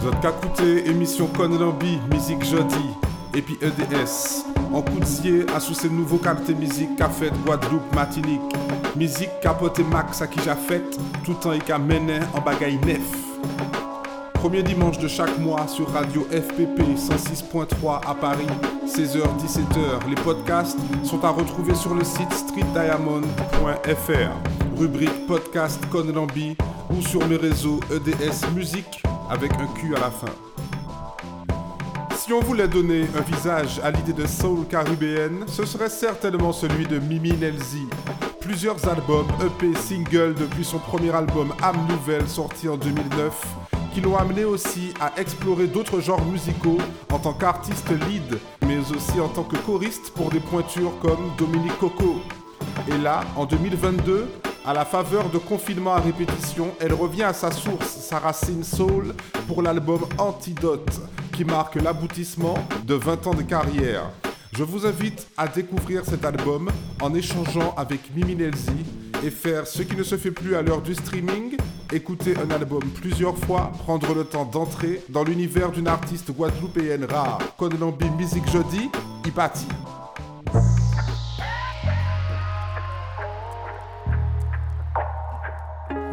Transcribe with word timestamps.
Vous 0.00 0.08
êtes 0.08 0.86
émission 0.86 1.26
Conlambi, 1.26 1.98
musique 2.12 2.44
jeudi, 2.44 2.76
et 3.34 3.42
puis 3.42 3.58
EDS. 3.60 4.44
En 4.72 4.80
coudier 4.80 5.44
à 5.54 5.58
sous 5.58 5.74
ces 5.74 5.88
nouveaux 5.88 6.18
captés 6.18 6.54
musique 6.54 6.94
qu'a 6.96 7.08
fait 7.08 7.32
Guadeloupe, 7.44 7.92
Martinique. 7.94 8.40
Musique 8.94 9.30
capote 9.42 9.80
max 9.80 10.22
à 10.22 10.28
qui 10.28 10.38
fait, 10.38 10.84
tout 11.24 11.36
en 11.44 11.52
et 11.52 11.58
qu'a 11.58 11.78
mené 11.78 12.20
en 12.32 12.40
bagaille 12.40 12.78
nef. 12.86 13.02
Premier 14.34 14.62
dimanche 14.62 14.98
de 14.98 15.08
chaque 15.08 15.36
mois 15.38 15.66
sur 15.66 15.90
Radio 15.90 16.22
FPP 16.30 16.96
106.3 16.96 18.00
à 18.06 18.14
Paris, 18.14 18.46
16h-17h. 18.86 20.08
Les 20.08 20.22
podcasts 20.22 20.78
sont 21.02 21.24
à 21.24 21.30
retrouver 21.30 21.74
sur 21.74 21.94
le 21.94 22.04
site 22.04 22.32
streetdiamond.fr, 22.32 24.78
rubrique 24.78 25.26
podcast 25.26 25.80
Conlambi 25.90 26.56
ou 26.96 27.02
sur 27.02 27.26
mes 27.26 27.36
réseaux 27.36 27.80
EDS 27.90 28.54
Musique 28.54 29.02
avec 29.30 29.52
un 29.52 29.66
Q 29.78 29.94
à 29.96 30.00
la 30.00 30.10
fin. 30.10 30.32
Si 32.16 32.32
on 32.32 32.40
voulait 32.40 32.68
donner 32.68 33.06
un 33.16 33.22
visage 33.22 33.80
à 33.82 33.90
l'idée 33.90 34.12
de 34.12 34.26
soul 34.26 34.66
caribéenne, 34.66 35.44
ce 35.46 35.64
serait 35.64 35.88
certainement 35.88 36.52
celui 36.52 36.86
de 36.86 36.98
Mimi 36.98 37.32
Nelzi. 37.32 37.86
Plusieurs 38.40 38.86
albums, 38.88 39.26
EP, 39.40 39.74
singles 39.78 40.34
depuis 40.34 40.64
son 40.64 40.78
premier 40.78 41.14
album 41.14 41.54
Âme 41.62 41.86
Nouvelle 41.88 42.28
sorti 42.28 42.68
en 42.68 42.76
2009, 42.76 43.46
qui 43.94 44.00
l'ont 44.00 44.16
amené 44.16 44.44
aussi 44.44 44.92
à 45.00 45.18
explorer 45.18 45.66
d'autres 45.66 46.00
genres 46.00 46.24
musicaux 46.24 46.78
en 47.10 47.18
tant 47.18 47.32
qu'artiste 47.32 47.90
lead, 47.90 48.38
mais 48.66 48.78
aussi 48.78 49.20
en 49.20 49.28
tant 49.28 49.44
que 49.44 49.56
choriste 49.56 50.12
pour 50.14 50.30
des 50.30 50.40
pointures 50.40 50.92
comme 51.00 51.32
Dominique 51.38 51.78
Coco. 51.78 52.16
Et 52.88 52.98
là, 52.98 53.20
en 53.36 53.46
2022, 53.46 54.28
à 54.68 54.74
la 54.74 54.84
faveur 54.84 55.30
de 55.30 55.38
confinement 55.38 55.94
à 55.94 56.00
répétition, 56.00 56.74
elle 56.78 56.92
revient 56.92 57.22
à 57.22 57.32
sa 57.32 57.50
source, 57.50 57.88
sa 57.88 58.18
racine 58.18 58.62
soul, 58.62 59.14
pour 59.46 59.62
l'album 59.62 60.00
Antidote, 60.18 61.00
qui 61.32 61.42
marque 61.42 61.76
l'aboutissement 61.76 62.52
de 62.84 62.92
20 62.92 63.28
ans 63.28 63.34
de 63.34 63.40
carrière. 63.40 64.10
Je 64.54 64.62
vous 64.62 64.84
invite 64.84 65.26
à 65.38 65.48
découvrir 65.48 66.04
cet 66.04 66.22
album 66.22 66.68
en 67.00 67.14
échangeant 67.14 67.74
avec 67.78 68.14
Mimi 68.14 68.36
Nelzi 68.36 68.84
et 69.24 69.30
faire 69.30 69.66
ce 69.66 69.80
qui 69.80 69.96
ne 69.96 70.02
se 70.02 70.18
fait 70.18 70.32
plus 70.32 70.54
à 70.54 70.60
l'heure 70.60 70.82
du 70.82 70.94
streaming, 70.94 71.56
écouter 71.90 72.34
un 72.36 72.50
album 72.50 72.82
plusieurs 73.00 73.38
fois, 73.38 73.72
prendre 73.78 74.14
le 74.14 74.24
temps 74.24 74.44
d'entrer 74.44 75.00
dans 75.08 75.24
l'univers 75.24 75.70
d'une 75.70 75.88
artiste 75.88 76.30
guadeloupéenne 76.30 77.06
rare. 77.06 77.38
Conlambi 77.56 78.10
Music 78.18 78.46
Jeudi, 78.50 78.90
Ipati. 79.24 79.66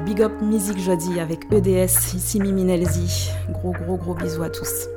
Big 0.06 0.22
Up 0.22 0.34
Musique 0.39 0.78
Jeudi 0.78 1.20
avec 1.20 1.52
EDS, 1.52 2.14
ici 2.14 2.39
Mimi 2.39 2.64
Nelzi. 2.64 3.31
Gros 3.50 3.72
gros 3.72 3.98
gros 3.98 4.14
bisous 4.14 4.44
à 4.44 4.50
tous. 4.50 4.88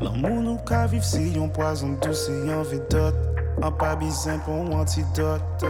L'amour 0.00 0.42
nous 0.42 0.56
ka 0.56 0.86
vive 0.86 1.04
si 1.04 1.32
yon 1.34 1.50
poison 1.50 1.98
douce 2.00 2.30
et 2.30 2.48
yon 2.48 2.62
vedot 2.62 3.12
Un 3.62 3.70
pas 3.70 3.94
bizin 3.94 4.38
pour 4.38 4.54
un 4.54 4.80
antidote. 4.80 5.64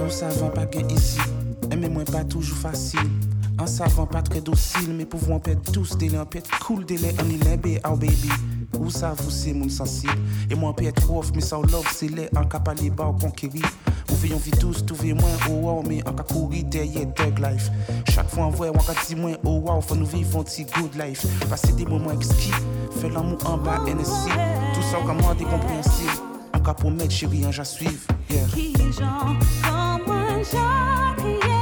On 0.00 0.08
savant 0.08 0.48
pas 0.48 0.64
que 0.64 0.78
ici 0.90 1.20
Aimer 1.70 1.90
moins 1.90 2.04
pas 2.04 2.24
toujours 2.24 2.56
facile. 2.56 3.10
Un 3.58 3.66
savant 3.66 4.06
pas 4.06 4.22
très 4.22 4.40
docile 4.40 4.94
Mais 4.94 5.04
pouvons 5.04 5.38
perdre 5.38 5.70
tous 5.70 5.98
délai 5.98 6.18
En 6.18 6.24
pète 6.24 6.48
cool 6.62 6.86
délai 6.86 7.14
en 7.20 7.28
il 7.28 7.80
oh 7.86 7.96
baby. 7.96 8.30
Ou 8.78 8.88
ça 8.88 9.12
vous 9.18 9.30
c'est 9.30 9.52
mon 9.52 9.68
sensible. 9.68 10.12
Et 10.50 10.54
moi 10.54 10.74
peut 10.74 10.86
être 10.86 11.10
off 11.12 11.30
mais 11.34 11.42
sans 11.42 11.60
love 11.60 11.86
c'est 11.92 12.08
l'air 12.08 12.30
En 12.34 12.46
capable 12.46 12.80
les 12.80 12.90
bas 12.90 13.12
conquérir 14.24 14.36
Ouve 14.36 14.44
vie 14.44 14.50
tous, 14.52 14.86
touve 14.86 15.14
moins 15.14 15.36
oh 15.48 15.52
wow, 15.52 15.82
mais 15.86 16.06
en 16.08 16.12
ka 16.12 16.22
courir 16.22 16.64
derrière 16.64 17.06
Dog 17.06 17.38
Life. 17.38 17.70
Chaque 18.10 18.28
fois 18.28 18.46
on 18.46 18.50
voit, 18.50 18.70
on 18.70 18.78
ka 18.78 18.92
dit 19.06 19.14
moins 19.14 19.34
oh 19.44 19.62
wow, 19.64 19.80
faut 19.80 19.94
nous 19.94 20.06
vivre 20.06 20.40
un 20.40 20.42
petit 20.42 20.64
good 20.64 20.94
life. 20.94 21.26
Passer 21.48 21.72
des 21.72 21.84
moments 21.84 22.12
exquis, 22.12 22.52
faire 23.00 23.10
l'amour 23.10 23.38
en 23.46 23.58
bas, 23.58 23.80
NSC. 23.86 24.30
Tout 24.74 24.82
ça, 24.82 24.98
comme 25.06 25.20
moi, 25.20 25.34
décompréhensible. 25.34 26.10
En 26.54 26.60
cas 26.60 26.74
pour 26.74 26.90
mettre 26.90 27.12
chérie, 27.12 27.44
en 27.46 27.52
j'à 27.52 27.64
suivre. 27.64 28.00
Yeah. 28.30 28.40
Qui 28.54 28.74
j'en, 28.98 29.36
comment 29.62 30.42
j'en, 30.50 31.53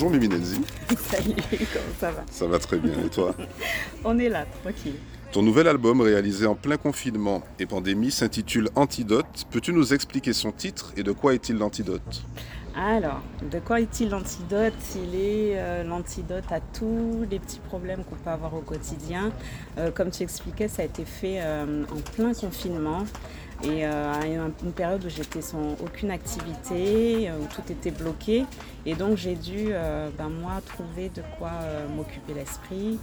Bonjour 0.00 0.18
Mimi 0.18 0.28
Nelzi. 0.28 0.62
Salut, 1.10 1.34
comment 1.50 1.94
ça 2.00 2.10
va 2.10 2.22
Ça 2.30 2.46
va 2.46 2.58
très 2.58 2.78
bien, 2.78 2.94
et 3.04 3.10
toi 3.10 3.34
On 4.04 4.18
est 4.18 4.30
là, 4.30 4.46
tranquille. 4.62 4.94
Ton 5.30 5.42
nouvel 5.42 5.68
album 5.68 6.00
réalisé 6.00 6.46
en 6.46 6.54
plein 6.54 6.78
confinement 6.78 7.42
et 7.58 7.66
pandémie 7.66 8.10
s'intitule 8.10 8.70
Antidote. 8.76 9.44
Peux-tu 9.50 9.74
nous 9.74 9.92
expliquer 9.92 10.32
son 10.32 10.52
titre 10.52 10.94
et 10.96 11.02
de 11.02 11.12
quoi 11.12 11.34
est-il 11.34 11.58
l'antidote? 11.58 12.24
Alors, 12.74 13.20
de 13.52 13.58
quoi 13.58 13.82
est-il 13.82 14.08
l'antidote? 14.08 14.72
Il 14.96 15.14
est 15.14 15.58
euh, 15.58 15.84
l'antidote 15.84 16.50
à 16.50 16.60
tous 16.60 17.26
les 17.30 17.38
petits 17.38 17.60
problèmes 17.60 18.02
qu'on 18.04 18.16
peut 18.16 18.30
avoir 18.30 18.54
au 18.54 18.62
quotidien. 18.62 19.32
Euh, 19.76 19.90
comme 19.90 20.10
tu 20.10 20.22
expliquais, 20.22 20.68
ça 20.68 20.80
a 20.80 20.86
été 20.86 21.04
fait 21.04 21.40
euh, 21.42 21.84
en 21.92 22.00
plein 22.12 22.32
confinement. 22.32 23.04
Et 23.62 23.84
euh, 23.84 24.14
à 24.14 24.26
une 24.26 24.72
période 24.72 25.04
où 25.04 25.08
j'étais 25.10 25.42
sans 25.42 25.72
aucune 25.84 26.10
activité, 26.10 27.28
euh, 27.28 27.38
où 27.40 27.46
tout 27.46 27.70
était 27.70 27.90
bloqué. 27.90 28.46
Et 28.86 28.94
donc 28.94 29.18
j'ai 29.18 29.34
dû, 29.34 29.68
euh, 29.70 30.08
ben, 30.16 30.30
moi, 30.30 30.52
trouver 30.64 31.10
de 31.10 31.22
quoi 31.38 31.50
m'occuper 31.94 32.32
l'esprit. 32.34 32.98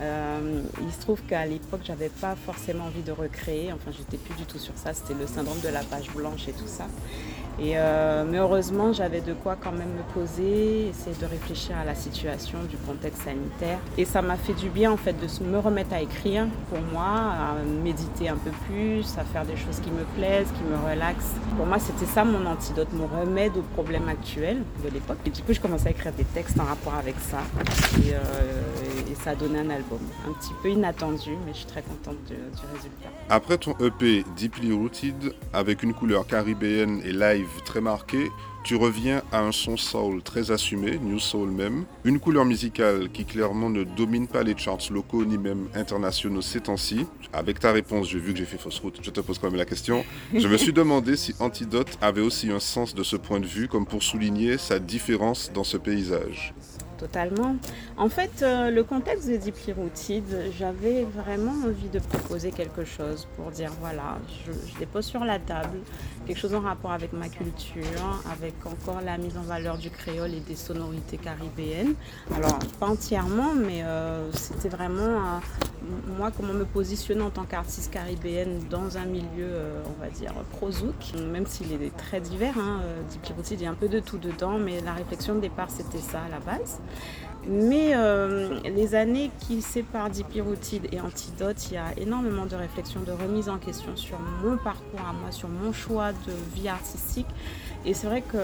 il 0.00 0.92
se 0.92 1.00
trouve 1.00 1.22
qu'à 1.22 1.46
l'époque, 1.46 1.82
j'avais 1.84 2.08
pas 2.08 2.34
forcément 2.34 2.84
envie 2.86 3.02
de 3.02 3.12
recréer. 3.12 3.72
Enfin, 3.72 3.92
j'étais 3.96 4.16
plus 4.16 4.34
du 4.34 4.44
tout 4.44 4.58
sur 4.58 4.76
ça. 4.76 4.94
C'était 4.94 5.14
le 5.14 5.26
syndrome 5.26 5.60
de 5.60 5.68
la 5.68 5.82
page 5.84 6.10
blanche 6.10 6.48
et 6.48 6.52
tout 6.52 6.66
ça. 6.66 6.86
Et, 7.60 7.74
mais 8.30 8.38
heureusement, 8.38 8.92
j'avais 8.92 9.20
de 9.20 9.34
quoi 9.34 9.56
quand 9.60 9.72
même 9.72 9.92
me 9.96 10.14
poser, 10.14 10.88
essayer 10.88 11.16
de 11.20 11.26
réfléchir 11.26 11.76
à 11.76 11.84
la 11.84 11.94
situation, 11.94 12.58
du 12.68 12.76
contexte 12.76 13.22
sanitaire. 13.22 13.78
Et 13.98 14.04
ça 14.04 14.22
m'a 14.22 14.36
fait 14.36 14.54
du 14.54 14.68
bien 14.68 14.92
en 14.92 14.96
fait 14.96 15.12
de 15.12 15.44
me 15.44 15.58
remettre 15.58 15.92
à 15.92 16.00
écrire 16.00 16.46
pour 16.68 16.80
moi, 16.92 17.04
à 17.04 17.54
méditer 17.82 18.28
un 18.28 18.36
peu 18.36 18.50
plus, 18.66 19.06
à 19.18 19.24
faire 19.24 19.44
des 19.44 19.56
choses 19.56 19.80
qui 19.80 19.90
me 19.90 20.04
plaisent, 20.16 20.48
qui 20.56 20.62
me 20.64 20.90
relaxent. 20.90 21.34
Pour 21.56 21.66
moi, 21.66 21.78
c'était 21.78 22.06
ça 22.06 22.24
mon 22.24 22.46
antidote, 22.46 22.88
mon 22.92 23.06
remède 23.06 23.56
aux 23.56 23.62
problèmes 23.74 24.08
actuels 24.08 24.62
de 24.84 24.90
l'époque. 24.90 25.18
Et 25.26 25.30
du 25.30 25.42
coup, 25.42 25.52
je 25.52 25.60
commençais 25.60 25.88
à 25.88 25.90
écrire 25.90 26.12
des 26.12 26.24
textes 26.24 26.58
en 26.58 26.64
rapport 26.64 26.94
avec 26.94 27.16
ça. 27.18 27.38
Et, 27.98 28.14
euh, 28.14 29.10
et, 29.10 29.14
ça 29.14 29.30
a 29.30 29.34
donné 29.34 29.58
un 29.58 29.70
album. 29.70 29.98
Un 30.28 30.32
petit 30.32 30.54
peu 30.62 30.70
inattendu, 30.70 31.30
mais 31.44 31.52
je 31.52 31.58
suis 31.58 31.66
très 31.66 31.82
contente 31.82 32.16
du 32.26 32.34
résultat. 32.74 33.10
Après 33.28 33.58
ton 33.58 33.74
EP 33.80 34.24
Deeply 34.36 34.72
Rooted, 34.72 35.34
avec 35.52 35.82
une 35.82 35.92
couleur 35.92 36.26
caribéenne 36.26 37.02
et 37.04 37.12
live 37.12 37.49
très 37.64 37.80
marquée, 37.80 38.30
tu 38.62 38.76
reviens 38.76 39.22
à 39.32 39.40
un 39.40 39.52
son 39.52 39.76
soul 39.76 40.22
très 40.22 40.50
assumé, 40.50 40.98
New 40.98 41.18
Soul 41.18 41.50
même, 41.50 41.84
une 42.04 42.20
couleur 42.20 42.44
musicale 42.44 43.10
qui 43.10 43.24
clairement 43.24 43.70
ne 43.70 43.84
domine 43.84 44.28
pas 44.28 44.42
les 44.42 44.56
charts 44.56 44.90
locaux 44.90 45.24
ni 45.24 45.38
même 45.38 45.68
internationaux 45.74 46.42
ces 46.42 46.60
temps-ci. 46.60 47.06
Avec 47.32 47.58
ta 47.58 47.72
réponse, 47.72 48.08
j'ai 48.08 48.18
vu 48.18 48.32
que 48.32 48.38
j'ai 48.38 48.44
fait 48.44 48.58
fausse 48.58 48.78
route, 48.78 48.98
je 49.02 49.10
te 49.10 49.20
pose 49.20 49.38
quand 49.38 49.48
même 49.48 49.58
la 49.58 49.64
question. 49.64 50.04
Je 50.34 50.46
me 50.46 50.56
suis 50.56 50.72
demandé 50.72 51.16
si 51.16 51.34
Antidote 51.40 51.98
avait 52.00 52.20
aussi 52.20 52.50
un 52.50 52.60
sens 52.60 52.94
de 52.94 53.02
ce 53.02 53.16
point 53.16 53.40
de 53.40 53.46
vue, 53.46 53.68
comme 53.68 53.86
pour 53.86 54.02
souligner 54.02 54.58
sa 54.58 54.78
différence 54.78 55.50
dans 55.52 55.64
ce 55.64 55.76
paysage 55.76 56.52
totalement. 57.00 57.56
En 57.96 58.10
fait, 58.10 58.42
euh, 58.42 58.70
le 58.70 58.84
contexte 58.84 59.26
de 59.26 59.72
Rooted, 59.72 60.52
j'avais 60.58 61.04
vraiment 61.04 61.54
envie 61.66 61.88
de 61.88 61.98
proposer 61.98 62.50
quelque 62.52 62.84
chose 62.84 63.26
pour 63.36 63.50
dire 63.50 63.72
voilà, 63.80 64.18
je, 64.46 64.52
je, 64.52 64.78
dépose 64.78 65.06
sur 65.06 65.24
la 65.24 65.38
table 65.38 65.78
quelque 66.26 66.38
chose 66.38 66.54
en 66.54 66.60
rapport 66.60 66.92
avec 66.92 67.12
ma 67.12 67.28
culture, 67.28 68.22
avec 68.30 68.54
encore 68.66 69.00
la 69.00 69.18
mise 69.18 69.36
en 69.36 69.42
valeur 69.42 69.78
du 69.78 69.90
créole 69.90 70.34
et 70.34 70.40
des 70.40 70.54
sonorités 70.54 71.16
caribéennes. 71.16 71.94
Alors, 72.34 72.58
pas 72.78 72.86
entièrement, 72.86 73.54
mais 73.54 73.82
euh, 73.82 74.30
c'était 74.32 74.68
vraiment 74.68 75.02
euh, 75.02 75.38
moi 76.18 76.30
comment 76.36 76.52
me 76.52 76.64
positionner 76.64 77.22
en 77.22 77.30
tant 77.30 77.44
qu'artiste 77.44 77.92
caribéenne 77.92 78.60
dans 78.70 78.98
un 78.98 79.06
milieu, 79.06 79.28
euh, 79.40 79.82
on 79.86 80.00
va 80.00 80.10
dire, 80.10 80.32
pro-zouk, 80.52 81.14
même 81.32 81.46
s'il 81.46 81.72
est 81.72 81.96
très 81.96 82.20
divers. 82.20 82.58
Hein, 82.58 82.80
il 83.50 83.62
y 83.62 83.66
a 83.66 83.70
un 83.70 83.74
peu 83.74 83.88
de 83.88 84.00
tout 84.00 84.18
dedans, 84.18 84.58
mais 84.58 84.80
la 84.80 84.92
réflexion 84.92 85.34
de 85.34 85.40
départ, 85.40 85.70
c'était 85.70 85.98
ça 85.98 86.20
à 86.22 86.28
la 86.28 86.38
base. 86.38 86.80
Mais 87.48 87.92
euh, 87.94 88.60
les 88.64 88.94
années 88.94 89.30
qui 89.40 89.62
séparent 89.62 90.10
Dipirotide 90.10 90.88
et 90.92 91.00
Antidote, 91.00 91.56
il 91.70 91.74
y 91.74 91.76
a 91.78 91.98
énormément 91.98 92.44
de 92.44 92.54
réflexions, 92.54 93.00
de 93.00 93.12
remise 93.12 93.48
en 93.48 93.56
question 93.56 93.96
sur 93.96 94.18
mon 94.42 94.58
parcours 94.58 95.00
à 95.00 95.12
moi, 95.12 95.30
sur 95.30 95.48
mon 95.48 95.72
choix 95.72 96.12
de 96.12 96.32
vie 96.54 96.68
artistique. 96.68 97.26
Et 97.86 97.94
c'est 97.94 98.06
vrai 98.06 98.20
que 98.20 98.36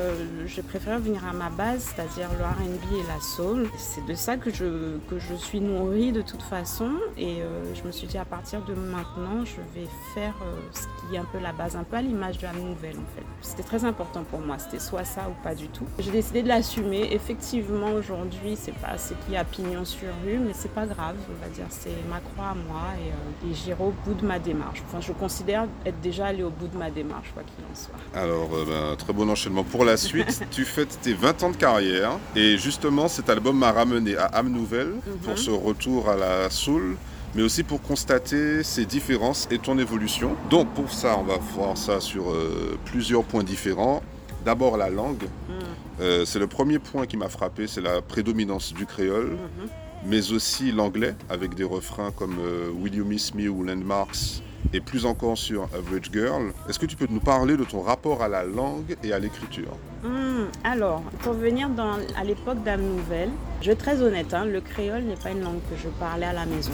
j'ai 0.47 0.63
préféré 0.63 0.99
venir 0.99 1.23
à 1.29 1.35
ma 1.35 1.51
base, 1.51 1.93
c'est-à-dire 1.95 2.31
le 2.39 2.45
RB 2.45 2.93
et 2.95 3.07
la 3.07 3.21
soul. 3.21 3.69
C'est 3.77 4.05
de 4.07 4.15
ça 4.15 4.39
que 4.39 4.51
je, 4.51 4.97
que 5.11 5.19
je 5.19 5.35
suis 5.35 5.61
nourrie 5.61 6.11
de 6.11 6.23
toute 6.23 6.43
façon. 6.43 6.93
Et 7.19 7.43
euh, 7.43 7.75
je 7.75 7.83
me 7.87 7.93
suis 7.93 8.07
dit, 8.07 8.17
à 8.17 8.25
partir 8.25 8.63
de 8.65 8.73
maintenant, 8.73 9.45
je 9.45 9.57
vais 9.79 9.87
faire 10.15 10.35
euh, 10.43 10.57
ce 10.73 10.85
qui 11.09 11.17
est 11.17 11.19
un 11.19 11.27
peu 11.31 11.39
la 11.39 11.53
base, 11.53 11.77
un 11.77 11.85
peu 11.85 11.97
à 11.97 12.03
l'image 12.03 12.39
de 12.39 12.45
la 12.45 12.55
nouvelle 12.55 12.97
en 12.97 13.15
fait. 13.15 13.27
C'était 13.43 13.63
très 13.63 13.85
important 13.85 14.25
pour 14.25 14.41
moi, 14.41 14.59
c'était 14.59 14.79
soit 14.79 15.05
ça 15.05 15.29
ou 15.29 15.43
pas 15.43 15.55
du 15.55 15.69
tout. 15.69 15.85
J'ai 15.99 16.11
décidé 16.11 16.43
de 16.43 16.49
l'assumer. 16.49 17.09
Effectivement, 17.13 17.93
aujourd'hui, 17.93 18.57
c'est 18.57 18.75
pas 18.75 18.97
ce 18.97 19.13
qui 19.27 19.37
a 19.37 19.45
pignon 19.45 19.85
sur 19.85 20.09
rue, 20.25 20.39
mais 20.39 20.53
c'est 20.55 20.73
pas 20.73 20.87
grave, 20.87 21.17
on 21.29 21.45
va 21.45 21.51
dire, 21.51 21.67
c'est 21.69 21.91
ma 22.09 22.21
croix 22.21 22.53
à 22.53 22.55
moi 22.55 22.83
et, 22.99 23.11
euh, 23.11 23.51
et 23.51 23.55
j'irai 23.55 23.85
au 23.85 23.93
bout 24.07 24.15
de 24.15 24.25
ma 24.27 24.39
démarche. 24.39 24.83
Enfin, 24.89 25.01
je 25.03 25.13
considère 25.13 25.67
être 25.85 26.01
déjà 26.01 26.27
allé 26.27 26.43
au 26.43 26.51
bout 26.51 26.69
de 26.69 26.77
ma 26.79 26.91
démarche, 26.91 27.31
quoi 27.35 27.43
qu'il 27.43 27.65
en 27.71 27.75
soit. 27.75 28.19
Alors, 28.19 28.49
ben, 28.49 28.97
très 28.97 29.13
bon 29.13 29.26
enchaînement 29.29 29.65
pour 29.65 29.85
la 29.85 29.97
suite. 29.97 30.43
tu 30.51 30.65
fêtes 30.65 30.99
tes 31.03 31.13
20 31.15 31.43
ans 31.43 31.51
de 31.51 31.57
carrière 31.57 32.19
et 32.35 32.59
justement 32.59 33.09
cet 33.09 33.31
album 33.31 33.59
m'a 33.59 33.73
ramené 33.73 34.17
à 34.17 34.27
âme 34.27 34.51
nouvelle 34.51 34.93
pour 35.23 35.33
mhm. 35.33 35.39
ce 35.39 35.51
retour 35.51 36.09
à 36.09 36.17
la 36.17 36.51
soul 36.51 36.97
mais 37.37 37.43
aussi 37.43 37.63
pour 37.63 37.83
constater 37.83 38.63
ses 38.63 38.87
différences 38.87 39.47
et 39.51 39.59
ton 39.59 39.79
évolution. 39.79 40.37
Donc 40.49 40.73
pour 40.73 40.91
ça, 40.91 41.19
on 41.19 41.23
va 41.23 41.37
voir 41.37 41.77
ça 41.77 42.01
sur 42.01 42.31
euh, 42.31 42.79
plusieurs 42.87 43.25
points 43.25 43.45
différents. 43.45 44.03
D'abord 44.45 44.79
la 44.79 44.89
langue. 44.89 45.25
Mhm. 45.49 45.55
Euh, 46.01 46.25
c'est 46.25 46.39
le 46.39 46.47
premier 46.47 46.79
point 46.79 47.07
qui 47.07 47.17
m'a 47.17 47.29
frappé, 47.29 47.67
c'est 47.67 47.81
la 47.83 48.01
prédominance 48.01 48.73
du 48.73 48.87
créole, 48.87 49.33
mhm. 49.33 49.69
mais 50.07 50.33
aussi 50.33 50.73
l'anglais, 50.73 51.15
avec 51.29 51.55
des 51.55 51.65
refrains 51.65 52.11
comme 52.11 52.39
euh, 52.41 52.71
Will 52.71 52.95
You 52.95 53.05
Miss 53.05 53.35
Me 53.35 53.49
ou 53.49 53.63
Landmarks 53.65 54.43
et 54.73 54.81
plus 54.81 55.07
encore 55.07 55.39
sur 55.39 55.65
Average 55.75 56.11
Girl. 56.13 56.53
Est-ce 56.69 56.79
que 56.79 56.87
tu 56.87 56.97
peux 56.97 57.07
nous 57.09 57.21
parler 57.21 57.57
de 57.57 57.65
ton 57.65 57.81
rapport 57.81 58.23
à 58.23 58.29
la 58.29 58.45
langue 58.45 58.97
et 59.03 59.13
à 59.13 59.19
l'écriture 59.19 59.77
hmm, 60.03 60.47
Alors, 60.65 61.03
pour 61.21 61.35
venir 61.35 61.69
à 62.17 62.25
l'époque 62.25 62.63
d'Âme 62.63 62.83
Nouvelle, 62.83 63.31
je 63.63 63.71
vais 63.71 63.77
très 63.77 64.03
honnête, 64.03 64.35
hein, 64.35 64.45
le 64.45 64.61
créole 64.61 65.03
n'est 65.03 65.17
pas 65.17 65.31
une 65.31 65.43
langue 65.43 65.61
que 65.71 65.77
je 65.83 65.89
parlais 65.89 66.27
à 66.27 66.33
la 66.33 66.47
maison. 66.47 66.73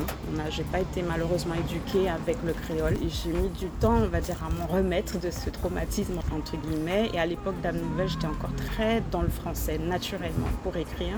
Je 0.51 0.59
n'ai 0.59 0.65
pas 0.65 0.81
été 0.81 1.03
malheureusement 1.03 1.55
éduquée 1.55 2.09
avec 2.09 2.37
le 2.45 2.53
créole 2.53 2.97
j'ai 3.09 3.33
mis 3.33 3.49
du 3.51 3.67
temps, 3.81 3.99
on 4.03 4.09
va 4.09 4.21
dire, 4.21 4.37
à 4.45 4.51
m'en 4.51 4.67
remettre 4.67 5.21
de 5.21 5.31
ce 5.31 5.51
traumatisme, 5.51 6.19
entre 6.35 6.57
guillemets. 6.57 7.11
Et 7.15 7.19
à 7.19 7.27
l'époque 7.27 7.61
d'Âme 7.63 7.79
Nouvelle, 7.79 8.09
j'étais 8.09 8.27
encore 8.27 8.55
très 8.57 9.03
dans 9.11 9.23
le 9.23 9.29
français, 9.29 9.79
naturellement, 9.79 10.49
pour 10.63 10.77
écrire, 10.77 11.17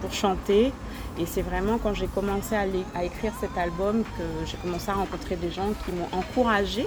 pour 0.00 0.12
chanter. 0.12 0.72
Et 1.18 1.26
c'est 1.26 1.42
vraiment 1.42 1.78
quand 1.78 1.94
j'ai 1.94 2.06
commencé 2.06 2.54
à, 2.54 2.66
écrire 3.04 3.32
cet 3.40 3.56
album 3.58 4.02
que 4.02 4.46
j'ai 4.46 4.56
commencé 4.58 4.90
à 4.90 4.94
rencontrer 4.94 5.36
des 5.36 5.50
gens 5.50 5.68
qui 5.84 5.92
m'ont 5.92 6.08
encouragé 6.12 6.86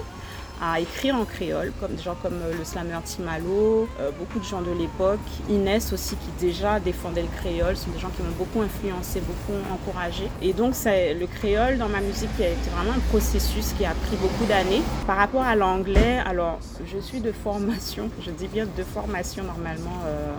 à 0.62 0.78
écrire 0.78 1.16
en 1.16 1.24
créole, 1.24 1.72
comme 1.80 1.96
des 1.96 2.02
gens 2.02 2.14
comme 2.22 2.40
euh, 2.40 2.56
le 2.56 2.64
slammer 2.64 2.98
Timalo, 3.04 3.88
euh, 4.00 4.10
beaucoup 4.16 4.38
de 4.38 4.44
gens 4.44 4.62
de 4.62 4.70
l'époque, 4.70 5.18
Inès 5.50 5.92
aussi 5.92 6.14
qui 6.14 6.46
déjà 6.46 6.78
défendait 6.78 7.22
le 7.22 7.28
créole, 7.40 7.76
ce 7.76 7.86
sont 7.86 7.90
des 7.90 7.98
gens 7.98 8.10
qui 8.16 8.22
m'ont 8.22 8.36
beaucoup 8.38 8.62
influencé, 8.62 9.20
beaucoup 9.20 9.58
encouragé. 9.72 10.28
Et 10.40 10.52
donc 10.52 10.76
c'est 10.76 11.14
le 11.14 11.26
créole 11.26 11.78
dans 11.78 11.88
ma 11.88 12.00
musique 12.00 12.30
qui 12.36 12.44
a 12.44 12.50
été 12.50 12.70
vraiment 12.70 12.92
un 12.92 13.00
processus 13.10 13.72
qui 13.76 13.84
a 13.84 13.94
pris 14.06 14.16
beaucoup 14.16 14.44
d'années. 14.44 14.82
Par 15.04 15.16
rapport 15.16 15.42
à 15.42 15.56
l'anglais, 15.56 16.20
alors 16.24 16.60
je 16.86 16.98
suis 16.98 17.20
de 17.20 17.32
formation, 17.32 18.08
je 18.24 18.30
dis 18.30 18.46
bien 18.46 18.66
de 18.66 18.82
formation 18.84 19.42
normalement, 19.42 19.98
euh, 20.06 20.32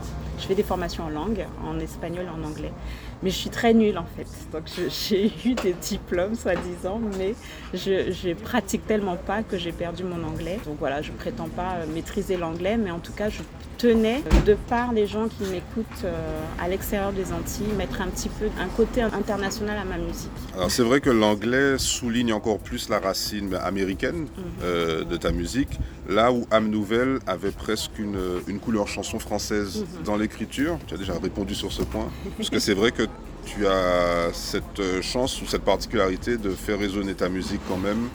je 0.44 0.48
fais 0.50 0.56
des 0.56 0.64
formations 0.64 1.06
en 1.06 1.10
langue, 1.10 1.46
en 1.66 1.80
espagnol 1.80 2.26
et 2.26 2.30
en 2.30 2.46
anglais. 2.46 2.74
Mais 3.22 3.30
je 3.30 3.38
suis 3.38 3.50
très 3.50 3.74
nulle 3.74 3.98
en 3.98 4.06
fait. 4.18 4.28
Donc 4.52 4.64
j'ai 4.90 5.32
eu 5.46 5.54
des 5.54 5.72
diplômes 5.72 6.36
soi-disant, 6.36 7.00
mais 7.18 7.34
je, 7.74 8.12
je 8.12 8.34
pratique 8.34 8.86
tellement 8.86 9.16
pas 9.16 9.42
que 9.42 9.58
j'ai 9.58 9.72
perdu 9.72 10.04
mon 10.04 10.22
anglais. 10.28 10.60
Donc 10.66 10.76
voilà, 10.80 11.02
je 11.02 11.14
prétends 11.14 11.48
pas 11.48 11.76
euh, 11.76 11.86
maîtriser 11.94 12.36
l'anglais, 12.36 12.76
mais 12.76 12.92
en 12.92 13.00
tout 13.00 13.14
cas, 13.14 13.30
je 13.30 13.40
tenais, 13.84 14.24
de 14.46 14.56
par 14.70 14.94
les 14.94 15.08
gens 15.08 15.28
qui 15.28 15.44
m'écoutent 15.52 16.06
euh, 16.06 16.42
à 16.58 16.70
l'extérieur 16.70 17.12
des 17.12 17.34
Antilles, 17.34 17.74
mettre 17.78 18.02
un 18.02 18.08
petit 18.08 18.30
peu 18.30 18.46
un 18.58 18.68
côté 18.68 19.02
international 19.02 19.78
à 19.78 19.84
ma 19.84 19.98
musique. 19.98 20.32
Alors 20.56 20.72
c'est 20.72 20.84
vrai 20.84 21.02
que 21.02 21.10
l'anglais 21.10 21.78
souligne 21.78 22.32
encore 22.32 22.60
plus 22.60 22.88
la 22.88 23.00
racine 23.00 23.54
américaine 23.56 24.22
mhm. 24.22 24.28
euh, 24.64 25.04
de 25.04 25.18
ta 25.18 25.32
musique, 25.32 25.80
là 26.08 26.32
où 26.32 26.48
Âme 26.50 26.70
Nouvelle 26.70 27.20
avait 27.28 27.52
presque 27.52 28.00
une, 28.00 28.20
une 28.48 28.60
couleur 28.60 28.88
chanson 28.88 29.20
française 29.20 29.80
mhm. 29.80 30.04
dans 30.06 30.16
l'écriture. 30.16 30.80
Tu 30.88 30.94
as 30.94 30.98
déjà 30.98 31.14
répondu 31.22 31.54
sur 31.54 31.74
ce 31.74 31.84
point, 31.84 32.08
parce 32.38 32.50
que 32.50 32.60
c'est 32.60 32.74
vrai 32.74 32.92
que 32.92 33.04
tu 33.46 33.68
as 33.68 34.30
cette 34.32 35.02
chance 35.02 35.42
ou 35.42 35.46
cette 35.46 35.64
particularité 35.64 36.38
de 36.38 36.52
faire 36.52 36.80
résonner 36.80 37.16
ta 37.16 37.28
musique 37.28 37.60
quand 37.68 37.78
même 37.78 38.08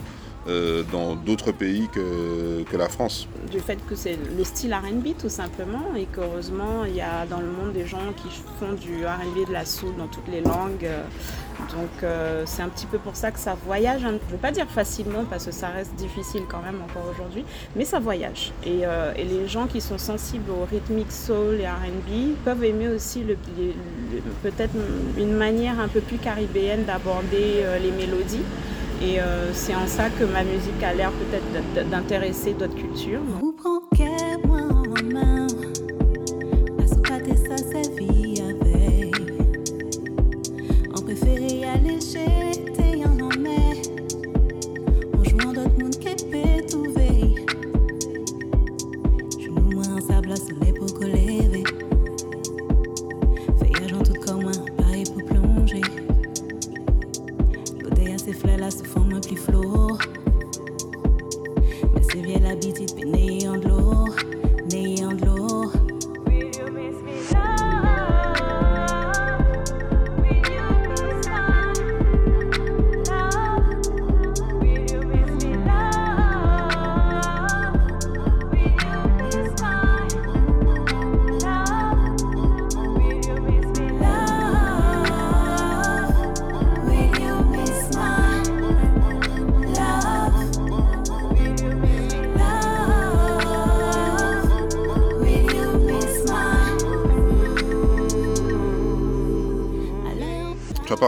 euh, 0.49 0.83
dans 0.91 1.15
d'autres 1.15 1.51
pays 1.51 1.87
que, 1.93 2.65
la 2.77 2.89
France. 2.89 3.27
Du 3.51 3.59
fait 3.59 3.77
que 3.87 3.95
c'est 3.95 4.17
le 4.37 4.43
style 4.45 4.73
RB 4.73 5.17
tout 5.19 5.27
simplement 5.27 5.93
et 5.97 6.05
qu'heureusement 6.05 6.85
il 6.85 6.95
y 6.95 7.01
a 7.01 7.25
dans 7.25 7.41
le 7.41 7.47
monde 7.47 7.73
des 7.73 7.85
gens 7.85 8.13
qui 8.15 8.29
font 8.57 8.71
du 8.71 9.05
RB 9.05 9.47
de 9.47 9.51
la 9.51 9.65
soul 9.65 9.89
dans 9.97 10.07
toutes 10.07 10.29
les 10.29 10.39
langues. 10.39 10.87
Donc 11.73 12.03
euh, 12.03 12.43
c'est 12.45 12.61
un 12.61 12.69
petit 12.69 12.85
peu 12.85 12.97
pour 12.99 13.17
ça 13.17 13.31
que 13.31 13.39
ça 13.39 13.57
voyage, 13.65 14.01
je 14.01 14.07
ne 14.07 14.13
veux 14.13 14.37
pas 14.41 14.51
dire 14.51 14.67
facilement 14.69 15.25
parce 15.29 15.45
que 15.45 15.51
ça 15.51 15.67
reste 15.67 15.93
difficile 15.95 16.43
quand 16.47 16.61
même 16.61 16.79
encore 16.81 17.11
aujourd'hui, 17.11 17.43
mais 17.75 17.83
ça 17.83 17.99
voyage. 17.99 18.53
Et, 18.65 18.85
euh, 18.85 19.11
les 19.13 19.47
gens 19.47 19.67
qui 19.67 19.81
sont 19.81 19.97
sensibles 19.97 20.49
au 20.51 20.65
rythmique 20.65 21.11
soul 21.11 21.59
et 21.59 21.67
RB 21.67 22.35
peuvent 22.45 22.63
aimer 22.63 22.87
aussi 22.87 23.23
peut-être 24.41 24.73
une 25.17 25.33
manière 25.33 25.79
un 25.79 25.89
peu 25.89 25.99
plus 25.99 26.17
caribéenne 26.17 26.85
d'aborder 26.85 27.65
les 27.81 27.91
mélodies. 27.91 28.43
Et 29.01 29.21
euh, 29.21 29.53
c'est 29.53 29.75
en 29.75 29.87
ça 29.87 30.09
que 30.09 30.25
ma 30.25 30.43
musique 30.43 30.83
a 30.83 30.93
l'air 30.93 31.11
peut-être 31.11 31.89
d'intéresser 31.89 32.53
d'autres 32.53 32.75
cultures. 32.75 33.21
Aller 41.71 41.99
chez 42.01 42.48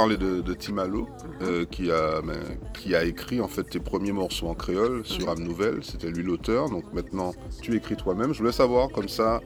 parlé 0.02 0.18
de, 0.18 0.42
de 0.42 0.54
Timalo, 0.56 1.08
euh, 1.44 1.64
qui, 1.66 1.92
a, 1.92 2.22
ben, 2.22 2.40
qui 2.74 2.96
a 2.96 3.04
écrit 3.04 3.40
en 3.40 3.48
fait 3.48 3.64
tes 3.66 3.80
premiers 3.80 4.12
morceaux 4.12 4.48
en 4.48 4.56
créole 4.56 5.06
sur 5.06 5.30
Âme 5.30 5.44
Nouvelle. 5.44 5.84
C'était 5.84 6.10
lui 6.10 6.24
l'auteur. 6.24 6.72
Donc 6.72 6.92
maintenant, 6.92 7.36
tu 7.62 7.76
écris 7.76 7.96
toi-même. 7.96 8.34
Je 8.34 8.40
voulais 8.40 8.52
savoir 8.52 8.90
comme 8.90 9.08
ça, 9.08 9.42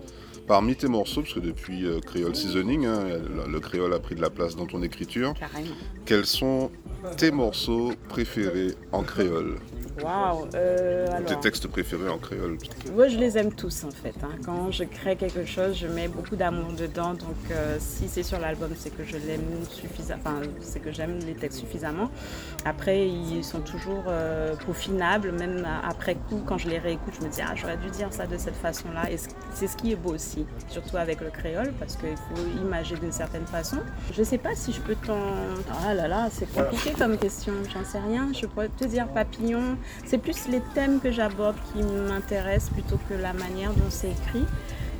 parmi 0.47 0.77
tes 0.77 0.87
morceaux, 0.87 1.23
parce 1.23 1.33
que 1.33 1.41
depuis 1.41 1.85
euh, 1.85 1.99
Créole 1.99 2.37
Seasoning, 2.37 2.85
hein, 2.85 3.03
le, 3.45 3.51
le 3.51 3.59
créole 3.59 3.93
a 3.93 3.99
pris 3.99 4.15
de 4.15 4.21
la 4.21 4.29
place 4.29 4.55
dans 4.55 4.65
ton 4.65 4.81
écriture, 4.81 5.33
Carrément. 5.37 5.75
quels 6.05 6.25
sont 6.25 6.71
tes 7.17 7.31
morceaux 7.31 7.91
préférés 8.07 8.75
en 8.93 9.03
créole? 9.03 9.57
Waouh. 10.03 10.47
euh, 10.55 11.07
Tes 11.25 11.39
textes 11.39 11.67
préférés 11.67 12.09
en 12.09 12.17
créole 12.17 12.57
moi, 12.93 13.07
je 13.07 13.17
les 13.17 13.37
aime 13.37 13.51
tous 13.53 13.83
en 13.83 13.91
fait. 13.91 14.13
hein. 14.23 14.29
Quand 14.45 14.71
je 14.71 14.83
crée 14.83 15.15
quelque 15.15 15.45
chose, 15.45 15.75
je 15.77 15.87
mets 15.87 16.07
beaucoup 16.07 16.35
d'amour 16.35 16.71
dedans. 16.73 17.13
Donc, 17.13 17.35
euh, 17.51 17.77
si 17.79 18.07
c'est 18.07 18.23
sur 18.23 18.39
l'album, 18.39 18.69
c'est 18.77 18.89
que 18.95 19.03
je 19.03 19.17
l'aime 19.17 19.41
suffisamment. 19.69 20.21
Enfin, 20.25 20.41
c'est 20.61 20.79
que 20.79 20.91
j'aime 20.91 21.19
les 21.25 21.33
textes 21.33 21.59
suffisamment. 21.59 22.09
Après, 22.65 23.07
ils 23.07 23.43
sont 23.43 23.59
toujours 23.61 24.03
euh, 24.07 24.55
peaufinables. 24.65 25.31
Même 25.31 25.65
après 25.83 26.15
coup, 26.15 26.41
quand 26.45 26.57
je 26.57 26.69
les 26.69 26.77
réécoute, 26.79 27.13
je 27.19 27.25
me 27.25 27.31
dis 27.31 27.41
ah, 27.41 27.53
j'aurais 27.55 27.77
dû 27.77 27.89
dire 27.89 28.07
ça 28.11 28.27
de 28.27 28.37
cette 28.37 28.55
façon-là. 28.55 29.09
Et 29.11 29.17
c'est 29.53 29.67
ce 29.67 29.75
qui 29.77 29.91
est 29.91 29.95
beau 29.95 30.13
aussi, 30.13 30.45
surtout 30.69 30.97
avec 30.97 31.21
le 31.21 31.29
créole, 31.29 31.73
parce 31.79 31.95
qu'il 31.95 32.15
faut 32.15 32.61
imager 32.61 32.95
d'une 32.95 33.11
certaine 33.11 33.45
façon. 33.45 33.77
Je 34.13 34.23
sais 34.23 34.37
pas 34.37 34.55
si 34.55 34.71
je 34.71 34.81
peux 34.81 34.95
t'en. 34.95 35.17
Ah 35.85 35.93
là 35.93 36.07
là, 36.07 36.27
c'est 36.31 36.51
compliqué 36.53 36.91
comme 36.97 37.17
question. 37.17 37.53
J'en 37.73 37.83
sais 37.83 37.99
rien. 37.99 38.29
Je 38.33 38.45
pourrais 38.45 38.69
te 38.69 38.85
dire 38.85 39.07
papillon. 39.07 39.77
C'est 40.05 40.17
plus 40.17 40.47
les 40.47 40.61
thèmes 40.73 40.99
que 40.99 41.11
j'aborde 41.11 41.55
qui 41.71 41.81
m'intéressent 41.81 42.71
plutôt 42.73 42.99
que 43.09 43.13
la 43.13 43.33
manière 43.33 43.71
dont 43.73 43.89
c'est 43.89 44.11
écrit. 44.11 44.45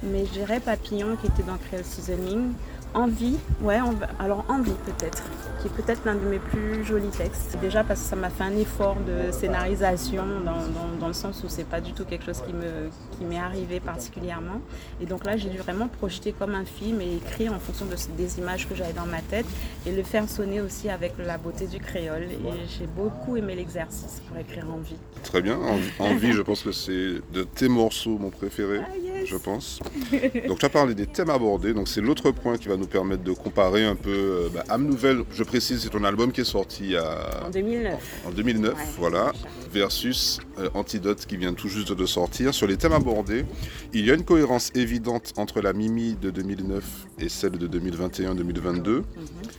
Mais 0.04 0.26
je 0.26 0.32
dirais 0.32 0.60
Papillon 0.60 1.16
qui 1.16 1.28
était 1.28 1.44
dans 1.44 1.58
Creole 1.58 1.84
Seasoning. 1.84 2.54
Envie, 2.96 3.38
ouais, 3.62 3.78
alors 4.20 4.46
Envie 4.48 4.72
peut-être, 4.86 5.22
qui 5.62 5.68
est 5.68 5.72
peut-être 5.72 6.02
l'un 6.06 6.16
de 6.16 6.22
mes 6.26 6.40
plus 6.40 6.84
jolis 6.86 7.10
textes. 7.10 7.58
Déjà 7.62 7.84
parce 7.84 8.00
que 8.02 8.06
ça 8.08 8.16
m'a 8.16 8.30
fait 8.30 8.44
un 8.46 8.56
effort 8.56 8.96
de 9.06 9.32
scénarisation 9.34 10.24
dans, 10.46 10.54
dans- 10.54 10.98
dans 11.00 11.08
le 11.08 11.14
sens 11.14 11.44
où 11.44 11.50
c'est 11.50 11.66
pas 11.68 11.82
du 11.82 11.92
tout 11.92 12.06
quelque 12.06 12.26
chose 12.26 12.42
qui 12.48 12.54
me 12.54 12.90
qui 13.18 13.26
m'est 13.26 13.38
arrivé 13.40 13.80
particulièrement. 13.82 14.62
Et 15.02 15.06
donc 15.06 15.26
là, 15.26 15.36
j'ai 15.38 15.50
dû 15.50 15.58
vraiment 15.58 15.88
projeter 15.88 16.32
comme 16.34 16.56
un 16.56 16.64
film 16.66 17.02
et 17.02 17.16
écrire 17.18 17.54
en 17.54 17.60
fonction 17.60 17.86
de, 17.86 17.96
des 18.18 18.40
images 18.40 18.68
que 18.68 18.76
j'avais 18.76 18.94
dans 18.94 19.06
ma 19.06 19.22
tête 19.22 19.46
et 19.86 19.92
le 19.92 20.04
faire 20.04 20.28
sonner 20.30 20.62
aussi 20.62 20.90
avec 20.90 21.14
la 21.20 21.38
beauté 21.38 21.68
du 21.68 21.80
créole. 21.80 22.24
Et 22.24 22.68
j'ai 22.80 22.88
beaucoup 22.88 23.36
aimé 23.38 23.56
l'exercice 23.56 24.22
pour 24.28 24.38
écrire 24.38 24.66
Envie. 24.74 24.96
Très 25.24 25.42
bien. 25.42 25.60
Envie, 26.00 26.32
je 26.32 26.42
pense 26.42 26.62
que 26.64 26.72
c'est 26.72 27.22
de 27.34 27.44
tes 27.44 27.68
morceaux 27.68 28.18
mon 28.18 28.30
préféré. 28.30 28.80
Ah 28.82 28.90
je 29.26 29.36
pense. 29.38 29.80
Donc 30.48 30.60
tu 30.60 30.66
as 30.66 30.70
parlé 30.70 30.94
des 30.96 31.08
thèmes 31.08 31.30
abordés, 31.30 31.74
donc 31.74 31.88
c'est 31.88 32.02
l'autre 32.02 32.32
point 32.32 32.58
qui 32.58 32.68
va 32.68 32.78
nous 32.78 32.88
permettre 32.88 33.24
de 33.24 33.32
comparer 33.32 33.84
un 33.86 33.96
peu 33.96 34.10
euh, 34.12 34.50
bah, 34.54 34.64
Âme 34.70 34.86
Nouvelle, 34.86 35.24
je 35.32 35.44
précise, 35.44 35.82
c'est 35.84 35.90
ton 35.90 36.04
album 36.04 36.32
qui 36.32 36.42
est 36.42 36.46
sorti 36.46 36.96
à- 36.96 37.46
En 37.46 37.50
2009. 37.50 38.00
en 38.28 38.32
2009, 38.32 38.74
Ouais, 38.74 38.80
voilà, 39.00 39.32
versus 39.72 40.40
euh, 40.60 40.70
Antidote 40.74 41.26
qui 41.26 41.38
vient 41.38 41.54
tout 41.54 41.68
juste 41.70 41.92
de 41.92 42.06
sortir. 42.06 42.54
Sur 42.54 42.68
les 42.68 42.78
thèmes 42.78 42.94
abordés, 42.94 43.46
il 43.94 44.06
y 44.06 44.12
a 44.12 44.14
une 44.14 44.24
cohérence 44.26 44.72
évidente 44.76 45.34
entre 45.38 45.62
la 45.62 45.74
Mimi 45.74 46.16
de 46.22 46.30
2009 46.30 46.84
et 47.20 47.30
celle 47.30 47.54
de 47.58 47.68
2021-2022. 47.68 49.02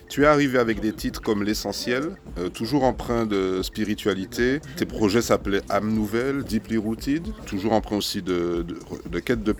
Tu 0.08 0.22
es 0.22 0.26
arrivé 0.26 0.58
avec 0.58 0.80
des 0.80 0.92
titres 0.92 1.20
comme 1.20 1.42
L'essentiel, 1.42 2.16
euh, 2.38 2.48
toujours 2.48 2.84
empreint 2.84 3.26
de 3.26 3.60
spiritualité. 3.62 4.60
Tes 4.76 4.86
projets 4.86 5.22
s'appelaient 5.22 5.62
Âme 5.68 5.92
Nouvelle, 5.92 6.44
Deeply 6.44 6.76
Rooted, 6.76 7.26
toujours 7.46 7.72
empreint 7.72 7.96
aussi 7.96 8.22
de, 8.22 8.64
de, 8.66 8.76
de 9.10 9.18
quête 9.20 9.42
de 9.42 9.52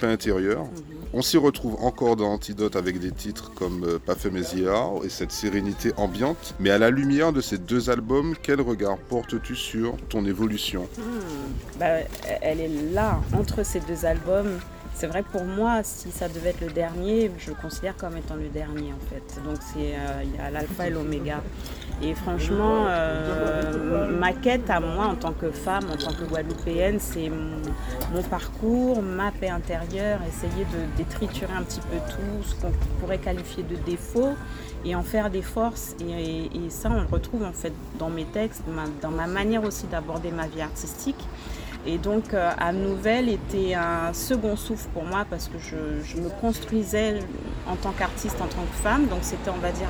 On 1.13 1.23
s'y 1.23 1.37
retrouve 1.39 1.77
encore 1.83 2.17
dans 2.17 2.33
Antidote 2.33 2.77
avec 2.77 2.99
des 2.99 3.13
titres 3.13 3.53
comme 3.55 3.85
euh, 3.85 4.31
Méziard 4.31 5.05
et 5.05 5.09
cette 5.09 5.33
sérénité 5.33 5.93
ambiante. 5.97 6.55
Mais 6.61 6.71
à 6.71 6.79
la 6.79 6.91
lumière 6.91 7.33
de 7.33 7.41
ces 7.41 7.59
deux 7.59 7.91
albums, 7.91 8.35
quel 8.43 8.61
regard 8.61 8.99
portes-tu 8.99 9.57
sur 9.57 9.97
ton 10.09 10.27
évolution? 10.27 10.89
Bah, 11.79 12.01
elle 12.43 12.61
est 12.61 12.93
là, 12.93 13.21
entre 13.33 13.65
ces 13.65 13.81
deux 13.81 14.05
albums. 14.05 14.59
C'est 14.95 15.07
vrai 15.07 15.23
pour 15.23 15.45
moi, 15.45 15.83
si 15.83 16.11
ça 16.11 16.27
devait 16.29 16.51
être 16.51 16.63
le 16.63 16.71
dernier, 16.71 17.31
je 17.39 17.51
le 17.51 17.57
considère 17.61 17.97
comme 17.97 18.17
étant 18.17 18.35
le 18.35 18.49
dernier 18.49 18.95
en 18.95 19.11
fait. 19.11 19.43
Donc 19.45 19.59
c'est 19.61 19.95
euh, 19.95 20.23
il 20.25 20.35
y 20.35 20.39
a 20.39 20.51
l'alpha 20.51 20.87
et 20.87 20.91
l'oméga. 20.91 21.43
Et 22.03 22.15
franchement, 22.15 22.85
euh, 22.89 24.11
ma 24.19 24.33
quête 24.33 24.69
à 24.69 24.81
moi 24.81 25.07
en 25.07 25.15
tant 25.15 25.33
que 25.33 25.51
femme, 25.51 25.85
en 25.91 25.97
tant 25.97 26.13
que 26.13 26.25
Guadeloupéenne, 26.25 26.99
c'est 27.01 27.31
mon, 27.31 28.23
parcours, 28.31 29.03
ma 29.03 29.31
paix 29.31 29.49
intérieure, 29.49 30.21
essayer 30.29 30.65
de 30.65 30.97
détriturer 30.97 31.53
un 31.57 31.63
petit 31.63 31.81
peu 31.81 31.97
tout 32.11 32.43
ce 32.49 32.55
qu'on 32.61 32.73
pourrait 33.01 33.19
qualifier 33.19 33.63
de 33.63 33.77
défaut 33.77 34.35
et 34.85 34.95
en 34.95 35.03
faire 35.03 35.31
des 35.31 35.43
forces. 35.43 35.97
Et, 36.01 36.45
et- 36.55 36.71
ça, 36.71 36.91
on 36.91 37.01
le 37.01 37.07
retrouve 37.11 37.45
en 37.45 37.53
fait 37.53 37.73
dans 37.99 38.11
mes 38.11 38.25
textes, 38.25 38.63
dans 39.01 39.11
ma 39.11 39.27
manière 39.27 39.65
aussi 39.65 39.87
d'aborder 39.87 40.31
ma 40.31 40.47
vie 40.47 40.61
artistique. 40.61 41.27
Et 41.87 41.99
donc, 41.99 42.35
euh, 42.35 42.51
Nouvelle 42.73 43.29
était 43.29 43.75
un 43.75 44.13
second 44.13 44.57
souffle 44.57 44.89
pour 44.93 45.05
moi 45.05 45.25
parce 45.29 45.49
que 45.49 45.59
je, 45.59 46.21
me 46.21 46.29
construisais 46.41 47.21
en 47.71 47.77
tant 47.77 47.93
qu'artiste, 47.93 48.37
en 48.41 48.47
tant 48.47 48.63
que 48.63 48.83
femme. 48.83 49.07
Donc, 49.07 49.21
c'était, 49.23 49.51
on 49.51 49.61
va 49.61 49.71
dire, 49.71 49.89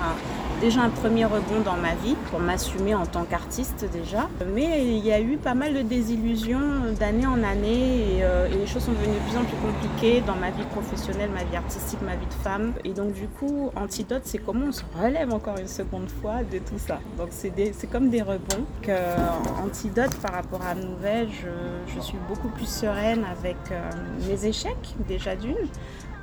déjà 0.60 0.82
un 0.82 0.90
premier 0.90 1.24
rebond 1.24 1.60
dans 1.64 1.76
ma 1.76 1.94
vie 1.94 2.16
pour 2.30 2.40
m'assumer 2.40 2.94
en 2.94 3.06
tant 3.06 3.24
qu'artiste 3.24 3.86
déjà. 3.92 4.28
Mais 4.54 4.84
il 4.84 5.04
y 5.04 5.12
a 5.12 5.20
eu 5.20 5.36
pas 5.36 5.54
mal 5.54 5.74
de 5.74 5.82
désillusions 5.82 6.60
d'année 6.98 7.26
en 7.26 7.42
année 7.42 8.16
et, 8.18 8.24
euh, 8.24 8.48
et 8.48 8.56
les 8.56 8.66
choses 8.66 8.84
sont 8.84 8.92
devenues 8.92 9.14
de 9.14 9.30
plus 9.30 9.38
en 9.38 9.44
plus 9.44 9.56
compliquées 9.56 10.20
dans 10.26 10.36
ma 10.36 10.50
vie 10.50 10.64
professionnelle, 10.64 11.30
ma 11.30 11.44
vie 11.44 11.56
artistique, 11.56 12.00
ma 12.02 12.16
vie 12.16 12.26
de 12.26 12.42
femme. 12.42 12.72
Et 12.84 12.90
donc, 12.90 13.12
du 13.12 13.26
coup, 13.26 13.70
Antidote, 13.76 14.22
c'est 14.24 14.38
comment 14.38 14.66
on 14.68 14.72
se 14.72 14.82
relève 15.00 15.32
encore 15.32 15.58
une 15.58 15.68
seconde 15.68 16.08
fois 16.20 16.42
de 16.50 16.58
tout 16.58 16.78
ça. 16.78 16.98
Donc, 17.18 17.28
c'est 17.30 17.90
comme 17.90 18.08
des 18.08 18.22
rebonds. 18.22 18.64
Euh, 18.88 19.16
Antidote, 19.64 20.14
par 20.16 20.32
rapport 20.32 20.62
à 20.62 20.74
Nouvelle, 20.74 21.28
je, 21.30 21.48
je 21.94 22.00
suis 22.00 22.18
beaucoup 22.28 22.48
plus 22.48 22.68
sereine 22.68 23.24
avec 23.24 23.56
euh, 23.70 23.90
mes 24.28 24.46
échecs, 24.46 24.94
déjà 25.08 25.36
d'une. 25.36 25.56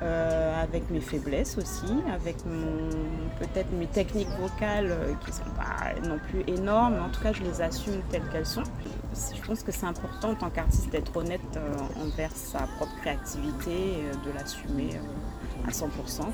euh, 0.02 0.62
avec 0.62 0.90
mes 0.90 1.00
faiblesses 1.00 1.56
aussi, 1.56 1.94
avec 2.12 2.36
peut-être 3.38 3.70
mes 3.72 3.86
techniques 3.86 4.28
vocales 4.40 4.90
euh, 4.90 5.14
qui 5.24 5.32
sont 5.32 5.44
pas 5.56 5.94
non 6.06 6.18
plus 6.18 6.42
énormes, 6.52 6.94
mais 6.94 7.00
en 7.00 7.08
tout 7.08 7.22
cas 7.22 7.32
je 7.32 7.42
les 7.42 7.62
assume 7.62 8.02
telles 8.10 8.28
qu'elles 8.30 8.44
sont. 8.44 8.64
Je 9.14 9.40
pense 9.46 9.62
que 9.62 9.70
c'est 9.72 9.86
important 9.86 10.30
en 10.30 10.34
tant 10.34 10.50
qu'artiste 10.50 10.90
d'être 10.90 11.16
honnête 11.16 11.40
envers 12.04 12.32
sa 12.32 12.66
propre 12.76 12.94
créativité, 13.00 13.70
et, 13.70 14.26
de 14.26 14.36
l'assumer 14.36 14.90
à 15.66 15.70
100%. 15.70 15.86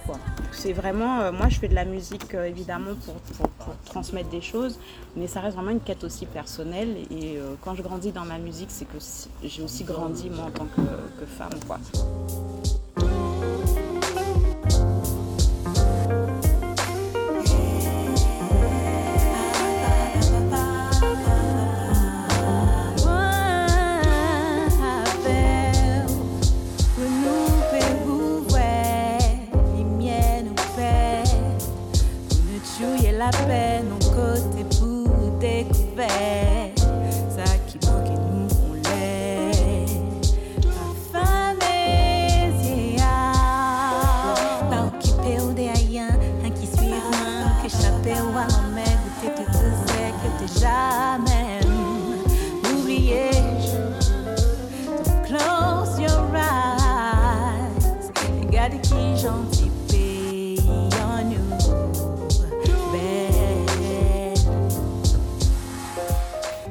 quoi. 0.07 0.19
C'est 0.53 0.73
vraiment, 0.73 1.21
euh, 1.21 1.33
moi 1.33 1.49
je 1.49 1.59
fais 1.59 1.69
de 1.69 1.75
la 1.75 1.85
musique 1.85 2.35
euh, 2.35 2.45
évidemment 2.45 2.95
pour, 3.05 3.15
pour- 3.15 3.49
transmettre 3.85 4.29
des 4.31 4.41
choses, 4.41 4.79
mais 5.17 5.27
ça 5.27 5.41
reste 5.41 5.57
vraiment 5.57 5.71
une 5.73 5.81
quête 5.81 6.05
aussi 6.05 6.27
personnelle. 6.27 6.97
Et 7.11 7.37
euh, 7.39 7.55
quand 7.65 7.75
je 7.75 7.83
grandis 7.83 8.13
dans 8.13 8.25
ma 8.25 8.39
musique, 8.39 8.71
c'est 8.71 8.85
que 8.85 8.99
j'ai 9.45 9.63
aussi 9.63 9.85
grandi 9.85 10.31
moi 10.31 10.47
en 10.47 10.51
tant 10.51 10.67
que, 10.67 10.81
que 11.21 11.27
femme. 11.27 11.51
Quoi. 11.67 11.79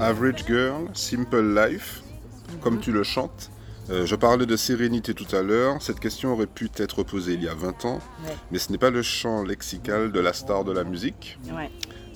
Average 0.09 0.43
Girl, 0.47 0.87
Simple 0.95 1.53
Life, 1.53 2.01
comme 2.61 2.79
tu 2.79 2.91
le 2.91 3.03
chantes. 3.03 3.51
Euh, 3.91 4.07
je 4.07 4.15
parlais 4.15 4.47
de 4.47 4.55
sérénité 4.57 5.13
tout 5.13 5.35
à 5.35 5.43
l'heure. 5.43 5.79
Cette 5.83 5.99
question 5.99 6.33
aurait 6.33 6.47
pu 6.47 6.67
être 6.77 7.03
posée 7.03 7.33
il 7.35 7.43
y 7.43 7.47
a 7.47 7.53
20 7.53 7.85
ans, 7.85 7.99
Ouais. 8.25 8.33
mais 8.51 8.57
ce 8.57 8.71
n'est 8.71 8.79
pas 8.79 8.89
le 8.89 9.03
chant 9.03 9.43
lexical 9.43 10.11
de 10.11 10.19
la 10.19 10.33
star 10.33 10.63
de 10.63 10.71
la 10.71 10.83
musique. 10.83 11.37
Ouais. 11.55 11.69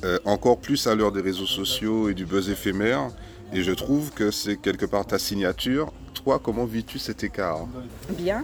Euh, 0.04 0.18
encore 0.26 0.58
plus 0.58 0.88
à 0.88 0.96
l'heure 0.96 1.12
des 1.12 1.22
réseaux 1.22 1.46
sociaux 1.46 2.10
et 2.10 2.16
du 2.16 2.26
buzz 2.26 2.50
éphémère. 2.50 3.10
Et 3.54 3.62
je 3.62 3.72
trouve 3.72 4.10
que 4.12 4.32
c'est 4.32 4.58
quelque 4.58 4.88
part 4.88 5.06
ta 5.06 5.20
signature. 5.20 5.94
Toi, 6.16 6.40
comment 6.44 6.66
vis-tu 6.66 6.98
cet 6.98 7.24
écart? 7.24 7.68
Bien 8.10 8.44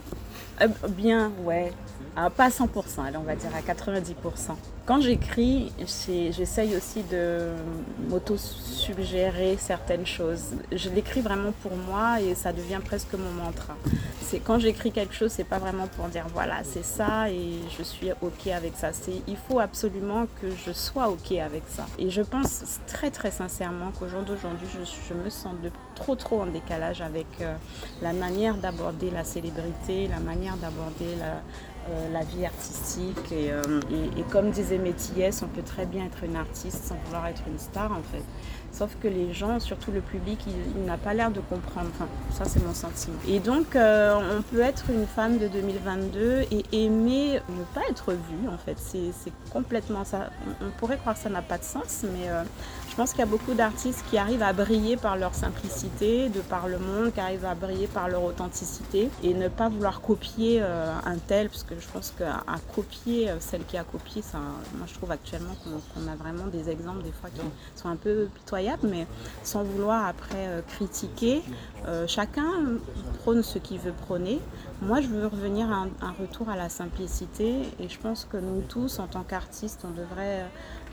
Euh, 0.61 0.67
Bien, 0.89 1.31
ouais. 1.43 1.73
à 2.15 2.29
pas 2.29 2.49
100%, 2.51 3.15
on 3.15 3.23
va 3.23 3.35
dire 3.35 3.49
à 3.55 3.61
90%. 3.61 4.55
Quand 4.89 5.01
j'écris, 5.01 5.72
j'essaye 6.31 6.75
aussi 6.75 7.03
de 7.03 7.51
m'auto-suggérer 8.10 9.55
certaines 9.60 10.08
choses. 10.08 10.55
Je 10.72 10.89
l'écris 10.89 11.22
vraiment 11.22 11.51
pour 11.62 11.75
moi 11.75 12.19
et 12.19 12.34
ça 12.34 12.51
devient 12.51 12.79
presque 12.84 13.13
mon 13.13 13.29
mantra. 13.43 13.75
C'est 14.19 14.39
quand 14.39 14.58
j'écris 14.58 14.91
quelque 14.91 15.13
chose, 15.13 15.31
c'est 15.31 15.43
pas 15.43 15.60
vraiment 15.60 15.86
pour 15.86 16.08
dire 16.08 16.25
voilà, 16.34 16.63
c'est 16.63 16.84
ça 16.84 17.29
et 17.29 17.51
je 17.77 17.84
suis 17.84 18.10
ok 18.24 18.48
avec 18.48 18.74
ça. 18.75 18.91
C'est 18.91 19.22
il 19.27 19.38
faut 19.38 19.60
absolument 19.60 20.25
que 20.41 20.48
je 20.65 20.72
sois 20.72 21.10
ok 21.10 21.34
avec 21.34 21.62
ça. 21.69 21.86
Et 22.00 22.10
je 22.10 22.24
pense 22.24 22.79
très 22.88 23.12
très 23.12 23.29
sincèrement 23.29 23.91
qu'au 23.91 24.08
jour 24.08 24.24
d'aujourd'hui, 24.24 24.67
je, 24.74 25.13
me 25.13 25.29
sens 25.29 25.53
de 25.63 25.69
trop 25.93 26.15
trop 26.15 26.41
en 26.41 26.48
décalage 26.48 27.01
avec 27.01 27.27
euh, 27.41 27.53
la 28.01 28.13
manière 28.13 28.55
d'aborder 28.55 29.12
la 29.12 29.24
célébrité, 29.24 30.08
la 30.08 30.19
manière 30.19 30.58
d'aborder 30.58 31.15
la, 31.19 31.41
euh, 31.89 32.12
la 32.12 32.24
vie 32.24 32.45
artistique. 32.45 33.31
Euh, 33.31 33.79
et, 33.91 34.19
et, 34.19 34.24
comme 34.24 34.51
disait 34.51 34.77
Métillès, 34.77 35.41
on 35.41 35.48
peut 35.48 35.63
très 35.63 35.86
bien 35.86 36.05
être 36.05 36.24
une 36.24 36.36
artiste 36.36 36.83
sans 36.83 36.95
vouloir 37.05 37.27
être 37.27 37.43
une 37.48 37.57
star 37.57 37.91
en 37.91 38.03
fait. 38.12 38.24
Sauf 38.71 38.95
que 39.01 39.07
les 39.07 39.33
gens, 39.33 39.59
surtout 39.59 39.91
le 39.91 40.01
public, 40.01 40.39
il, 40.75 40.86
n'a 40.86 40.98
pas 40.98 41.13
l'air 41.13 41.31
de 41.31 41.39
comprendre. 41.39 41.89
Enfin, 41.95 42.07
ça, 42.31 42.45
c'est 42.45 42.63
mon 42.63 42.74
sentiment. 42.74 43.17
Et 43.27 43.39
donc, 43.39 43.75
euh, 43.75 44.15
on 44.38 44.41
peut 44.43 44.62
être 44.62 44.86
une 44.89 45.07
femme 45.07 45.39
de 45.39 45.48
2022 45.48 46.45
et 46.51 46.63
aimer 46.71 47.41
ne 47.50 47.63
pas 47.74 47.81
être 47.89 48.12
vue, 48.12 48.48
en 48.48 48.57
fait. 48.57 48.77
C'est 48.77 49.33
complètement 49.51 50.05
ça. 50.05 50.29
On, 50.62 50.69
pourrait 50.77 50.98
croire 50.98 51.15
que 51.15 51.21
ça 51.21 51.29
n'a 51.29 51.41
pas 51.41 51.57
de 51.57 51.63
sens, 51.63 52.03
mais 52.03 52.29
pense 52.99 53.11
qu'il 53.11 53.19
y 53.19 53.23
a 53.23 53.27
beaucoup 53.27 53.53
d'artistes 53.53 54.03
qui 54.09 54.17
arrivent 54.17 54.43
à 54.43 54.51
briller 54.51 54.97
par 54.97 55.15
leur 55.15 55.33
simplicité, 55.33 56.27
de 56.27 56.41
par 56.41 56.67
le 56.67 56.79
monde, 56.79 57.13
qui 57.13 57.21
arrivent 57.21 57.45
à 57.45 57.55
briller 57.55 57.87
par 57.87 58.09
leur 58.09 58.23
authenticité 58.23 59.09
et 59.23 59.33
ne 59.33 59.47
pas 59.47 59.69
vouloir 59.69 60.01
copier 60.01 60.61
un 60.61 61.17
tel, 61.27 61.47
parce 61.47 61.63
que 61.63 61.75
je 61.79 61.87
pense 61.87 62.13
qu'à 62.17 62.43
copier, 62.75 63.29
euh, 63.29 63.39
celle 63.39 63.63
qui 63.65 63.77
a 63.77 63.83
copié, 63.83 64.21
ça, 64.21 64.39
moi 64.77 64.85
je 64.87 64.93
trouve 64.93 65.11
actuellement 65.11 65.55
qu'on 65.63 66.11
a 66.11 66.15
vraiment 66.15 66.47
des 66.47 66.69
exemples 66.69 67.03
des 67.03 67.11
fois 67.11 67.29
qui 67.29 67.41
sont 67.75 67.89
un 67.89 67.95
peu 67.95 68.27
pitoyables, 68.35 68.87
mais 68.87 69.07
sans 69.43 69.63
vouloir 69.63 70.05
après 70.05 70.47
euh, 70.47 70.61
critiquer. 70.61 71.41
Euh, 71.87 72.05
chacun 72.07 72.49
prône 73.19 73.43
ce 73.43 73.59
qu'il 73.59 73.79
veut 73.79 73.93
prôner. 73.93 74.39
Moi 74.81 75.01
je 75.01 75.07
veux 75.07 75.27
revenir 75.27 75.71
à 75.71 75.85
un, 76.01 76.11
retour 76.19 76.49
à 76.49 76.55
la 76.55 76.69
simplicité 76.69 77.61
et 77.79 77.89
je 77.89 77.99
pense 77.99 78.25
que 78.25 78.37
nous 78.37 78.61
tous, 78.61 78.99
en 78.99 79.07
tant 79.07 79.23
qu'artistes, 79.23 79.85
on 79.85 79.91
devrait 79.91 80.45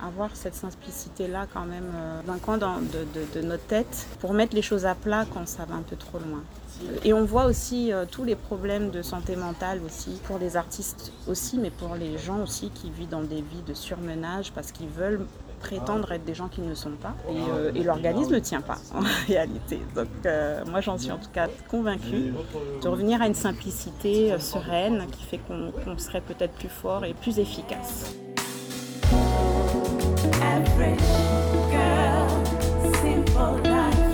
avoir 0.05 0.35
cette 0.35 0.55
simplicité-là 0.55 1.47
quand 1.53 1.65
même 1.65 1.93
dans 2.27 2.35
le 2.35 2.39
coin 2.39 2.59
de, 2.59 3.41
notre 3.43 3.67
tête 3.67 4.07
pour 4.21 4.33
mettre 4.33 4.55
les 4.55 4.63
choses 4.63 4.87
à 4.87 4.95
plat 4.95 5.25
quand 5.33 5.47
ça 5.47 5.65
va 5.65 5.75
un 5.75 5.83
peu 5.83 5.97
trop 5.97 6.19
loin. 6.19 6.43
Et 7.05 7.13
on 7.13 7.25
voit 7.25 7.47
aussi 7.47 7.93
euh, 7.93 8.05
tous 8.11 8.25
les 8.25 8.37
problèmes 8.37 8.91
de 8.91 9.03
santé 9.03 9.37
mentale 9.37 9.81
aussi, 9.85 10.21
pour 10.25 10.39
les 10.39 10.57
artistes 10.57 11.13
aussi, 11.27 11.59
mais 11.59 11.71
pour 11.71 11.95
les 11.95 12.19
gens 12.19 12.43
aussi 12.43 12.71
qui 12.71 12.91
vivent 12.91 13.09
dans 13.09 13.23
des 13.23 13.37
vies 13.41 13.63
de 13.67 13.75
surmenage 13.75 14.53
parce 14.53 14.73
qu'ils 14.73 14.89
veulent 14.89 15.27
prétendre 15.61 16.13
être 16.13 16.25
des 16.25 16.35
gens 16.35 16.49
qui 16.49 16.61
ne 16.61 16.75
sont 16.75 16.91
pas. 16.91 17.15
Et, 17.31 17.39
euh, 17.51 17.83
l'organisme 17.83 18.35
ne 18.35 18.39
tient 18.39 18.61
pas 18.61 18.79
en 18.95 19.01
réalité. 19.27 19.81
Donc 19.95 20.09
euh, 20.27 20.65
moi 20.67 20.81
j'en 20.81 20.99
suis 20.99 21.11
en 21.11 21.19
tout 21.19 21.31
cas 21.33 21.49
convaincue 21.71 22.35
de 22.83 22.89
revenir 22.89 23.23
à 23.23 23.27
une 23.27 23.35
simplicité 23.35 24.39
sereine 24.39 25.07
qui 25.11 25.25
fait 25.25 25.39
qu'on 25.39 25.99
serait 25.99 26.21
peut-être 26.21 26.53
plus 26.53 26.69
fort 26.69 27.05
et 27.05 27.15
plus 27.15 27.39
efficace. 27.39 28.15
Average 30.35 31.01
girl, 31.71 32.45
simple 33.01 33.59
life. 33.65 34.06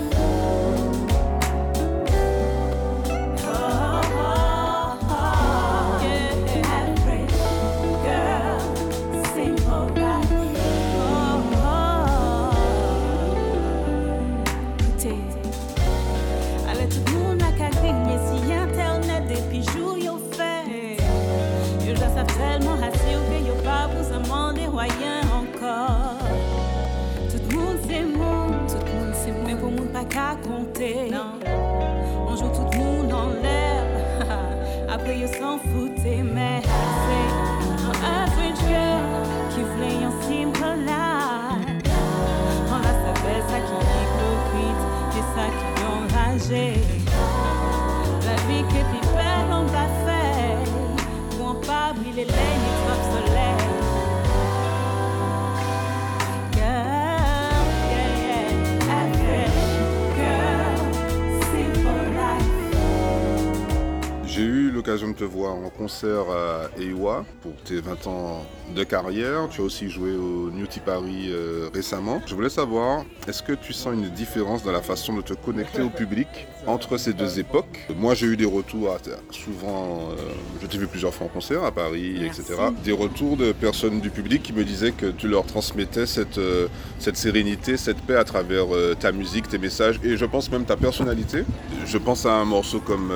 Concert 65.83 66.29
à 66.31 66.81
Eiwa 66.81 67.25
pour 67.41 67.55
tes 67.65 67.81
20 67.81 68.07
ans 68.07 68.45
de 68.73 68.85
carrière. 68.85 69.49
Tu 69.51 69.59
as 69.59 69.63
aussi 69.65 69.89
joué 69.89 70.13
au 70.13 70.49
Newty 70.49 70.79
Paris 70.79 71.27
euh, 71.27 71.67
récemment. 71.73 72.21
Je 72.25 72.33
voulais 72.33 72.49
savoir, 72.49 73.03
est-ce 73.27 73.43
que 73.43 73.51
tu 73.51 73.73
sens 73.73 73.93
une 73.93 74.07
différence 74.07 74.63
dans 74.63 74.71
la 74.71 74.81
façon 74.81 75.13
de 75.13 75.21
te 75.21 75.33
connecter 75.33 75.81
au 75.81 75.89
public 75.89 76.29
entre 76.67 76.97
ces 76.97 77.11
deux 77.11 77.37
époques? 77.37 77.85
Moi, 77.97 78.13
j'ai 78.15 78.27
eu 78.27 78.37
des 78.37 78.45
retours, 78.45 78.95
souvent, 79.31 80.11
euh, 80.11 80.15
je 80.61 80.67
t'ai 80.67 80.77
vu 80.77 80.87
plusieurs 80.87 81.13
fois 81.13 81.27
en 81.27 81.29
concert 81.29 81.65
à 81.65 81.71
Paris, 81.71 82.25
etc. 82.25 82.53
Des 82.85 82.93
retours 82.93 83.35
de 83.35 83.51
personnes 83.51 83.99
du 83.99 84.09
public 84.09 84.41
qui 84.41 84.53
me 84.53 84.63
disaient 84.63 84.93
que 84.93 85.07
tu 85.07 85.27
leur 85.27 85.45
transmettais 85.45 86.05
cette, 86.05 86.37
euh, 86.37 86.67
cette 86.97 87.17
sérénité, 87.17 87.75
cette 87.75 88.01
paix 88.03 88.15
à 88.15 88.23
travers 88.23 88.67
ta 89.01 89.11
musique, 89.11 89.49
tes 89.49 89.57
messages 89.57 89.99
et 90.01 90.15
je 90.15 90.25
pense 90.25 90.49
même 90.49 90.63
ta 90.63 90.77
personnalité. 90.77 91.43
Je 91.85 91.97
pense 91.97 92.25
à 92.25 92.35
un 92.35 92.45
morceau 92.45 92.79
comme 92.79 93.11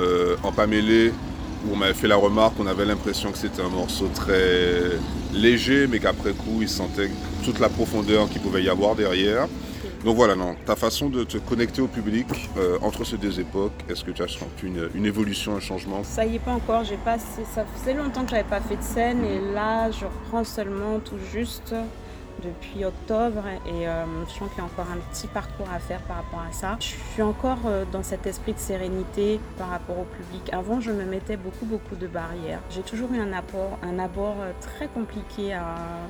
mêlé 0.68 1.12
on 1.70 1.76
m'avait 1.76 1.94
fait 1.94 2.08
la 2.08 2.16
remarque 2.16 2.56
qu'on 2.56 2.66
avait 2.66 2.84
l'impression 2.84 3.32
que 3.32 3.38
c'était 3.38 3.62
un 3.62 3.68
morceau 3.68 4.08
très 4.14 4.98
léger, 5.32 5.86
mais 5.86 5.98
qu'après 5.98 6.32
coup, 6.32 6.58
il 6.60 6.68
sentait 6.68 7.10
toute 7.44 7.58
la 7.58 7.68
profondeur 7.68 8.28
qu'il 8.28 8.40
pouvait 8.40 8.62
y 8.62 8.68
avoir 8.68 8.94
derrière. 8.94 9.48
Donc 10.04 10.14
voilà, 10.16 10.36
non, 10.36 10.54
ta 10.64 10.76
façon 10.76 11.08
de 11.08 11.24
te 11.24 11.38
connecter 11.38 11.82
au 11.82 11.88
public 11.88 12.26
euh, 12.56 12.78
entre 12.82 13.04
ces 13.04 13.16
deux 13.16 13.40
époques, 13.40 13.72
est-ce 13.88 14.04
que 14.04 14.12
tu 14.12 14.22
as 14.22 14.28
senti 14.28 14.66
une, 14.94 15.06
évolution, 15.06 15.56
un 15.56 15.60
changement? 15.60 16.04
Ça 16.04 16.24
y 16.24 16.36
est 16.36 16.38
pas 16.38 16.52
encore, 16.52 16.84
ça 16.84 17.64
faisait 17.76 17.94
longtemps 17.94 18.24
que 18.24 18.30
j'avais 18.30 18.48
pas 18.48 18.60
fait 18.60 18.76
de 18.76 18.82
scène 18.82 19.24
et 19.24 19.52
là 19.52 19.90
je 19.90 20.04
reprends 20.04 20.44
seulement 20.44 21.00
tout 21.00 21.18
juste 21.32 21.74
depuis 22.42 22.84
octobre 22.84 23.42
et 23.66 23.88
euh, 23.88 24.04
je 24.26 24.32
sens 24.32 24.48
qu'il 24.50 24.58
y 24.58 24.60
a 24.60 24.64
encore 24.64 24.86
un 24.90 24.98
petit 25.10 25.26
parcours 25.26 25.68
à 25.74 25.78
faire 25.78 26.00
par 26.02 26.16
rapport 26.18 26.40
à 26.48 26.52
ça. 26.52 26.76
Je 26.80 26.86
suis 27.12 27.22
encore 27.22 27.58
euh, 27.66 27.84
dans 27.90 28.02
cet 28.02 28.26
esprit 28.26 28.52
de 28.52 28.58
sérénité 28.58 29.40
par 29.56 29.68
rapport 29.70 29.98
au 29.98 30.04
public. 30.04 30.52
Avant, 30.52 30.80
je 30.80 30.90
me 30.90 31.04
mettais 31.04 31.36
beaucoup, 31.36 31.66
beaucoup 31.66 31.96
de 31.96 32.06
barrières. 32.06 32.60
J'ai 32.70 32.82
toujours 32.82 33.12
eu 33.12 33.20
un 33.20 33.32
apport, 33.32 33.78
un 33.82 33.98
abord 33.98 34.36
euh, 34.40 34.52
très 34.60 34.88
compliqué. 34.88 35.56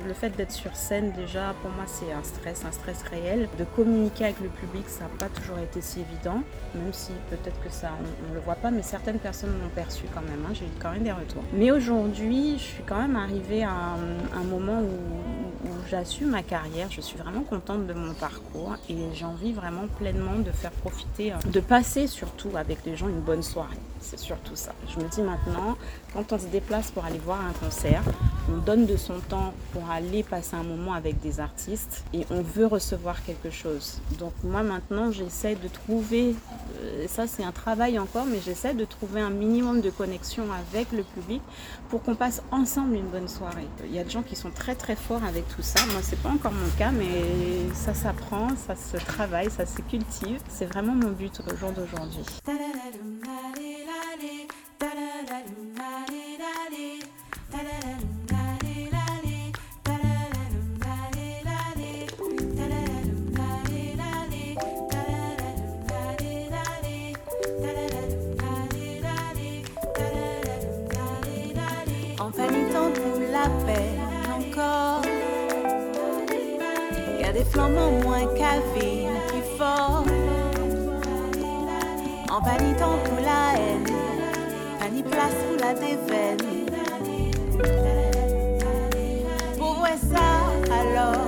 Le 0.05 0.13
fait 0.13 0.29
d'être 0.29 0.51
sur 0.51 0.75
scène, 0.75 1.11
déjà, 1.13 1.53
pour 1.61 1.71
moi, 1.71 1.85
c'est 1.87 2.11
un 2.11 2.23
stress, 2.23 2.65
un 2.65 2.71
stress 2.71 3.03
réel. 3.03 3.49
De 3.57 3.63
communiquer 3.63 4.25
avec 4.25 4.39
le 4.41 4.49
public, 4.49 4.87
ça 4.87 5.05
n'a 5.05 5.09
pas 5.17 5.29
toujours 5.29 5.59
été 5.59 5.81
si 5.81 6.01
évident, 6.01 6.41
même 6.75 6.93
si 6.93 7.11
peut-être 7.29 7.61
que 7.63 7.69
ça, 7.69 7.91
on 7.99 8.29
ne 8.29 8.35
le 8.35 8.41
voit 8.41 8.55
pas, 8.55 8.71
mais 8.71 8.81
certaines 8.81 9.19
personnes 9.19 9.51
l'ont 9.61 9.69
perçu 9.69 10.03
quand 10.13 10.21
même. 10.21 10.45
Hein. 10.45 10.53
J'ai 10.53 10.65
eu 10.65 10.69
quand 10.79 10.91
même 10.91 11.03
des 11.03 11.11
retours. 11.11 11.43
Mais 11.53 11.71
aujourd'hui, 11.71 12.57
je 12.57 12.63
suis 12.63 12.83
quand 12.83 12.99
même 13.01 13.15
arrivée 13.15 13.63
à 13.63 13.71
un 13.71 14.43
moment 14.43 14.81
où 14.81 15.69
j'assume 15.89 16.18
ma 16.25 16.43
carrière, 16.43 16.89
je 16.91 17.01
suis 17.01 17.17
vraiment 17.17 17.41
contente 17.41 17.87
de 17.87 17.93
mon 17.93 18.13
parcours 18.13 18.75
et 18.89 18.95
j'ai 19.13 19.25
envie 19.25 19.53
vraiment 19.53 19.87
pleinement 19.97 20.39
de 20.39 20.51
faire 20.51 20.71
profiter, 20.71 21.33
euh, 21.33 21.35
de 21.45 21.59
passer 21.59 22.07
surtout 22.07 22.49
avec 22.55 22.85
les 22.85 22.95
gens 22.95 23.07
une 23.07 23.21
bonne 23.21 23.43
soirée. 23.43 23.77
C'est 24.01 24.19
surtout 24.19 24.55
ça. 24.55 24.73
Je 24.87 24.99
me 24.99 25.09
dis 25.09 25.21
maintenant, 25.21 25.77
quand 26.13 26.31
on 26.33 26.39
se 26.39 26.47
déplace 26.47 26.91
pour 26.91 27.05
aller 27.05 27.19
voir 27.19 27.39
un 27.41 27.53
concert, 27.53 28.03
on 28.51 28.57
donne 28.57 28.85
de 28.85 28.97
son 28.97 29.19
temps 29.19 29.53
pour 29.73 29.89
aller 29.89 30.23
passer 30.23 30.55
un 30.55 30.63
moment 30.63 30.93
avec 30.93 31.19
des 31.19 31.39
artistes 31.39 32.03
et 32.13 32.25
on 32.31 32.41
veut 32.41 32.65
recevoir 32.65 33.23
quelque 33.23 33.49
chose. 33.49 33.99
Donc 34.17 34.33
moi 34.43 34.63
maintenant, 34.63 35.11
j'essaie 35.11 35.55
de 35.55 35.67
trouver, 35.67 36.35
euh, 36.81 37.05
ça 37.07 37.27
c'est 37.27 37.43
un 37.43 37.51
travail 37.51 37.99
encore, 37.99 38.25
mais 38.25 38.39
j'essaie 38.43 38.73
de 38.73 38.85
trouver 38.85 39.21
un 39.21 39.29
minimum 39.29 39.81
de 39.81 39.89
connexion 39.89 40.45
avec 40.51 40.91
le 40.91 41.03
public 41.03 41.41
pour 41.89 42.01
qu'on 42.01 42.15
passe 42.15 42.41
ensemble 42.51 42.95
une 42.95 43.07
bonne 43.07 43.27
soirée. 43.27 43.67
Il 43.85 43.93
y 43.93 43.99
a 43.99 44.03
des 44.03 44.09
gens 44.09 44.23
qui 44.23 44.35
sont 44.35 44.51
très 44.51 44.75
très 44.75 44.95
forts 44.95 45.23
avec 45.23 45.47
tout 45.55 45.61
ça. 45.61 45.79
Moi, 45.91 46.01
c'est 46.01 46.21
pas 46.21 46.29
encore 46.29 46.53
mon 46.53 46.69
cas, 46.77 46.91
mais 46.91 47.73
ça 47.73 47.93
s'apprend, 47.93 48.49
ça 48.67 48.75
se 48.75 48.97
travaille, 48.97 49.51
ça 49.51 49.65
se 49.65 49.81
cultive. 49.81 50.39
C'est 50.49 50.65
vraiment 50.65 50.95
mon 50.95 51.11
but 51.11 51.41
au 51.51 51.55
jour 51.55 51.71
d'aujourd'hui. 51.71 52.23
En 72.21 72.31
palmitant 72.31 72.91
pour 72.91 73.19
la 73.31 73.49
paix 73.65 73.89
encore, 74.29 75.01
il 77.15 77.21
y 77.21 77.23
a 77.23 77.31
des 77.31 77.45
flamants 77.45 77.91
moins 78.03 78.25
qu'à 78.35 78.61
En 82.39 82.41
panitant 82.41 82.97
pour 83.03 83.19
la 83.19 83.59
haine, 83.59 83.83
pas 84.79 84.87
ni 84.89 85.03
place 85.03 85.35
pour 85.45 85.57
la 85.59 85.73
déveine. 85.73 86.37
Pour 89.57 89.73
voir 89.73 89.97
ça, 90.09 90.27
alors, 90.73 91.27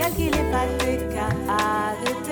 calculer 0.00 0.44
pas 0.50 0.66
tes 0.78 0.96
cas 1.14 1.32
arrêter. 1.48 2.31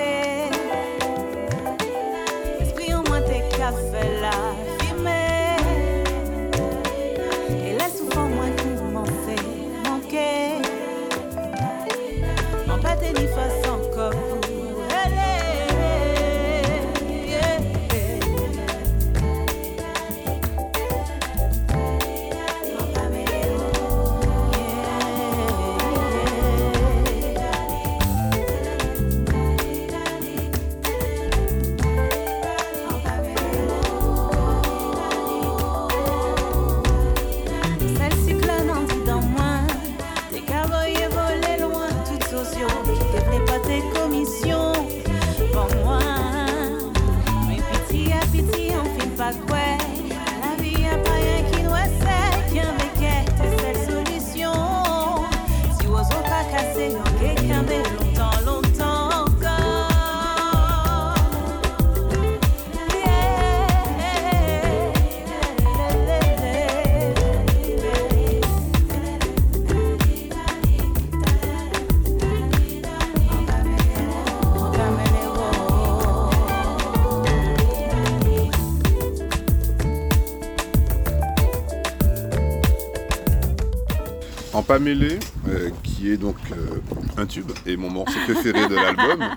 Mêlé, 84.79 85.19
euh, 85.49 85.71
qui 85.83 86.11
est 86.11 86.17
donc 86.17 86.37
euh, 86.53 86.81
un 87.21 87.27
tube 87.27 87.51
et 87.67 87.77
mon 87.77 87.91
morceau 87.91 88.19
préféré 88.25 88.69
de 88.69 88.75
l'album, 88.75 89.25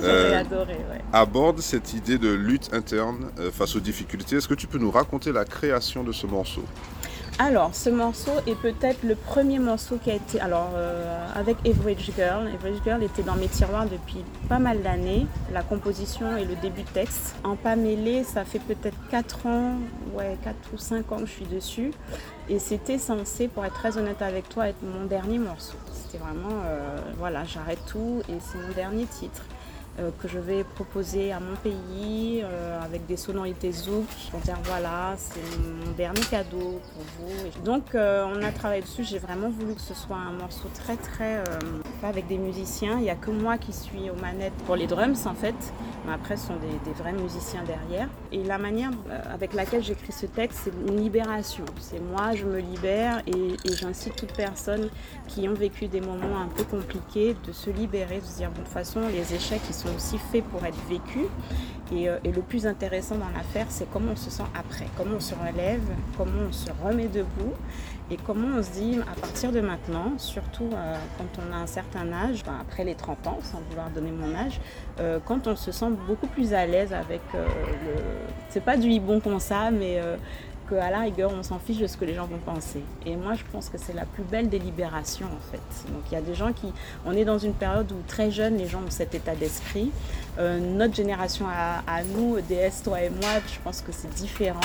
J'avais 0.00 0.02
Euh, 0.04 0.40
adoré, 0.40 0.74
ouais. 0.90 1.00
aborde 1.12 1.60
cette 1.60 1.94
idée 1.94 2.18
de 2.18 2.28
lutte 2.28 2.70
interne 2.72 3.30
face 3.52 3.76
aux 3.76 3.80
difficultés. 3.80 4.36
Est-ce 4.36 4.48
que 4.48 4.54
tu 4.54 4.66
peux 4.66 4.78
nous 4.78 4.90
raconter 4.90 5.30
la 5.32 5.44
création 5.44 6.02
de 6.02 6.10
ce 6.10 6.26
morceau? 6.26 6.62
Alors, 7.38 7.74
ce 7.74 7.90
morceau 7.90 8.32
est 8.46 8.54
peut-être 8.58 9.02
le 9.04 9.14
premier 9.14 9.58
morceau 9.58 9.98
qui 10.02 10.10
a 10.10 10.14
été. 10.14 10.40
Alors, 10.40 10.70
euh, 10.74 11.26
avec 11.34 11.56
Average 11.66 12.10
Girl. 12.16 12.48
Average 12.48 12.80
Girl 12.84 13.02
était 13.02 13.22
dans 13.22 13.36
mes 13.36 13.46
tiroirs 13.48 13.84
depuis 13.84 14.24
pas 14.48 14.58
mal 14.58 14.82
d'années. 14.82 15.26
La 15.52 15.62
composition 15.62 16.36
et 16.36 16.44
le 16.46 16.54
début 16.62 16.82
de 16.82 16.88
texte. 16.88 17.36
En 17.44 17.54
pas 17.54 17.76
mêlé, 17.76 18.24
ça 18.24 18.44
fait 18.44 18.58
peut-être 18.58 18.96
4 19.10 19.46
ans, 19.46 19.74
ouais, 20.14 20.36
4 20.42 20.56
ou 20.74 20.78
5 20.78 21.12
ans 21.12 21.18
que 21.18 21.26
je 21.26 21.32
suis 21.32 21.44
dessus. 21.46 21.90
Et 22.48 22.58
c'était 22.60 22.98
censé, 22.98 23.48
pour 23.48 23.64
être 23.64 23.74
très 23.74 23.98
honnête 23.98 24.22
avec 24.22 24.48
toi, 24.48 24.68
être 24.68 24.82
mon 24.82 25.06
dernier 25.06 25.38
morceau. 25.38 25.76
C'était 25.92 26.18
vraiment. 26.18 26.62
euh, 26.64 26.98
voilà, 27.18 27.44
j'arrête 27.44 27.80
tout 27.86 28.22
et 28.28 28.34
c'est 28.40 28.58
mon 28.58 28.72
dernier 28.72 29.04
titre. 29.06 29.42
Euh, 29.98 30.10
que 30.20 30.28
je 30.28 30.38
vais 30.38 30.62
proposer 30.62 31.32
à 31.32 31.40
mon 31.40 31.56
pays 31.56 32.42
euh, 32.44 32.78
avec 32.82 33.06
des 33.06 33.16
sonorités 33.16 33.72
zouk 33.72 34.04
pour 34.30 34.40
dire 34.40 34.58
voilà 34.64 35.14
c'est 35.16 35.40
mon 35.58 35.90
dernier 35.96 36.20
cadeau 36.20 36.80
pour 36.92 37.04
vous. 37.18 37.64
Donc 37.64 37.94
euh, 37.94 38.26
on 38.30 38.42
a 38.42 38.52
travaillé 38.52 38.82
dessus 38.82 39.04
j'ai 39.04 39.18
vraiment 39.18 39.48
voulu 39.48 39.74
que 39.74 39.80
ce 39.80 39.94
soit 39.94 40.16
un 40.18 40.32
morceau 40.32 40.68
très 40.74 40.96
très 40.96 41.42
avec 42.02 42.26
des 42.26 42.36
musiciens. 42.36 42.98
Il 42.98 43.04
n'y 43.04 43.10
a 43.10 43.14
que 43.14 43.30
moi 43.30 43.56
qui 43.56 43.72
suis 43.72 44.10
aux 44.10 44.20
manettes 44.20 44.52
pour 44.66 44.76
les 44.76 44.86
drums 44.86 45.26
en 45.26 45.34
fait. 45.34 45.54
Mais 46.06 46.12
après 46.12 46.36
ce 46.36 46.48
sont 46.48 46.56
des, 46.56 46.92
vrais 46.92 47.12
musiciens 47.12 47.64
derrière. 47.64 48.08
Et 48.32 48.44
la 48.44 48.58
manière 48.58 48.90
avec 49.32 49.54
laquelle 49.54 49.82
j'écris 49.82 50.12
ce 50.12 50.26
texte 50.26 50.60
c'est 50.64 50.92
une 50.92 51.00
libération. 51.00 51.64
C'est 51.80 52.00
moi 52.00 52.34
je 52.34 52.44
me 52.44 52.58
libère 52.58 53.22
et, 53.26 53.56
j'incite 53.74 54.14
toute 54.14 54.34
personne 54.34 54.90
qui 55.26 55.48
ont 55.48 55.54
vécu 55.54 55.88
des 55.88 56.00
moments 56.00 56.38
un 56.38 56.48
peu 56.48 56.64
compliqués 56.64 57.34
de 57.46 57.52
se 57.52 57.70
libérer 57.70 58.20
de 58.20 58.24
se 58.24 58.36
dire 58.36 58.50
bon, 58.50 58.60
de 58.60 58.64
toute 58.64 58.72
façon 58.72 59.00
les 59.08 59.34
échecs 59.34 59.62
ils 59.68 59.74
sont 59.74 59.85
aussi 59.94 60.18
faits 60.18 60.44
pour 60.44 60.64
être 60.64 60.78
vécus 60.88 61.28
et, 61.92 62.08
euh, 62.08 62.18
et 62.24 62.32
le 62.32 62.42
plus 62.42 62.66
intéressant 62.66 63.16
dans 63.16 63.28
l'affaire, 63.36 63.66
c'est 63.68 63.88
comment 63.90 64.12
on 64.12 64.16
se 64.16 64.30
sent 64.30 64.44
après, 64.58 64.86
comment 64.96 65.16
on 65.16 65.20
se 65.20 65.34
relève, 65.34 65.82
comment 66.16 66.46
on 66.48 66.52
se 66.52 66.68
remet 66.84 67.08
debout 67.08 67.52
et 68.10 68.16
comment 68.16 68.58
on 68.58 68.62
se 68.62 68.70
dit 68.70 68.98
à 69.00 69.20
partir 69.20 69.50
de 69.52 69.60
maintenant, 69.60 70.12
surtout 70.16 70.70
euh, 70.72 70.96
quand 71.18 71.42
on 71.42 71.52
a 71.52 71.56
un 71.56 71.66
certain 71.66 72.12
âge, 72.12 72.42
enfin, 72.42 72.58
après 72.60 72.84
les 72.84 72.94
30 72.94 73.26
ans, 73.26 73.38
sans 73.42 73.60
vouloir 73.68 73.90
donner 73.90 74.12
mon 74.12 74.34
âge, 74.34 74.60
euh, 75.00 75.18
quand 75.24 75.46
on 75.48 75.56
se 75.56 75.72
sent 75.72 75.90
beaucoup 76.06 76.28
plus 76.28 76.54
à 76.54 76.66
l'aise 76.66 76.92
avec 76.92 77.20
le. 77.34 77.40
C'est 78.48 78.62
pas 78.62 78.76
du 78.76 78.88
hibon 78.88 79.20
qu'on 79.20 79.38
ça, 79.40 79.70
mais 79.70 80.00
qu'à 80.68 80.90
la 80.90 81.00
rigueur, 81.00 81.32
on 81.32 81.42
s'en 81.42 81.58
fiche 81.58 81.78
de 81.78 81.86
ce 81.86 81.96
que 81.96 82.04
les 82.04 82.14
gens 82.14 82.26
vont 82.26 82.38
penser. 82.38 82.82
Et 83.04 83.16
moi, 83.16 83.34
je 83.34 83.42
pense 83.52 83.68
que 83.68 83.78
c'est 83.78 83.92
la 83.92 84.04
plus 84.04 84.22
belle 84.22 84.48
des 84.48 84.58
libérations, 84.58 85.26
en 85.26 85.50
fait. 85.50 85.92
Donc, 85.92 86.02
il 86.10 86.14
y 86.14 86.16
a 86.16 86.20
des 86.20 86.34
gens 86.34 86.52
qui. 86.52 86.72
On 87.04 87.12
est 87.12 87.24
dans 87.24 87.38
une 87.38 87.54
période 87.54 87.90
où 87.92 87.96
très 88.06 88.30
jeunes, 88.30 88.56
les 88.56 88.66
gens 88.66 88.80
ont 88.80 88.90
cet 88.90 89.14
état 89.14 89.34
d'esprit. 89.34 89.90
Euh, 90.38 90.58
notre 90.58 90.94
génération 90.94 91.46
à, 91.48 92.02
nous, 92.04 92.40
DS, 92.40 92.82
toi 92.84 93.02
et 93.02 93.10
moi, 93.10 93.40
je 93.46 93.58
pense 93.64 93.80
que 93.80 93.92
c'est 93.92 94.12
différent. 94.14 94.60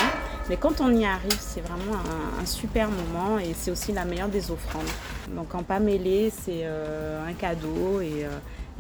Mais 0.50 0.58
quand 0.58 0.82
on 0.82 0.94
y 0.94 1.06
arrive, 1.06 1.40
c'est 1.40 1.62
vraiment 1.62 1.98
un, 2.40 2.46
super 2.46 2.90
moment 2.90 3.40
et 3.40 3.54
c'est 3.54 3.72
aussi 3.72 3.92
la 3.92 4.04
meilleure 4.04 4.28
des 4.28 4.52
offrandes. 4.52 4.90
Donc, 5.36 5.56
en 5.56 5.64
pas 5.64 5.80
mêlé, 5.80 6.30
c'est 6.30 6.62
euh, 6.64 7.26
un 7.26 7.34
cadeau 7.34 8.02
et, 8.02 8.26
euh, 8.26 8.30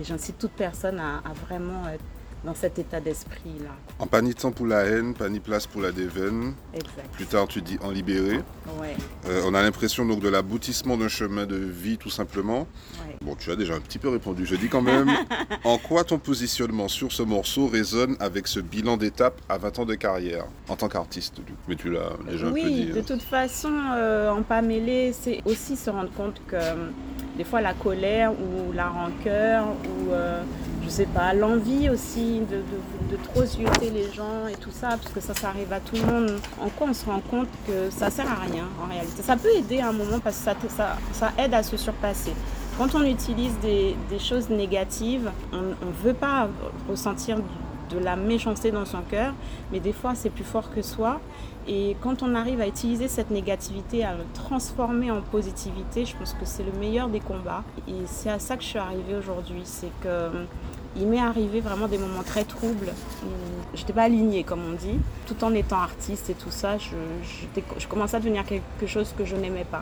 j'incite 0.03 0.37
toute 0.37 0.51
personne 0.51 0.99
à, 0.99 1.17
à 1.17 1.33
vraiment 1.45 1.87
être 1.87 2.03
dans 2.43 2.55
cet 2.55 2.79
état 2.79 2.99
d'esprit-là. 2.99 3.69
En 3.99 4.07
pas 4.07 4.21
ni 4.21 4.33
temps 4.33 4.51
pour 4.51 4.65
la 4.65 4.81
haine, 4.85 5.13
pas 5.13 5.29
ni 5.29 5.39
place 5.39 5.67
pour 5.67 5.81
la 5.81 5.91
déveine. 5.91 6.53
Exact. 6.73 7.09
Plus 7.13 7.25
tard, 7.27 7.47
tu 7.47 7.61
dis 7.61 7.77
en 7.83 7.91
libéré. 7.91 8.37
Ouais, 8.79 8.95
Euh, 9.27 9.43
on 9.45 9.53
a 9.53 9.61
l'impression 9.61 10.05
donc 10.05 10.21
de 10.21 10.29
l'aboutissement 10.29 10.97
d'un 10.97 11.07
chemin 11.07 11.45
de 11.45 11.55
vie, 11.55 11.97
tout 11.97 12.09
simplement. 12.09 12.61
ouais. 13.07 13.15
Bon, 13.21 13.35
tu 13.35 13.51
as 13.51 13.55
déjà 13.55 13.75
un 13.75 13.79
petit 13.79 13.99
peu 13.99 14.09
répondu. 14.09 14.47
Je 14.47 14.55
dis 14.55 14.67
quand 14.69 14.81
même, 14.81 15.11
en 15.63 15.77
quoi 15.77 16.03
ton 16.03 16.17
positionnement 16.17 16.87
sur 16.87 17.11
ce 17.11 17.21
morceau 17.21 17.67
résonne 17.67 18.15
avec 18.19 18.47
ce 18.47 18.59
bilan 18.59 18.97
d'étape 18.97 19.39
à 19.47 19.59
20 19.59 19.79
ans 19.79 19.85
de 19.85 19.93
carrière 19.93 20.45
en 20.67 20.75
tant 20.75 20.87
qu'artiste 20.89 21.35
du 21.35 21.53
coup? 21.53 21.59
Mais 21.67 21.75
tu 21.75 21.91
l'as 21.91 22.09
déjà 22.27 22.47
un 22.47 22.49
peu 22.49 22.55
Oui, 22.55 22.73
dit. 22.73 22.85
de 22.87 22.99
hein. 22.99 23.03
toute 23.05 23.21
façon, 23.21 23.71
euh, 23.95 24.31
en 24.31 24.41
pas 24.41 24.63
mêler, 24.63 25.13
c'est 25.13 25.41
aussi 25.45 25.75
se 25.75 25.91
rendre 25.91 26.11
compte 26.13 26.41
que 26.47 26.55
euh, 26.55 26.89
des 27.37 27.43
fois 27.43 27.61
la 27.61 27.73
colère 27.75 28.31
ou 28.33 28.71
la 28.73 28.87
rancœur 28.89 29.67
ou 29.67 30.11
euh, 30.11 30.41
sais 30.91 31.05
pas, 31.05 31.33
l'envie 31.33 31.89
aussi 31.89 32.41
de, 32.41 32.57
de, 33.09 33.23
trop 33.23 33.45
zioter 33.45 33.89
les 33.89 34.11
gens 34.11 34.47
et 34.49 34.55
tout 34.55 34.71
ça, 34.71 34.89
parce 34.89 35.11
que 35.13 35.21
ça, 35.21 35.33
ça 35.33 35.49
arrive 35.49 35.71
à 35.71 35.79
tout 35.79 35.95
le 35.95 36.05
monde. 36.05 36.31
En 36.59 36.69
quoi 36.69 36.87
on 36.89 36.93
se 36.93 37.05
rend 37.05 37.21
compte 37.21 37.47
que 37.65 37.89
ça 37.89 38.09
sert 38.09 38.29
à 38.29 38.41
rien 38.51 38.65
en 38.83 38.87
réalité? 38.87 39.23
Ça 39.23 39.37
peut 39.37 39.53
aider 39.55 39.79
à 39.79 39.89
un 39.89 39.93
moment 39.93 40.19
parce 40.19 40.37
que 40.37 40.43
ça, 40.43 40.55
ça, 40.69 40.97
ça 41.13 41.31
aide 41.37 41.53
à 41.53 41.63
se 41.63 41.77
surpasser. 41.77 42.33
Quand 42.77 42.93
on 42.95 43.03
utilise 43.03 43.57
des, 43.59 43.95
des 44.09 44.19
choses 44.19 44.49
négatives, 44.49 45.29
on 45.53 45.85
ne 45.85 45.91
veut 46.03 46.13
pas 46.13 46.49
ressentir 46.89 47.37
de 47.89 47.99
la 47.99 48.15
méchanceté 48.15 48.71
dans 48.71 48.85
son 48.85 49.01
cœur, 49.01 49.33
mais 49.71 49.79
des 49.79 49.93
fois 49.93 50.13
c'est 50.15 50.29
plus 50.29 50.43
fort 50.43 50.71
que 50.71 50.81
soi. 50.81 51.19
Et 51.67 51.95
quand 52.01 52.23
on 52.23 52.33
arrive 52.33 52.59
à 52.59 52.67
utiliser 52.67 53.07
cette 53.07 53.29
négativité, 53.29 54.03
à 54.03 54.13
le 54.13 54.23
transformer 54.33 55.11
en 55.11 55.21
positivité, 55.21 56.05
je 56.05 56.15
pense 56.17 56.33
que 56.33 56.45
c'est 56.45 56.63
le 56.63 56.71
meilleur 56.79 57.07
des 57.07 57.19
combats. 57.19 57.63
Et 57.87 58.05
c'est 58.07 58.29
à 58.29 58.39
ça 58.39 58.57
que 58.57 58.63
je 58.63 58.69
suis 58.69 58.79
arrivée 58.79 59.15
aujourd'hui. 59.15 59.61
C'est 59.63 59.91
que 60.01 60.31
il 60.97 61.07
m'est 61.07 61.19
arrivé 61.21 61.61
vraiment 61.61 61.87
des 61.87 61.97
moments 61.97 62.23
très 62.23 62.43
troubles 62.43 62.91
j'étais 63.73 63.93
pas 63.93 64.03
alignée, 64.03 64.43
comme 64.43 64.61
on 64.69 64.73
dit. 64.73 64.99
Tout 65.27 65.43
en 65.45 65.53
étant 65.53 65.77
artiste 65.79 66.29
et 66.29 66.33
tout 66.33 66.51
ça, 66.51 66.77
je, 66.77 66.95
j'étais- 67.23 67.63
je 67.77 67.87
commençais 67.87 68.17
à 68.17 68.19
devenir 68.19 68.43
quelque 68.45 68.85
chose 68.85 69.13
que 69.17 69.23
je 69.25 69.35
n'aimais 69.35 69.65
pas. 69.69 69.81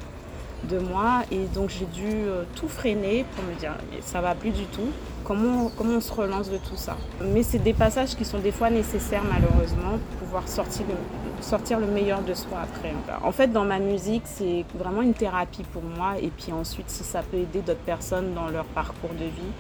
de 0.70 0.78
moi. 0.78 1.22
Et 1.32 1.46
donc 1.56 1.70
j'ai 1.70 1.86
dû 1.86 2.06
euh, 2.12 2.44
tout 2.54 2.68
freiner 2.68 3.26
pour 3.34 3.46
me 3.46 3.54
dire, 3.58 3.72
ça 4.02 4.20
va 4.20 4.36
plus 4.36 4.52
du 4.52 4.66
tout. 4.66 4.90
Comment, 5.24 5.72
comment 5.78 5.96
on 5.96 6.02
se 6.02 6.12
relance 6.12 6.50
de 6.52 6.58
tout 6.58 6.76
ça? 6.76 6.98
Mais 7.34 7.44
c'est 7.44 7.60
des 7.60 7.74
passages 7.74 8.14
qui 8.16 8.26
sont 8.26 8.40
des 8.40 8.52
fois 8.52 8.70
nécessaires 8.70 9.24
malheureusement 9.24 9.98
pour 10.10 10.28
pouvoir 10.28 10.48
sortir 10.50 10.86
le, 10.90 10.96
sortir 11.42 11.80
le 11.80 11.88
meilleur 11.88 12.22
de 12.24 12.34
soi 12.34 12.58
après. 12.64 12.94
En 13.24 13.32
fait, 13.32 13.48
dans 13.48 13.64
ma 13.64 13.80
musique, 13.80 14.24
c'est 14.26 14.66
vraiment 14.76 15.02
une 15.02 15.14
thérapie 15.14 15.64
pour 15.72 15.82
moi. 15.82 16.16
Et 16.22 16.28
puis 16.28 16.52
ensuite, 16.52 16.90
si 16.90 17.06
ça 17.06 17.22
peut 17.24 17.38
aider 17.38 17.62
d'autres 17.62 17.80
personnes 17.86 18.34
dans 18.34 18.50
leur 18.50 18.66
parcours 18.66 19.12
de 19.14 19.26
vie, 19.26 19.54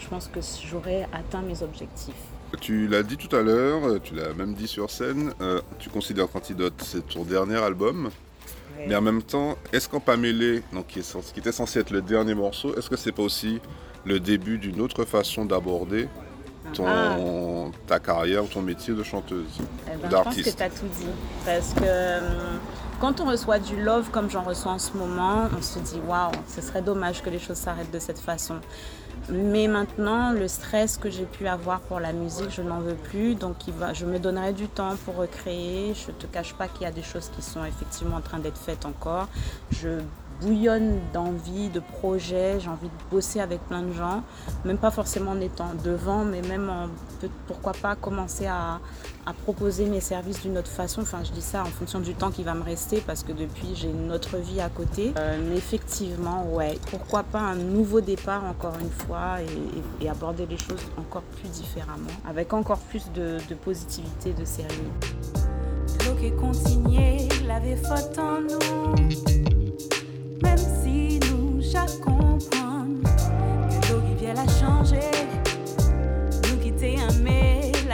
je 0.00 0.08
pense 0.08 0.28
que 0.28 0.40
j'aurais 0.70 1.06
atteint 1.12 1.42
mes 1.42 1.62
objectifs. 1.62 2.14
Tu 2.60 2.86
l'as 2.86 3.02
dit 3.02 3.16
tout 3.16 3.34
à 3.34 3.40
l'heure, 3.42 4.00
tu 4.02 4.14
l'as 4.14 4.34
même 4.34 4.54
dit 4.54 4.68
sur 4.68 4.90
scène, 4.90 5.32
euh, 5.40 5.60
tu 5.78 5.88
considères 5.88 6.28
qu'Antidote 6.30 6.74
c'est 6.84 7.06
ton 7.08 7.24
dernier 7.24 7.56
album. 7.56 8.10
Mais 8.86 8.96
en 8.96 9.00
même 9.00 9.22
temps, 9.22 9.56
est-ce 9.72 9.88
qu'en 9.88 10.00
Pamélé, 10.00 10.62
donc 10.72 10.88
qui, 10.88 10.98
est, 10.98 11.32
qui 11.32 11.40
était 11.40 11.52
censé 11.52 11.78
être 11.78 11.90
le 11.90 12.02
dernier 12.02 12.34
morceau, 12.34 12.74
est-ce 12.76 12.90
que 12.90 12.96
c'est 12.96 13.12
pas 13.12 13.22
aussi 13.22 13.60
le 14.04 14.18
début 14.18 14.58
d'une 14.58 14.80
autre 14.80 15.04
façon 15.04 15.44
d'aborder 15.44 16.08
ton, 16.74 16.84
Ah. 16.88 17.16
ta 17.86 18.00
carrière 18.00 18.42
ou 18.44 18.48
ton 18.48 18.60
métier 18.60 18.92
de 18.94 19.02
chanteuse, 19.04 19.46
Eh 19.86 19.96
ben, 19.98 20.10
je 20.10 20.16
pense 20.16 20.36
que 20.36 20.42
tu 20.42 20.62
as 20.62 20.68
tout 20.70 20.86
dit. 20.98 21.06
Parce 21.44 21.72
que 21.74 22.18
hum, 22.18 22.58
quand 23.02 23.20
on 23.20 23.24
reçoit 23.24 23.58
du 23.58 23.82
love 23.82 24.10
comme 24.10 24.30
j'en 24.30 24.42
reçois 24.42 24.70
en 24.70 24.78
ce 24.78 24.96
moment, 24.96 25.48
on 25.58 25.60
se 25.60 25.80
dit 25.80 26.00
waouh, 26.06 26.30
ce 26.46 26.60
serait 26.60 26.82
dommage 26.82 27.20
que 27.20 27.30
les 27.30 27.40
choses 27.40 27.56
s'arrêtent 27.56 27.90
de 27.90 27.98
cette 27.98 28.20
façon. 28.20 28.60
Mais 29.28 29.66
maintenant, 29.66 30.30
le 30.30 30.46
stress 30.46 30.98
que 30.98 31.10
j'ai 31.10 31.24
pu 31.24 31.48
avoir 31.48 31.80
pour 31.80 31.98
la 31.98 32.12
musique, 32.12 32.50
je 32.50 32.62
n'en 32.62 32.78
veux 32.78 32.94
plus. 32.94 33.34
Donc, 33.34 33.56
je 33.92 34.06
me 34.06 34.20
donnerai 34.20 34.52
du 34.52 34.68
temps 34.68 34.94
pour 35.04 35.16
recréer. 35.16 35.94
Je 35.94 36.12
ne 36.12 36.16
te 36.16 36.26
cache 36.26 36.54
pas 36.54 36.68
qu'il 36.68 36.82
y 36.82 36.86
a 36.86 36.92
des 36.92 37.02
choses 37.02 37.28
qui 37.34 37.42
sont 37.42 37.64
effectivement 37.64 38.18
en 38.18 38.20
train 38.20 38.38
d'être 38.38 38.56
faites 38.58 38.86
encore. 38.86 39.26
Je 39.72 39.98
bouillonne 40.40 41.00
d'envie, 41.12 41.70
de 41.70 41.80
projets. 41.80 42.60
J'ai 42.60 42.68
envie 42.68 42.88
de 42.88 43.10
bosser 43.10 43.40
avec 43.40 43.60
plein 43.66 43.82
de 43.82 43.92
gens. 43.92 44.22
Même 44.64 44.78
pas 44.78 44.90
forcément 44.92 45.32
en 45.32 45.40
étant 45.40 45.72
devant, 45.82 46.24
mais 46.24 46.42
même 46.42 46.70
en, 46.70 46.88
pourquoi 47.46 47.72
pas 47.72 47.96
commencer 47.96 48.46
à, 48.46 48.80
à 49.26 49.32
proposer 49.32 49.86
mes 49.86 50.00
services 50.00 50.42
d'une 50.42 50.58
autre 50.58 50.70
façon. 50.70 51.02
Enfin, 51.02 51.22
je 51.24 51.30
dis 51.32 51.42
ça 51.42 51.62
en 51.62 51.66
fonction 51.66 52.00
du 52.00 52.14
temps 52.14 52.30
qui 52.30 52.42
va 52.42 52.54
me 52.54 52.62
rester 52.62 53.02
parce 53.06 53.22
que 53.22 53.32
depuis, 53.32 53.74
j'ai 53.74 53.88
une 53.88 54.12
autre 54.12 54.36
vie 54.38 54.60
à 54.60 54.68
côté. 54.68 55.12
Euh, 55.16 55.38
mais 55.48 55.56
effectivement, 55.56 56.46
ouais, 56.52 56.78
pourquoi 56.90 57.22
pas 57.22 57.40
un 57.40 57.56
nouveau 57.56 58.00
départ 58.00 58.44
encore 58.44 58.74
une 58.80 58.90
fois 58.90 59.38
et, 60.00 60.08
aborder 60.08 60.44
les 60.44 60.58
choses 60.58 60.82
encore 60.98 61.22
plus 61.22 61.48
différemment, 61.48 62.10
avec 62.28 62.52
encore 62.52 62.80
plus 62.80 63.10
de, 63.14 63.38
de 63.48 63.54
positivité, 63.54 64.34
de 64.34 64.44
sérieux. 64.44 64.68
Même 70.42 70.58
si 70.58 71.18
nous, 71.30 71.62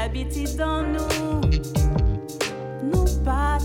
l'habitude 0.09 0.57
dans 0.57 0.83
nous. 0.83 1.40
Nous 2.83 3.05
pas 3.25 3.59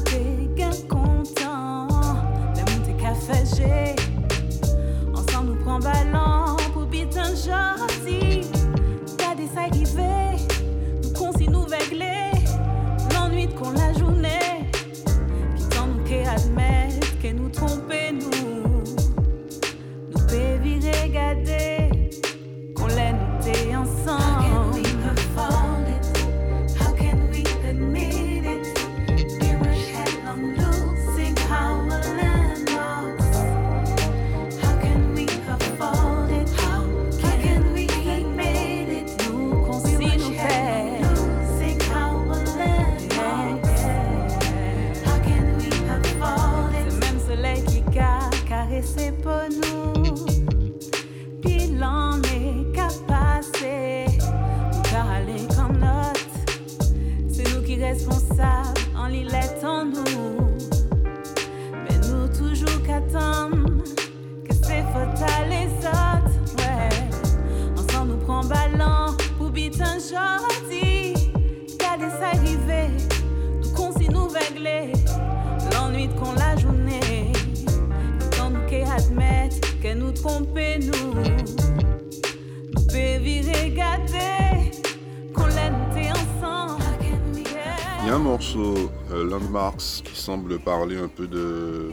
morceau, 88.34 88.74
euh, 89.12 89.24
Landmarks, 89.30 90.02
qui 90.04 90.16
semble 90.20 90.58
parler 90.58 90.98
un 90.98 91.08
peu 91.08 91.28
de, 91.28 91.92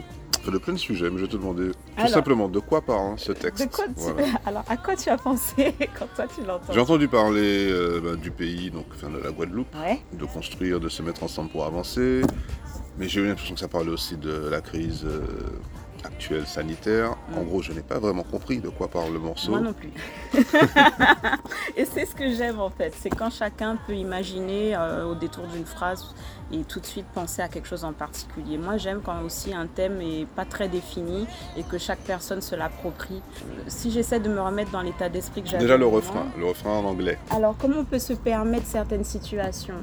de 0.51 0.57
plein 0.57 0.73
de 0.73 0.79
sujets, 0.79 1.11
mais 1.11 1.17
je 1.19 1.25
vais 1.25 1.31
te 1.31 1.37
demander 1.37 1.69
tout 1.99 2.07
simplement 2.07 2.49
de 2.49 2.59
quoi 2.59 2.81
parle 2.81 3.19
ce 3.19 3.31
texte. 3.31 3.63
De 3.63 3.71
quoi 3.71 3.85
tu... 3.85 3.93
Voilà. 3.97 4.27
Alors, 4.47 4.63
à 4.67 4.75
quoi 4.75 4.95
tu 4.95 5.09
as 5.09 5.17
pensé 5.17 5.75
quand 5.99 6.07
toi 6.15 6.25
tu 6.35 6.43
l'entends? 6.43 6.73
J'ai 6.73 6.79
entendu 6.79 7.07
parler 7.07 7.69
euh, 7.71 8.01
bah, 8.03 8.15
du 8.15 8.31
pays, 8.31 8.71
donc 8.71 8.85
enfin, 8.95 9.09
de 9.11 9.19
la 9.19 9.29
Guadeloupe, 9.29 9.67
Ouais. 9.79 10.01
de 10.17 10.25
construire, 10.25 10.79
de 10.79 10.89
se 10.89 11.03
mettre 11.03 11.21
ensemble 11.21 11.51
pour 11.51 11.63
avancer. 11.63 12.23
Mais 12.97 13.07
j'ai 13.07 13.21
eu 13.21 13.27
l'impression 13.27 13.53
que 13.53 13.59
ça 13.61 13.67
parlait 13.67 13.91
aussi 13.91 14.17
de 14.17 14.49
la 14.49 14.61
crise 14.61 15.03
euh, 15.05 15.21
actuelle 16.03 16.45
sanitaire. 16.47 17.15
En 17.35 17.41
Mm. 17.41 17.45
gros, 17.45 17.61
je 17.61 17.71
n'ai 17.73 17.81
pas 17.81 17.99
vraiment 17.99 18.23
compris 18.23 18.59
de 18.59 18.69
quoi 18.69 18.87
parle 18.87 19.13
le 19.13 19.19
morceau. 19.19 19.51
Moi 19.51 19.59
non 19.61 19.73
plus. 19.73 19.91
et 21.77 21.85
c'est 21.85 22.05
ce 22.05 22.15
que 22.15 22.29
j'aime 22.33 22.59
en 22.59 22.69
fait, 22.69 22.93
c'est 22.99 23.09
quand 23.09 23.29
chacun 23.31 23.77
peut 23.87 23.93
imaginer 23.95 24.75
euh, 24.75 25.05
au 25.05 25.15
détour 25.15 25.45
d'une 25.47 25.65
phrase 25.65 26.13
et 26.53 26.63
tout 26.63 26.79
de 26.79 26.85
suite 26.85 27.05
penser 27.13 27.41
à 27.41 27.47
quelque 27.47 27.67
chose 27.67 27.85
en 27.85 27.93
particulier. 27.93 28.57
Moi 28.57 28.77
j'aime 28.77 29.01
quand 29.01 29.21
aussi 29.23 29.53
un 29.53 29.67
thème 29.67 30.01
est 30.01 30.25
pas 30.35 30.45
très 30.45 30.67
défini 30.67 31.25
et 31.57 31.63
que 31.63 31.77
chaque 31.77 31.99
personne 31.99 32.41
se 32.41 32.55
l'approprie. 32.55 33.21
Euh, 33.43 33.61
Si 33.67 33.91
j'essaie 33.91 34.19
de 34.19 34.29
me 34.29 34.41
remettre 34.41 34.71
dans 34.71 34.81
l'état 34.81 35.09
d'esprit 35.09 35.41
que 35.43 35.49
j'avais 35.49 35.63
Déjà 35.63 35.77
le 35.77 35.85
refrain, 35.87 36.25
le 36.37 36.45
refrain 36.45 36.71
en 36.79 36.85
anglais. 36.85 37.17
alors, 37.29 37.55
comment 37.57 37.79
on 37.79 37.85
peut 37.85 37.99
se 37.99 38.13
permettre 38.13 38.65
certaines 38.65 39.03
situations? 39.05 39.75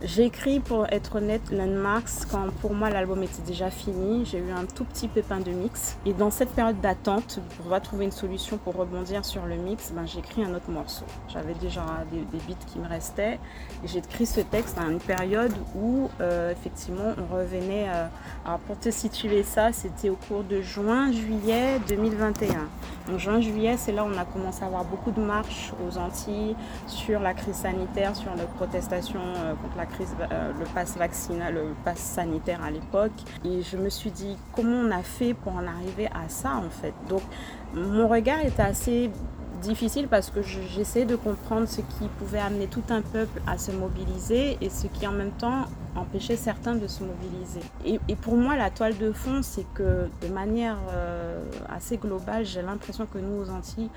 J'ai 0.00 0.26
écrit, 0.26 0.60
pour 0.60 0.86
être 0.92 1.16
honnête, 1.16 1.50
Landmarks 1.50 2.26
quand 2.30 2.52
pour 2.60 2.72
moi 2.72 2.88
l'album 2.88 3.20
était 3.24 3.42
déjà 3.44 3.68
fini. 3.68 4.24
J'ai 4.24 4.38
eu 4.38 4.52
un 4.52 4.64
tout 4.64 4.84
petit 4.84 5.08
pépin 5.08 5.40
de 5.40 5.50
mix. 5.50 5.96
Et 6.06 6.12
dans 6.12 6.30
cette 6.30 6.50
période 6.50 6.80
d'attente, 6.80 7.40
pour 7.48 7.64
pouvoir 7.64 7.82
trouver 7.82 8.04
une 8.04 8.12
solution 8.12 8.58
pour 8.58 8.76
rebondir 8.76 9.24
sur 9.24 9.44
le 9.44 9.56
mix, 9.56 9.90
ben, 9.90 10.06
j'ai 10.06 10.20
écrit 10.20 10.44
un 10.44 10.54
autre 10.54 10.70
morceau. 10.70 11.04
J'avais 11.28 11.54
déjà 11.54 11.84
des, 12.12 12.20
des 12.20 12.44
beats 12.46 12.64
qui 12.68 12.78
me 12.78 12.86
restaient. 12.86 13.40
Et 13.82 13.88
j'ai 13.88 13.98
écrit 13.98 14.24
ce 14.24 14.40
texte 14.40 14.78
à 14.78 14.84
une 14.84 15.00
période 15.00 15.52
où, 15.74 16.08
euh, 16.20 16.52
effectivement, 16.52 17.14
on 17.18 17.34
revenait. 17.34 17.88
euh, 17.88 18.06
alors, 18.44 18.60
pour 18.60 18.78
te 18.78 18.90
situer 18.90 19.42
ça, 19.42 19.72
c'était 19.72 20.10
au 20.10 20.16
cours 20.28 20.44
de 20.44 20.60
juin-juillet 20.60 21.80
2021. 21.88 22.68
Donc 23.08 23.18
juin-juillet, 23.18 23.76
c'est 23.78 23.92
là 23.92 24.04
où 24.04 24.08
on 24.14 24.18
a 24.18 24.24
commencé 24.26 24.62
à 24.62 24.66
avoir 24.66 24.84
beaucoup 24.84 25.10
de 25.10 25.20
marches 25.20 25.72
aux 25.84 25.98
Antilles 25.98 26.54
sur 26.86 27.20
la 27.20 27.34
crise 27.34 27.56
sanitaire, 27.56 28.14
sur 28.14 28.34
la 28.36 28.44
protestation 28.44 29.20
euh, 29.20 29.54
contre 29.54 29.76
la 29.76 29.86
euh, 30.00 30.52
le 30.58 30.64
pass 30.74 30.96
vaccinal, 30.96 31.54
le 31.54 31.74
pass 31.84 31.98
sanitaire 31.98 32.62
à 32.64 32.70
l'époque. 32.70 33.12
Et 33.44 33.62
je 33.62 33.76
me 33.76 33.88
suis 33.88 34.10
dit, 34.10 34.36
comment 34.52 34.76
on 34.78 34.90
a 34.90 35.02
fait 35.02 35.34
pour 35.34 35.54
en 35.54 35.66
arriver 35.66 36.06
à 36.06 36.28
ça 36.28 36.56
en 36.56 36.70
fait? 36.70 36.94
Donc 37.08 37.22
mon 37.74 38.08
regard 38.08 38.40
était 38.44 38.62
assez 38.62 39.10
difficile 39.62 40.06
parce 40.06 40.30
que 40.30 40.40
je- 40.40 40.60
j'essayais 40.74 41.04
de 41.04 41.16
comprendre 41.16 41.66
ce 41.66 41.80
qui 41.80 42.06
pouvait 42.18 42.38
amener 42.38 42.68
tout 42.68 42.84
un 42.90 43.02
peuple 43.02 43.40
à 43.46 43.58
se 43.58 43.72
mobiliser 43.72 44.56
et 44.60 44.70
ce 44.70 44.86
qui 44.86 45.04
en 45.06 45.12
même 45.12 45.32
temps 45.32 45.64
empêcher 45.96 46.36
certains 46.36 46.76
de 46.76 46.86
se 46.86 47.02
mobiliser. 47.02 47.58
Et, 47.84 47.98
et 48.08 48.14
pour 48.14 48.36
moi, 48.36 48.56
la 48.56 48.70
toile 48.70 48.96
de 48.98 49.10
fond, 49.10 49.40
c'est 49.42 49.66
que 49.74 50.06
de 50.22 50.28
manière 50.32 50.76
euh, 50.92 51.42
assez 51.68 51.96
globale, 51.96 52.44
j'ai 52.44 52.62
l'impression 52.62 53.04
que 53.06 53.18
nous, 53.18 53.42
aux 53.42 53.50
Antilles, 53.50 53.90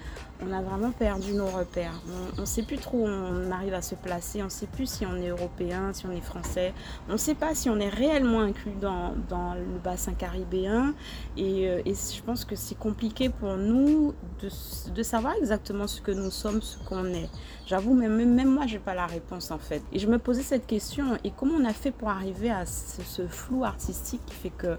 on 0.44 0.52
a 0.52 0.62
vraiment 0.62 0.92
perdu 0.92 1.34
nos 1.34 1.48
repères. 1.48 1.94
On 2.38 2.42
ne 2.42 2.46
sait 2.46 2.64
plus 2.64 2.78
trop 2.78 3.00
où 3.00 3.08
on 3.08 3.52
arrive 3.52 3.74
à 3.74 3.82
se 3.82 3.96
placer, 3.96 4.42
on 4.42 4.46
ne 4.46 4.50
sait 4.50 4.68
plus 4.68 4.90
si 4.90 5.06
on 5.06 5.16
est 5.16 5.30
européen, 5.30 5.94
si 5.94 6.06
on 6.06 6.12
est 6.12 6.22
français, 6.22 6.74
on 7.10 7.14
ne 7.14 7.18
sait 7.18 7.36
pas 7.36 7.54
si 7.56 7.70
on 7.70 7.80
est 7.80 7.90
réellement 7.90 8.42
inclus 8.42 8.74
dans, 8.80 9.14
le 9.30 9.80
bassin 9.84 10.14
caribéen. 10.14 10.94
Et, 11.38 11.70
euh, 11.70 11.82
et, 11.86 11.94
je 11.94 12.22
pense 12.24 12.46
que 12.46 12.56
c'est 12.56 12.78
compliqué 12.78 13.30
pour 13.30 13.56
nous 13.58 14.14
de, 14.42 15.04
savoir 15.04 15.34
exactement 15.36 15.88
ce 15.88 16.02
que 16.02 16.12
nous 16.12 16.32
sommes, 16.32 16.62
ce 16.62 16.78
qu'on 16.80 17.06
est. 17.06 17.30
J'avoue, 17.72 17.94
même, 17.94 18.50
moi, 18.50 18.68
je 18.68 18.74
n'ai 18.74 18.80
pas 18.80 18.94
la 18.94 19.06
réponse 19.06 19.50
en 19.50 19.58
fait. 19.58 19.82
Et 19.94 20.00
je 20.00 20.06
me 20.06 20.20
posais 20.20 20.42
cette 20.42 20.68
question, 20.68 21.18
et 21.24 21.32
comment 21.32 21.54
on 21.54 21.64
a 21.64 21.72
fait 21.72 21.92
pour 21.92 22.10
arriver 22.10 22.52
à 22.52 22.66
ce, 22.66 23.26
flou 23.30 23.64
artistique 23.64 24.20
qui 24.26 24.36
fait 24.36 24.50
que 24.50 24.76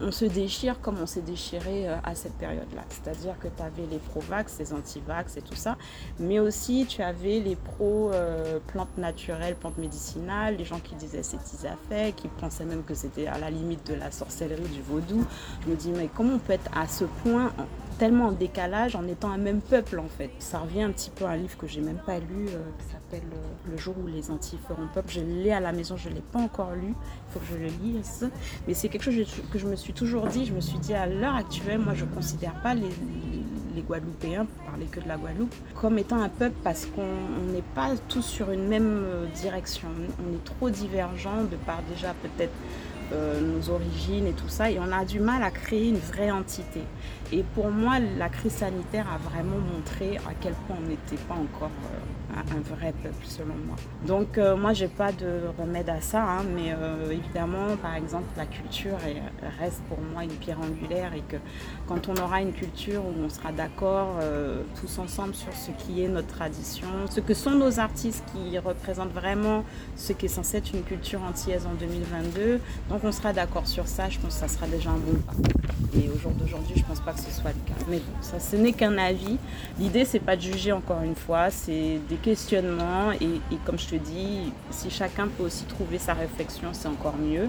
on 0.00 0.10
se 0.10 0.24
déchire 0.24 0.80
comme 0.80 0.96
on 0.98 1.04
s'est 1.04 1.20
déchiré 1.20 1.86
euh, 1.86 1.96
à 2.02 2.14
cette 2.14 2.32
période-là? 2.38 2.80
C'est-à-dire 2.88 3.38
que 3.38 3.48
tu 3.48 3.62
avais 3.62 3.86
les 3.90 3.98
pro-vax, 3.98 4.58
les 4.58 4.72
anti-vax 4.72 5.36
et 5.36 5.42
tout 5.42 5.54
ça, 5.54 5.76
mais 6.18 6.38
aussi 6.38 6.86
tu 6.88 7.02
avais 7.02 7.40
les 7.40 7.56
pro-plantes 7.56 8.96
naturelles, 8.96 9.54
plantes 9.56 9.76
médicinales, 9.76 10.56
les 10.56 10.64
gens 10.64 10.80
qui 10.80 10.94
disaient 10.94 11.22
c'est 11.22 11.36
fait, 11.90 12.16
qui 12.16 12.28
pensaient 12.28 12.64
même 12.64 12.84
que 12.84 12.94
c'était 12.94 13.26
à 13.26 13.36
la 13.36 13.50
limite 13.50 13.86
de 13.86 13.92
la 13.96 14.10
sorcellerie, 14.10 14.62
du 14.62 14.80
vaudou. 14.80 15.26
Je 15.66 15.70
me 15.70 15.76
dis, 15.76 15.90
mais 15.90 16.08
comment 16.16 16.36
on 16.36 16.38
peut 16.38 16.54
être 16.54 16.70
à 16.74 16.88
ce 16.88 17.04
point 17.04 17.52
tellement 18.00 18.28
en 18.28 18.32
décalage 18.32 18.96
en 18.96 19.06
étant 19.06 19.30
un 19.30 19.36
même 19.36 19.60
peuple 19.60 19.98
en 19.98 20.08
fait. 20.08 20.30
Ça 20.38 20.60
revient 20.60 20.84
un 20.84 20.90
petit 20.90 21.10
peu 21.10 21.26
à 21.26 21.30
un 21.30 21.36
livre 21.36 21.54
que 21.58 21.66
j'ai 21.66 21.82
même 21.82 22.00
pas 22.06 22.18
lu 22.18 22.48
euh, 22.48 22.62
qui 22.78 22.86
s'appelle 22.90 23.28
euh, 23.30 23.70
Le 23.70 23.76
jour 23.76 23.94
où 24.02 24.06
les 24.06 24.30
Antilles 24.30 24.58
feront 24.66 24.88
peuple. 24.94 25.10
Je 25.10 25.20
l'ai 25.20 25.52
à 25.52 25.60
la 25.60 25.72
maison, 25.72 25.98
je 25.98 26.08
l'ai 26.08 26.22
pas 26.32 26.38
encore 26.38 26.72
lu. 26.72 26.94
Il 26.94 27.32
faut 27.32 27.40
que 27.40 27.46
je 27.52 27.58
le 27.58 27.68
lise. 27.82 28.30
Mais 28.66 28.72
c'est 28.72 28.88
quelque 28.88 29.02
chose 29.02 29.44
que 29.52 29.58
je 29.58 29.66
me 29.66 29.76
suis 29.76 29.92
toujours 29.92 30.26
dit. 30.28 30.46
Je 30.46 30.54
me 30.54 30.62
suis 30.62 30.78
dit 30.78 30.94
à 30.94 31.06
l'heure 31.06 31.34
actuelle, 31.34 31.78
moi 31.78 31.92
je 31.92 32.06
considère 32.06 32.54
pas 32.62 32.72
les, 32.72 32.88
les 33.74 33.82
Guadeloupéens, 33.82 34.46
pour 34.46 34.64
parler 34.64 34.86
que 34.86 35.00
de 35.00 35.06
la 35.06 35.18
Guadeloupe, 35.18 35.54
comme 35.74 35.98
étant 35.98 36.22
un 36.22 36.30
peuple 36.30 36.56
parce 36.64 36.86
qu'on 36.86 37.52
n'est 37.52 37.68
pas 37.74 37.90
tous 38.08 38.22
sur 38.22 38.50
une 38.50 38.66
même 38.66 39.04
euh, 39.04 39.26
direction. 39.34 39.88
On 40.26 40.34
est 40.34 40.44
trop 40.44 40.70
divergents 40.70 41.44
de 41.50 41.56
par 41.66 41.82
déjà 41.82 42.14
peut-être 42.22 42.54
euh, 43.12 43.40
nos 43.40 43.70
origines 43.70 44.26
et 44.26 44.32
tout 44.32 44.48
ça, 44.48 44.70
et 44.70 44.78
on 44.78 44.92
a 44.92 45.04
du 45.04 45.20
mal 45.20 45.42
à 45.42 45.50
créer 45.50 45.88
une 45.88 45.98
vraie 45.98 46.30
entité. 46.30 46.82
Et 47.32 47.42
pour 47.54 47.70
moi, 47.70 47.98
la 48.18 48.28
crise 48.28 48.52
sanitaire 48.52 49.06
a 49.12 49.18
vraiment 49.18 49.58
montré 49.58 50.16
à 50.18 50.32
quel 50.40 50.52
point 50.52 50.76
on 50.82 50.88
n'était 50.88 51.22
pas 51.28 51.34
encore 51.34 51.70
euh, 51.86 52.19
un 52.36 52.74
vrai 52.74 52.92
peuple, 53.02 53.24
selon 53.24 53.54
moi. 53.66 53.76
Donc 54.06 54.38
euh, 54.38 54.56
moi, 54.56 54.72
j'ai 54.72 54.88
pas 54.88 55.12
de 55.12 55.40
remède 55.58 55.88
à 55.88 56.00
ça, 56.00 56.22
hein, 56.22 56.44
mais 56.54 56.72
euh, 56.72 57.10
évidemment, 57.10 57.76
par 57.82 57.94
exemple, 57.94 58.26
la 58.36 58.46
culture 58.46 58.96
est, 59.06 59.22
reste 59.62 59.82
pour 59.88 59.98
moi 60.12 60.24
une 60.24 60.30
pierre 60.30 60.60
angulaire 60.60 61.12
et 61.14 61.22
que 61.28 61.36
quand 61.86 62.08
on 62.08 62.16
aura 62.16 62.40
une 62.40 62.52
culture 62.52 63.02
où 63.04 63.24
on 63.24 63.28
sera 63.28 63.52
d'accord 63.52 64.16
euh, 64.20 64.62
tous 64.80 64.98
ensemble 64.98 65.34
sur 65.34 65.52
ce 65.52 65.70
qui 65.82 66.02
est 66.02 66.08
notre 66.08 66.28
tradition, 66.28 66.88
ce 67.08 67.20
que 67.20 67.34
sont 67.34 67.52
nos 67.52 67.78
artistes 67.78 68.24
qui 68.32 68.58
représentent 68.58 69.12
vraiment 69.12 69.64
ce 69.96 70.12
qui 70.12 70.26
est 70.26 70.30
censé 70.30 70.58
être 70.58 70.72
une 70.74 70.82
culture 70.82 71.22
antillaise 71.22 71.66
en 71.66 71.74
2022, 71.74 72.60
donc 72.88 73.04
on 73.04 73.12
sera 73.12 73.32
d'accord 73.32 73.66
sur 73.66 73.86
ça, 73.86 74.08
je 74.08 74.18
pense 74.18 74.34
que 74.34 74.40
ça 74.40 74.48
sera 74.48 74.66
déjà 74.66 74.90
un 74.90 74.98
bon 74.98 75.18
pas. 75.26 75.32
Et 75.92 76.08
au 76.08 76.16
jour 76.18 76.30
d'aujourd'hui, 76.32 76.74
je 76.76 76.84
pense 76.84 77.00
pas 77.00 77.12
que 77.12 77.20
ce 77.20 77.30
soit 77.30 77.50
le 77.50 77.58
cas. 77.66 77.78
Mais 77.88 77.98
bon, 77.98 78.12
ça, 78.20 78.38
ce 78.38 78.54
n'est 78.54 78.72
qu'un 78.72 78.96
avis. 78.96 79.38
L'idée, 79.78 80.04
c'est 80.04 80.20
pas 80.20 80.36
de 80.36 80.42
juger 80.42 80.70
encore 80.70 81.02
une 81.02 81.16
fois, 81.16 81.50
c'est 81.50 81.98
des 82.08 82.16
questionnements. 82.22 83.12
Et, 83.12 83.24
et, 83.52 83.58
comme 83.64 83.78
je 83.78 83.86
te 83.88 83.96
dis, 83.96 84.52
si 84.70 84.90
chacun 84.90 85.28
peut 85.28 85.44
aussi 85.44 85.64
trouver 85.64 85.98
sa 85.98 86.14
réflexion, 86.14 86.68
c'est 86.72 86.88
encore 86.88 87.16
mieux. 87.16 87.48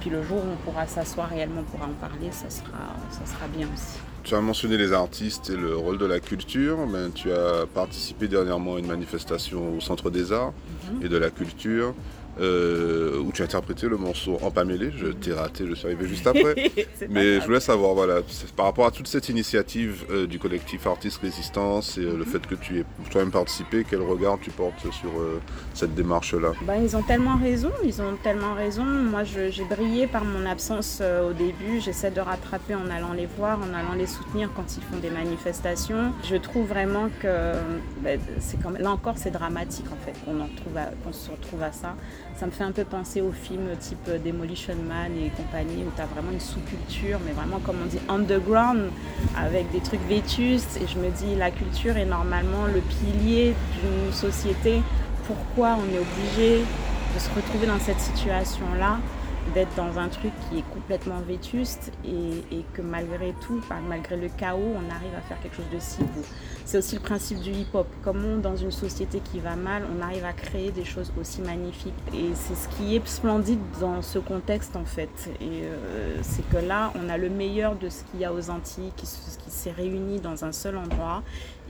Puis 0.00 0.10
le 0.10 0.22
jour 0.22 0.38
où 0.38 0.50
on 0.52 0.56
pourra 0.64 0.86
s'asseoir 0.86 1.28
réellement 1.28 1.62
pour 1.62 1.80
en 1.82 1.92
parler, 2.00 2.30
ça 2.30 2.50
sera, 2.50 2.96
ça 3.10 3.24
sera 3.26 3.46
bien 3.48 3.68
aussi. 3.72 3.98
Tu 4.24 4.34
as 4.36 4.40
mentionné 4.40 4.76
les 4.76 4.92
artistes 4.92 5.50
et 5.50 5.56
le 5.56 5.76
rôle 5.76 5.98
de 5.98 6.06
la 6.06 6.20
culture. 6.20 6.76
Ben, 6.86 7.10
tu 7.12 7.32
as 7.32 7.66
participé 7.72 8.28
dernièrement 8.28 8.76
à 8.76 8.78
une 8.78 8.86
manifestation 8.86 9.76
au 9.76 9.80
Centre 9.80 10.10
des 10.10 10.32
Arts 10.32 10.52
mm 10.52 11.00
-hmm. 11.00 11.04
et 11.04 11.08
de 11.08 11.16
la 11.18 11.30
Culture. 11.30 11.94
Euh, 12.40 13.18
où 13.20 13.30
tu 13.30 13.42
as 13.42 13.44
interprété 13.44 13.88
le 13.88 13.98
morceau 13.98 14.38
En 14.42 14.50
pas 14.50 14.64
mêlé. 14.64 14.90
Je 14.96 15.08
t'ai 15.08 15.32
raté, 15.34 15.66
je 15.66 15.74
suis 15.74 15.86
arrivé 15.86 16.08
juste 16.08 16.26
après. 16.26 16.54
Mais 17.10 17.40
je 17.40 17.44
voulais 17.44 17.60
savoir, 17.60 17.94
voilà, 17.94 18.20
par 18.56 18.66
rapport 18.66 18.86
à 18.86 18.90
toute 18.90 19.06
cette 19.06 19.28
initiative 19.28 20.04
euh, 20.10 20.26
du 20.26 20.38
collectif 20.38 20.86
Artistes 20.86 21.20
Résistance 21.20 21.98
et 21.98 22.00
euh, 22.00 22.04
mm 22.04 22.14
-hmm. 22.14 22.18
le 22.18 22.24
fait 22.24 22.46
que 22.46 22.54
tu 22.54 22.78
aies 22.80 22.84
toi-même 23.10 23.30
participé, 23.30 23.84
quel 23.88 24.00
regard 24.00 24.38
tu 24.40 24.50
portes 24.50 24.80
sur 25.00 25.12
cette 25.74 25.94
démarche-là? 25.94 26.52
Bah, 26.66 26.76
Ils 26.86 26.96
ont 26.96 27.02
tellement 27.02 27.36
raison, 27.36 27.72
ils 27.84 28.00
ont 28.00 28.16
tellement 28.22 28.54
raison. 28.54 28.84
Moi, 28.84 29.24
j'ai 29.24 29.66
brillé 29.76 30.06
par 30.06 30.24
mon 30.24 30.44
absence 30.54 30.90
au 31.28 31.32
début. 31.46 31.74
J'essaie 31.84 32.12
de 32.18 32.22
rattraper 32.32 32.74
en 32.82 32.88
allant 32.96 33.12
les 33.20 33.28
voir, 33.36 33.54
en 33.66 33.72
allant 33.78 33.96
les 34.02 34.10
soutenir 34.16 34.46
quand 34.56 34.68
ils 34.76 34.84
font 34.88 35.00
des 35.06 35.12
manifestations. 35.22 36.04
Je 36.30 36.36
trouve 36.46 36.66
vraiment 36.74 37.06
que, 37.20 37.34
bah, 38.02 38.16
comme, 38.62 38.76
là 38.84 38.90
encore, 38.98 39.16
c'est 39.22 39.34
dramatique 39.40 39.88
en 39.96 40.00
fait 40.04 40.14
qu'on 40.24 40.36
qu 40.60 41.12
se 41.22 41.30
retrouve 41.36 41.62
à 41.62 41.72
ça. 41.82 41.92
Ça 42.36 42.46
me 42.46 42.50
fait 42.50 42.64
un 42.64 42.72
peu 42.72 42.84
penser 42.84 43.20
aux 43.20 43.30
films 43.30 43.68
type 43.78 44.10
Demolition 44.24 44.74
Man 44.88 45.12
et 45.16 45.30
compagnie 45.30 45.84
où 45.84 45.92
tu 45.94 46.02
as 46.02 46.06
vraiment 46.06 46.32
une 46.32 46.40
sous-culture, 46.40 47.20
mais 47.24 47.32
vraiment 47.32 47.60
comme 47.60 47.76
on 47.80 47.86
dit 47.86 48.00
underground, 48.08 48.90
avec 49.36 49.70
des 49.70 49.80
trucs 49.80 50.04
vétustes. 50.08 50.80
Et 50.82 50.88
je 50.88 50.98
me 50.98 51.10
dis, 51.10 51.36
la 51.36 51.52
culture 51.52 51.96
est 51.96 52.04
normalement 52.04 52.66
le 52.66 52.80
pilier 52.80 53.54
d'une 53.80 54.12
société. 54.12 54.82
Pourquoi 55.26 55.78
on 55.78 55.94
est 55.94 56.00
obligé 56.00 56.64
de 57.14 57.20
se 57.20 57.28
retrouver 57.30 57.68
dans 57.68 57.78
cette 57.78 58.00
situation-là? 58.00 58.98
D'être 59.54 59.74
dans 59.76 59.98
un 59.98 60.08
truc 60.08 60.32
qui 60.48 60.58
est 60.58 60.70
complètement 60.72 61.20
vétuste 61.20 61.92
et, 62.04 62.56
et, 62.56 62.64
que 62.74 62.82
malgré 62.82 63.34
tout, 63.40 63.60
malgré 63.88 64.16
le 64.16 64.28
chaos, 64.28 64.74
on 64.74 64.90
arrive 64.90 65.14
à 65.16 65.20
faire 65.20 65.40
quelque 65.40 65.56
chose 65.56 65.70
de 65.72 65.78
si 65.78 66.02
beau. 66.02 66.22
C'est 66.64 66.78
aussi 66.78 66.94
le 66.94 67.00
principe 67.00 67.40
du 67.40 67.50
hip-hop. 67.50 67.86
Comment 68.02 68.36
dans 68.36 68.56
une 68.56 68.70
société 68.70 69.20
qui 69.20 69.40
va 69.40 69.56
mal, 69.56 69.82
on 69.96 70.00
arrive 70.00 70.24
à 70.24 70.32
créer 70.32 70.70
des 70.70 70.84
choses 70.84 71.12
aussi 71.20 71.42
magnifiques? 71.42 71.92
Et 72.14 72.30
c'est 72.34 72.54
ce 72.54 72.68
qui 72.76 72.96
est 72.96 73.06
splendide 73.06 73.60
dans 73.80 74.00
ce 74.00 74.18
contexte 74.18 74.76
en 74.76 74.84
fait. 74.84 75.30
Et 75.40 75.64
euh, 75.64 76.16
c'est 76.22 76.48
que 76.48 76.58
là, 76.58 76.92
on 76.94 77.08
a 77.08 77.18
le 77.18 77.28
meilleur 77.28 77.74
de 77.76 77.88
ce 77.88 78.04
qu'il 78.04 78.20
y 78.20 78.24
a 78.24 78.32
aux 78.32 78.50
Antilles, 78.50 78.92
qui, 78.96 79.06
qui 79.06 79.50
s'est 79.50 79.72
réuni 79.72 80.20
dans 80.20 80.44
un 80.44 80.52
seul 80.52 80.76
endroit 80.76 81.22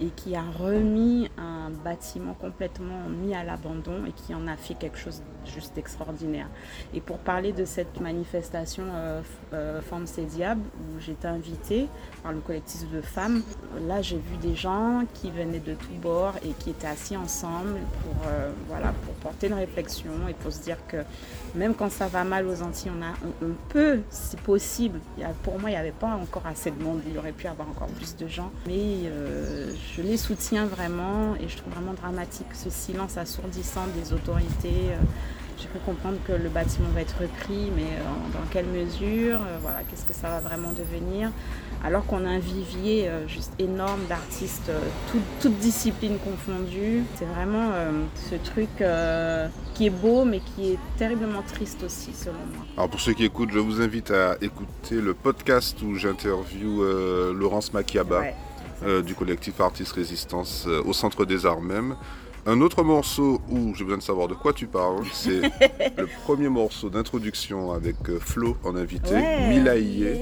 et 0.03 0.11
qui 0.17 0.35
a 0.35 0.43
remis 0.43 1.31
un 1.39 1.71
bâtiment 1.71 2.35
complètement 2.35 3.09
mis 3.09 3.35
à 3.35 3.45
l'abandon 3.45 4.05
et 4.07 4.13
qui 4.13 4.35
en 4.35 4.49
a 4.49 4.57
fait 4.57 4.75
quelque 4.75 4.99
chose 4.99 5.23
juste 5.47 5.79
extraordinaire. 5.79 6.49
Et 6.93 7.01
pour 7.01 7.19
parler 7.19 7.53
de 7.53 7.65
cette 7.65 8.01
manifestation 8.01 8.85
euh, 8.93 9.23
euh, 9.53 9.81
Diable, 10.29 10.63
où 10.81 11.01
j'étais 11.01 11.29
invitée 11.29 11.87
par 12.23 12.33
le 12.33 12.41
collectif 12.41 12.91
de 12.91 13.01
femmes, 13.01 13.43
là 13.87 14.03
j'ai 14.03 14.17
vu 14.17 14.37
des 14.41 14.57
gens 14.57 15.05
qui 15.15 15.31
venaient 15.31 15.61
de 15.61 15.75
tous 15.75 15.95
bords 16.01 16.35
et 16.45 16.51
qui 16.59 16.71
étaient 16.71 16.89
assis 16.89 17.17
ensemble 17.17 17.79
pour, 18.03 18.29
euh, 18.29 18.51
voilà, 18.69 18.93
pour 19.05 19.15
porter 19.15 19.47
une 19.47 19.55
réflexion 19.55 20.13
et 20.29 20.35
pour 20.35 20.53
se 20.53 20.63
dire 20.63 20.79
que 20.89 20.99
même 21.55 21.75
quand 21.75 21.91
ça 21.91 22.07
va 22.07 22.25
mal 22.25 22.47
aux 22.47 22.63
Antilles, 22.63 22.91
on, 22.99 23.03
a, 23.03 23.13
on, 23.43 23.47
on 23.47 23.55
peut, 23.69 24.01
c'est 24.11 24.41
possible. 24.41 24.99
Pour 25.43 25.59
moi, 25.61 25.71
il 25.71 25.75
n'y 25.75 25.79
avait 25.79 25.91
pas 25.93 26.09
encore 26.09 26.47
assez 26.47 26.71
de 26.71 26.83
monde, 26.83 27.01
il 27.11 27.19
aurait 27.19 27.33
pu 27.33 27.47
avoir 27.47 27.69
encore 27.69 27.89
plus 27.89 28.17
de 28.17 28.27
gens. 28.27 28.51
Mais 28.67 29.07
euh, 29.07 29.71
je 29.97 30.03
les 30.03 30.17
soutiens 30.17 30.67
vraiment 30.67 31.35
et 31.37 31.49
je 31.49 31.57
trouve 31.57 31.73
vraiment 31.75 31.93
dramatique 31.95 32.47
ce 32.55 32.71
silence 32.71 33.17
assourdissant 33.17 33.87
des 33.95 34.13
autorités. 34.13 34.91
Euh, 34.93 34.97
j'ai 35.59 35.69
cru 35.69 35.79
comprendre 35.85 36.17
que 36.27 36.33
le 36.33 36.49
bâtiment 36.49 36.89
va 36.95 37.03
être 37.03 37.17
repris, 37.21 37.71
mais 37.77 37.83
euh, 37.83 38.33
dans 38.33 38.47
quelle 38.51 38.67
mesure? 38.67 39.39
Euh, 39.41 39.59
Voilà, 39.61 39.81
qu'est-ce 39.89 40.05
que 40.05 40.15
ça 40.15 40.29
va 40.29 40.41
vraiment 40.41 40.73
devenir? 40.73 41.31
Alors 41.85 42.07
qu'on 42.07 42.25
a 42.25 42.29
un 42.29 42.39
vivier 42.39 43.09
euh, 43.09 43.27
juste 43.27 43.53
énorme 43.59 44.01
d'artistes, 44.09 44.71
toutes 45.11 45.23
toute 45.41 45.59
disciplines 45.59 46.19
confondues. 46.19 47.03
C'est 47.17 47.25
vraiment 47.25 47.71
ce 48.31 48.37
truc 48.37 48.69
qui 49.75 49.87
est 49.87 49.91
beau, 49.91 50.25
mais 50.25 50.41
qui 50.41 50.73
est 50.73 50.79
terriblement 50.97 51.43
triste 51.43 51.83
aussi, 51.83 52.13
selon 52.13 52.35
moi. 52.55 52.65
Alors 52.77 52.91
pour 52.91 53.01
ceux 53.01 53.15
qui 53.15 53.25
écoutent, 53.25 53.51
je 53.53 53.59
vous 53.59 53.81
invite 53.81 54.11
à 54.11 54.37
écouter 54.41 55.01
le 55.01 55.15
podcast 55.15 55.81
où 55.83 55.95
j'interview 55.97 56.83
Laurence 57.33 57.73
Makiaba. 57.73 58.21
Ouais. 58.21 58.35
Euh, 58.85 59.01
du 59.01 59.15
collectif 59.15 59.61
Artistes 59.61 59.93
Résistance 59.93 60.65
euh, 60.67 60.83
au 60.85 60.93
Centre 60.93 61.25
des 61.25 61.47
Arts 61.47 61.61
même. 61.61 61.95
Un 62.47 62.61
autre 62.61 62.83
morceau 62.83 63.41
où 63.49 63.73
j'ai 63.77 63.85
besoin 63.85 63.99
de 63.99 64.03
savoir 64.03 64.27
de 64.27 64.35
quoi 64.35 64.53
tu 64.53 64.67
parles, 64.67 65.05
c'est 65.13 65.41
le 65.97 66.09
premier 66.25 66.49
morceau 66.49 66.91
d'introduction 66.91 67.71
avec 67.71 67.97
euh, 68.09 68.19
Flo 68.19 68.57
en 68.65 68.75
invité, 68.75 69.15
ouais. 69.15 69.49
Milaïe. 69.49 70.19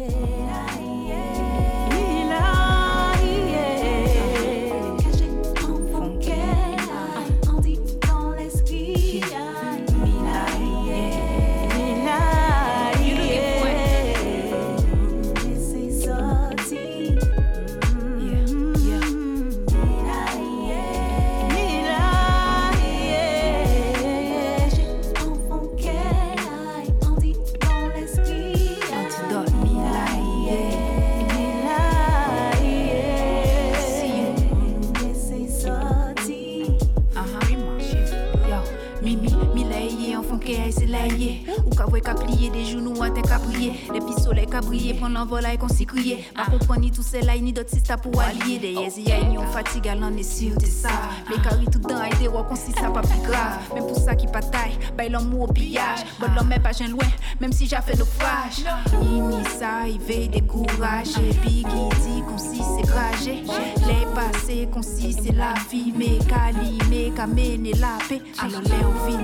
Briller, 44.61 44.95
prendre 44.95 45.15
l'envol 45.15 45.45
et 45.53 45.57
qu'on 45.57 45.69
s'y 45.69 45.87
crier. 45.87 46.25
À 46.37 46.51
comprendre 46.51 46.81
ni 46.81 46.91
tout 46.91 47.03
cela, 47.03 47.37
ni 47.39 47.53
d'autres 47.53 47.71
sisters 47.71 48.01
pour 48.01 48.21
allier. 48.21 48.59
Des 48.59 48.73
yezi, 48.73 49.03
y'a 49.03 49.21
une 49.21 49.41
fatigue, 49.53 49.89
en 49.89 50.17
est 50.17 50.23
sûre, 50.23 50.57
t'es 50.59 50.67
ça. 50.67 50.89
Mais 51.29 51.43
carré 51.43 51.65
tout 51.71 51.79
dans, 51.79 52.03
et 52.03 52.15
des 52.17 52.29
rois 52.29 52.45
qu'on 52.45 52.57
s'y 52.57 52.73
ça 52.73 52.91
pas 52.91 53.03
plus 53.03 53.21
grave. 53.23 53.59
Même 53.75 53.87
pour 53.87 53.99
ça 53.99 54.15
qui 54.15 54.27
bataille, 54.27 54.79
bah 54.97 55.09
l'amour 55.09 55.49
au 55.49 55.53
pillage. 55.53 56.01
Bon, 56.19 56.27
l'homme 56.35 56.49
met 56.49 56.59
pas 56.59 56.73
loin, 56.89 57.07
même 57.41 57.53
si 57.53 57.67
j'ai 57.67 57.77
fait 57.77 57.97
naufrage. 57.97 58.65
Mimi, 59.03 59.45
ça, 59.59 59.87
il 59.87 60.01
veut 60.01 60.29
décourager. 60.29 61.31
Puis 61.43 61.65
qui 61.65 62.01
dit 62.01 62.23
qu'on 62.27 62.39
s'y 62.39 62.59
c'est 62.59 62.87
gragé. 62.87 63.43
Les 63.87 64.07
passés, 64.15 64.69
qu'on 64.73 64.83
s'y 64.83 65.13
c'est 65.13 65.33
la 65.33 65.55
vie. 65.71 65.93
Mais 65.97 66.19
cali, 66.29 66.79
mais 66.89 67.11
kamene 67.11 67.71
la 67.79 67.99
paix. 68.09 68.23
Alors, 68.39 68.63
les 68.63 68.71
vin, 68.71 69.23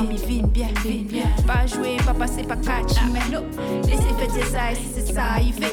les 0.00 0.06
mi 0.06 0.16
vin 0.16 0.46
bien, 0.48 0.68
bien. 0.82 1.24
Pas 1.46 1.66
jouer, 1.66 1.96
pas 2.04 2.14
passer, 2.14 2.42
pas 2.42 2.56
catch, 2.56 2.96
mais 3.12 3.34
non. 3.34 3.44
Laissez 3.84 4.14
des 4.32 4.54
ailes 4.54 4.76
si 4.76 4.77
c'est 4.94 5.12
ça 5.12 5.22
arrivé. 5.24 5.66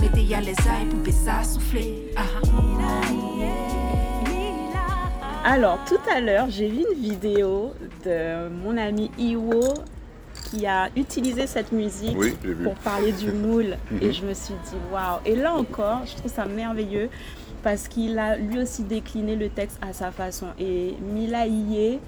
Mettez 0.00 0.22
y 0.22 0.34
a 0.34 0.40
les 0.40 0.50
ailes 0.50 0.88
pour 1.04 1.12
ça 1.12 1.42
souffler. 1.44 2.12
Ah, 2.16 2.22
Alors, 5.44 5.78
tout 5.86 5.98
à 6.14 6.20
l'heure, 6.20 6.46
j'ai 6.50 6.68
vu 6.68 6.84
une 6.94 7.00
vidéo 7.00 7.72
de 8.04 8.48
mon 8.48 8.76
ami 8.76 9.10
Iwo 9.18 9.74
qui 10.50 10.66
a 10.66 10.88
utilisé 10.96 11.46
cette 11.46 11.72
musique 11.72 12.16
Oui, 12.18 12.34
pour 12.62 12.74
parler 12.76 13.12
du 13.12 13.30
moule. 13.32 13.76
Mhm. 13.90 13.98
Et 14.02 14.12
je 14.12 14.24
me 14.26 14.34
suis 14.34 14.54
dit, 14.64 14.76
waouh. 14.92 15.20
Et 15.24 15.34
là 15.36 15.54
encore, 15.54 16.00
je 16.06 16.14
trouve 16.16 16.30
ça 16.32 16.44
merveilleux 16.46 17.08
parce 17.62 17.88
qu'il 17.88 18.18
a 18.18 18.36
lui 18.36 18.58
aussi 18.60 18.82
décliné 18.82 19.36
le 19.36 19.48
texte 19.48 19.78
à 19.82 19.92
sa 19.92 20.10
façon. 20.10 20.46
Et 20.58 20.94
Mila 21.00 21.46
Iye, 21.46 21.98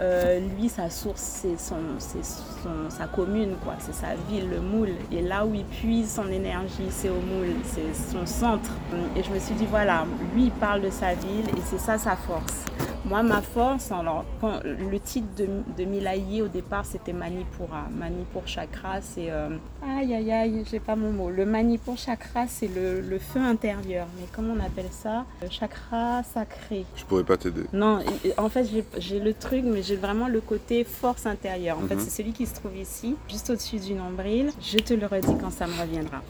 euh, 0.00 0.40
lui, 0.56 0.68
sa 0.68 0.88
source, 0.90 1.20
c'est 1.20 1.58
son, 1.58 1.76
c'est 1.98 2.24
son- 2.24 2.88
sa 2.88 3.06
commune, 3.06 3.56
quoi. 3.64 3.74
C'est 3.80 3.94
sa 3.94 4.14
ville, 4.28 4.48
le 4.48 4.60
moule. 4.60 4.90
Et 5.10 5.22
là 5.22 5.44
où 5.44 5.54
il 5.54 5.64
puise 5.64 6.12
son 6.14 6.28
énergie, 6.28 6.86
c'est 6.90 7.08
au 7.08 7.14
moule, 7.20 7.54
c'est 7.64 7.94
son 8.12 8.24
centre. 8.26 8.70
Et 9.16 9.22
je 9.22 9.30
me 9.30 9.38
suis 9.38 9.54
dit, 9.54 9.66
voilà, 9.68 10.04
lui, 10.34 10.44
il 10.44 10.50
parle 10.52 10.82
de 10.82 10.90
sa 10.90 11.14
ville 11.14 11.48
et 11.48 11.60
c'est 11.64 11.78
ça 11.80 11.98
sa 11.98 12.14
force. 12.16 12.64
Moi, 13.08 13.22
ma 13.22 13.40
force, 13.40 13.90
alors, 13.90 14.24
quand, 14.38 14.60
le 14.64 15.00
titre 15.00 15.28
de, 15.38 15.46
de 15.82 16.42
au 16.42 16.48
départ, 16.48 16.84
c'était 16.84 17.14
Manipura. 17.14 17.84
Manipur 17.90 18.42
chakra, 18.46 19.00
c'est. 19.00 19.30
euh, 19.30 19.48
aïe, 19.82 20.12
aïe, 20.14 20.30
aïe, 20.30 20.64
j'ai 20.70 20.78
pas 20.78 20.94
mon 20.94 21.10
mot. 21.10 21.30
Le 21.30 21.46
Manipur 21.46 21.96
chakra, 21.96 22.46
c'est 22.46 22.68
le, 22.68 23.00
le 23.00 23.18
feu 23.18 23.40
intérieur. 23.40 24.06
Mais 24.20 24.26
comment 24.34 24.52
on 24.54 24.60
appelle 24.62 24.90
ça? 24.90 25.24
Le 25.42 25.48
chakra 25.48 26.22
sacré. 26.22 26.84
Je 26.96 27.04
pourrais 27.04 27.24
pas 27.24 27.38
t'aider. 27.38 27.62
Non, 27.72 28.00
en 28.36 28.48
fait, 28.50 28.64
j'ai- 28.64 28.84
j'ai 28.98 29.20
le 29.20 29.32
truc, 29.32 29.62
mais 29.64 29.82
j'ai 29.82 29.96
vraiment 29.96 30.28
le 30.28 30.42
côté 30.42 30.84
force 30.84 31.24
intérieure. 31.24 31.78
En 31.82 31.86
fait, 31.86 31.94
Mhm. 31.94 32.00
c'est 32.02 32.10
celui 32.10 32.32
qui 32.32 32.44
se 32.44 32.54
trouve 32.56 32.76
ici, 32.76 33.16
juste 33.30 33.48
au-dessus 33.48 33.78
du 33.78 33.94
nombril. 33.94 34.50
Je 34.60 34.78
te 34.78 34.92
le 34.92 35.06
redis 35.06 35.34
quand 35.40 35.50
ça 35.50 35.66
me 35.66 35.80
reviendra. 35.80 36.20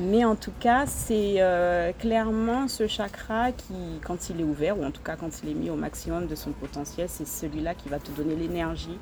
Mais 0.00 0.24
en 0.24 0.34
tout 0.34 0.52
cas, 0.58 0.84
c'est 0.86 1.36
euh, 1.38 1.92
clairement 2.00 2.66
ce 2.66 2.88
chakra 2.88 3.52
qui, 3.52 3.74
quand 4.04 4.30
il 4.30 4.40
est 4.40 4.44
ouvert, 4.44 4.76
ou 4.78 4.84
en 4.84 4.90
tout 4.90 5.02
cas 5.02 5.14
quand 5.14 5.30
il 5.44 5.50
est 5.50 5.54
mis 5.54 5.70
au 5.70 5.76
maximum 5.76 6.23
de 6.26 6.34
son 6.34 6.52
potentiel, 6.52 7.08
c'est 7.08 7.26
celui-là 7.26 7.74
qui 7.74 7.88
va 7.88 7.98
te 7.98 8.10
donner 8.10 8.34
l'énergie 8.34 8.98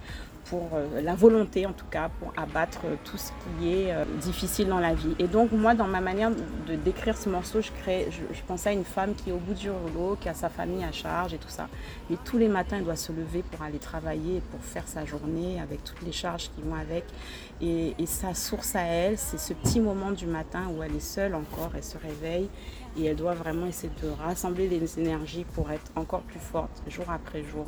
pour 0.47 0.71
euh, 0.75 1.01
la 1.01 1.15
volonté 1.15 1.67
en 1.67 1.73
tout 1.73 1.87
cas 1.91 2.11
pour 2.21 2.33
abattre 2.37 2.81
euh, 2.85 2.97
tout 3.05 3.17
ce 3.17 3.31
qui 3.59 3.73
est 3.73 3.93
euh, 3.93 4.05
difficile 4.21 4.69
dans 4.69 4.81
la 4.81 4.95
vie. 4.95 5.15
Et 5.19 5.27
donc 5.27 5.53
moi 5.53 5.75
dans 5.75 5.87
ma 5.87 6.01
manière 6.01 6.31
de 6.31 6.75
décrire 6.75 7.17
ce 7.17 7.29
morceau, 7.29 7.61
je 7.61 7.71
crée, 7.83 8.09
je, 8.11 8.43
pensais 8.47 8.71
à 8.71 8.73
une 8.73 8.85
femme 8.85 9.15
qui 9.15 9.31
est 9.31 9.33
au 9.33 9.39
bout 9.39 9.55
du 9.55 9.71
rouleau, 9.71 10.17
qui 10.21 10.29
a 10.29 10.35
sa 10.35 10.49
famille 10.49 10.85
à 10.85 10.93
charge 10.93 11.35
et 11.35 11.39
tout 11.39 11.49
ça. 11.49 11.69
Et 12.11 12.17
tous 12.25 12.39
les 12.39 12.49
matins, 12.49 12.77
elle 12.79 12.85
doit 12.85 12.97
se 12.97 13.13
lever 13.13 13.43
pour 13.51 13.63
aller 13.63 13.79
travailler, 13.79 14.37
et 14.37 14.41
pour 14.41 14.61
faire 14.61 14.87
sa 14.87 15.05
journée 15.05 15.61
avec 15.61 15.85
toutes 15.85 16.03
les 16.03 16.13
charges 16.13 16.51
qui 16.55 16.63
vont 16.63 16.75
avec. 16.75 17.05
Et, 17.61 17.95
et 17.99 18.07
sa 18.07 18.35
source 18.35 18.75
à 18.75 18.83
elle, 18.83 19.19
c'est 19.19 19.39
ce 19.39 19.55
petit 19.55 19.81
moment 19.81 20.11
du 20.11 20.27
matin 20.27 20.65
où 20.77 20.83
elle 20.83 20.97
est 20.97 21.01
seule 21.01 21.35
encore, 21.35 21.71
elle 21.77 21.85
se 21.85 21.99
réveille 21.99 22.49
et 22.97 23.05
elle 23.07 23.17
doit 23.17 23.35
vraiment 23.35 23.67
essayer 23.67 23.93
de 24.03 24.09
rassembler 24.09 24.69
les 24.69 24.99
énergies 24.99 25.45
pour 25.55 25.71
être 25.71 25.91
encore 25.97 26.23
plus 26.23 26.41
forte 26.41 26.83
jour 26.89 27.05
après 27.09 27.43
jour. 27.43 27.67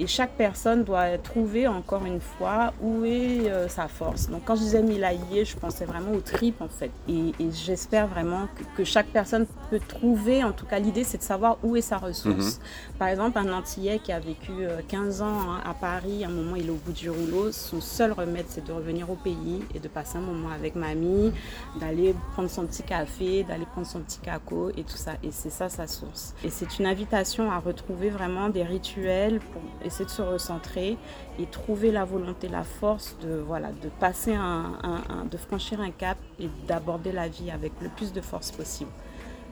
Et 0.00 0.06
chaque 0.06 0.32
personne 0.32 0.82
doit 0.82 1.18
trouver 1.18 1.68
encore 1.68 2.06
une 2.06 2.20
fois 2.20 2.72
où 2.80 3.04
est 3.04 3.50
euh, 3.50 3.68
sa 3.68 3.86
force. 3.86 4.30
Donc 4.30 4.46
quand 4.46 4.56
je 4.56 4.62
disais 4.62 4.82
Milaïe, 4.82 5.44
je 5.44 5.54
pensais 5.56 5.84
vraiment 5.84 6.12
aux 6.12 6.22
tripes 6.22 6.62
en 6.62 6.68
fait. 6.68 6.90
Et, 7.06 7.34
et 7.38 7.50
j'espère 7.52 8.06
vraiment 8.06 8.48
que, 8.56 8.78
que 8.78 8.84
chaque 8.84 9.08
personne 9.08 9.46
peut 9.68 9.78
trouver, 9.78 10.42
en 10.42 10.52
tout 10.52 10.64
cas 10.64 10.78
l'idée 10.78 11.04
c'est 11.04 11.18
de 11.18 11.22
savoir 11.22 11.58
où 11.62 11.76
est 11.76 11.82
sa 11.82 11.98
ressource. 11.98 12.60
Par 12.98 13.08
exemple, 13.08 13.38
un 13.38 13.52
Antillais 13.52 13.98
qui 13.98 14.10
a 14.10 14.20
vécu 14.20 14.52
euh, 14.60 14.80
15 14.88 15.20
ans 15.20 15.26
hein, 15.26 15.60
à 15.66 15.74
Paris, 15.74 16.24
à 16.24 16.28
un 16.28 16.30
moment 16.30 16.56
il 16.56 16.68
est 16.68 16.70
au 16.70 16.80
bout 16.82 16.92
du 16.92 17.10
rouleau, 17.10 17.52
son 17.52 17.82
seul 17.82 18.12
remède 18.12 18.46
c'est 18.48 18.64
de 18.66 18.72
revenir 18.72 19.10
au 19.10 19.16
pays 19.16 19.62
et 19.74 19.80
de 19.80 19.88
passer 19.88 20.16
un 20.16 20.22
moment 20.22 20.48
avec 20.48 20.76
mamie, 20.76 21.30
d'aller 21.78 22.14
prendre 22.32 22.48
son 22.48 22.64
petit 22.64 22.84
café, 22.84 23.44
d'aller 23.44 23.66
prendre 23.66 23.86
son 23.86 24.00
petit 24.00 24.20
caco 24.20 24.70
et 24.70 24.82
tout 24.82 24.96
ça. 24.96 25.12
Et 25.22 25.30
c'est 25.30 25.50
ça 25.50 25.68
sa 25.68 25.86
source. 25.86 26.34
Et 26.42 26.48
c'est 26.48 26.78
une 26.78 26.86
invitation 26.86 27.50
à 27.50 27.58
retrouver 27.58 28.08
vraiment 28.08 28.48
des 28.48 28.62
rituels 28.62 29.40
pour 29.52 29.60
essayer 29.90 30.04
de 30.06 30.10
se 30.10 30.22
recentrer 30.22 30.96
et 31.38 31.46
trouver 31.46 31.90
la 31.90 32.04
volonté, 32.04 32.48
la 32.48 32.64
force 32.64 33.16
de, 33.22 33.34
voilà, 33.46 33.68
de 33.68 33.88
passer 34.00 34.34
un, 34.34 34.72
un- 34.82 35.02
un- 35.14 35.24
de 35.30 35.36
franchir 35.36 35.80
un 35.80 35.90
cap 35.90 36.16
et 36.38 36.48
d'aborder 36.66 37.12
la 37.12 37.28
vie 37.28 37.50
avec 37.50 37.72
le 37.82 37.88
plus 37.90 38.12
de 38.12 38.20
force 38.20 38.50
possible. 38.50 38.90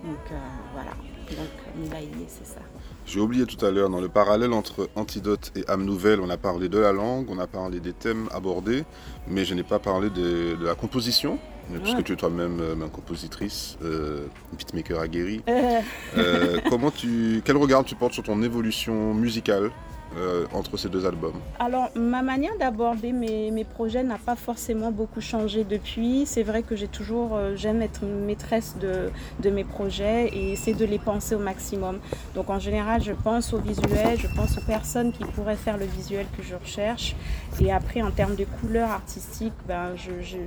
Donc 0.05 0.17
euh, 0.33 0.37
voilà. 0.75 0.93
Donc 1.31 1.49
Milaïe, 1.77 2.09
c'est 2.29 2.47
ça. 2.47 2.61
J'ai 3.05 3.21
oublié 3.21 3.45
tout 3.47 3.63
à 3.65 3.71
l'heure, 3.71 3.91
dans 3.91 4.01
le 4.01 4.09
parallèle 4.09 4.53
entre 4.53 4.89
Antidote 4.97 5.51
et 5.57 5.69
âme 5.69 5.85
nouvelle, 5.85 6.21
on 6.21 6.31
a 6.31 6.37
parlé 6.37 6.69
de 6.69 6.79
la 6.79 6.93
langue, 6.93 7.27
on 7.31 7.39
a 7.39 7.47
parlé 7.47 7.81
des 7.81 7.93
thèmes 7.93 8.29
abordés, 8.33 8.85
mais 9.27 9.45
je 9.45 9.55
n'ai 9.55 9.63
pas 9.63 9.79
parlé 9.79 10.09
de, 10.11 10.57
de 10.57 10.65
la 10.65 10.75
composition, 10.75 11.39
puisque 11.83 11.97
Ouais. 11.99 12.03
tu 12.03 12.13
es 12.13 12.17
toi-même 12.17 12.61
euh, 12.61 12.87
compositrice, 12.89 13.77
euh, 13.83 14.27
beatmaker 14.57 15.01
aguerri. 15.01 15.43
Euh, 15.49 15.81
Euh, 16.17 16.61
comment 16.71 16.91
tu, 16.91 17.43
quel 17.45 17.57
regard 17.57 17.85
tu 17.85 17.95
portes 17.95 18.13
sur 18.15 18.23
ton 18.23 18.43
évolution 18.43 19.13
musicale? 19.15 19.71
Euh, 20.17 20.47
entre 20.55 20.77
ces 20.77 20.89
deux 20.89 21.07
albums 21.07 21.35
Alors, 21.59 21.91
ma 21.95 22.23
manière 22.23 22.57
d'aborder 22.59 23.13
mes, 23.13 23.51
mes 23.51 23.65
projets 23.65 24.03
n'a 24.03 24.19
pas 24.19 24.37
forcément 24.37 24.91
beaucoup 24.91 25.21
changé 25.21 25.65
depuis. 25.65 26.25
C'est 26.27 26.43
vrai 26.43 26.63
que 26.63 26.77
j'ai 26.77 26.89
toujours, 26.89 27.37
euh, 27.37 27.57
j'aime 27.57 27.83
être 27.83 28.05
maîtresse 28.05 28.77
de, 28.81 29.11
de 29.41 29.51
mes 29.51 29.65
projets 29.65 30.29
et 30.29 30.53
essayer 30.53 30.75
de 30.75 30.85
les 30.85 30.99
penser 30.99 31.35
au 31.35 31.39
maximum. 31.39 31.99
Donc, 32.35 32.49
en 32.51 32.59
général, 32.59 33.03
je 33.03 33.13
pense 33.13 33.53
au 33.53 33.59
visuel, 33.59 34.19
je 34.19 34.29
pense 34.35 34.57
aux 34.57 34.63
personnes 34.63 35.13
qui 35.13 35.25
pourraient 35.25 35.57
faire 35.57 35.77
le 35.77 35.87
visuel 35.87 36.27
que 36.37 36.43
je 36.43 36.55
recherche. 36.55 37.15
Et 37.61 37.73
après, 37.73 38.03
en 38.03 38.11
termes 38.11 38.35
de 38.35 38.45
couleurs 38.45 38.91
artistiques, 38.91 39.53
ben, 39.67 39.95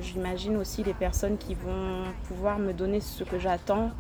j'imagine 0.02 0.58
aussi 0.58 0.84
les 0.84 0.94
personnes 0.94 1.38
qui 1.38 1.54
vont 1.54 2.04
pouvoir 2.28 2.60
me 2.60 2.74
donner 2.74 3.00
ce 3.00 3.24
que 3.24 3.40
j'attends. 3.40 3.92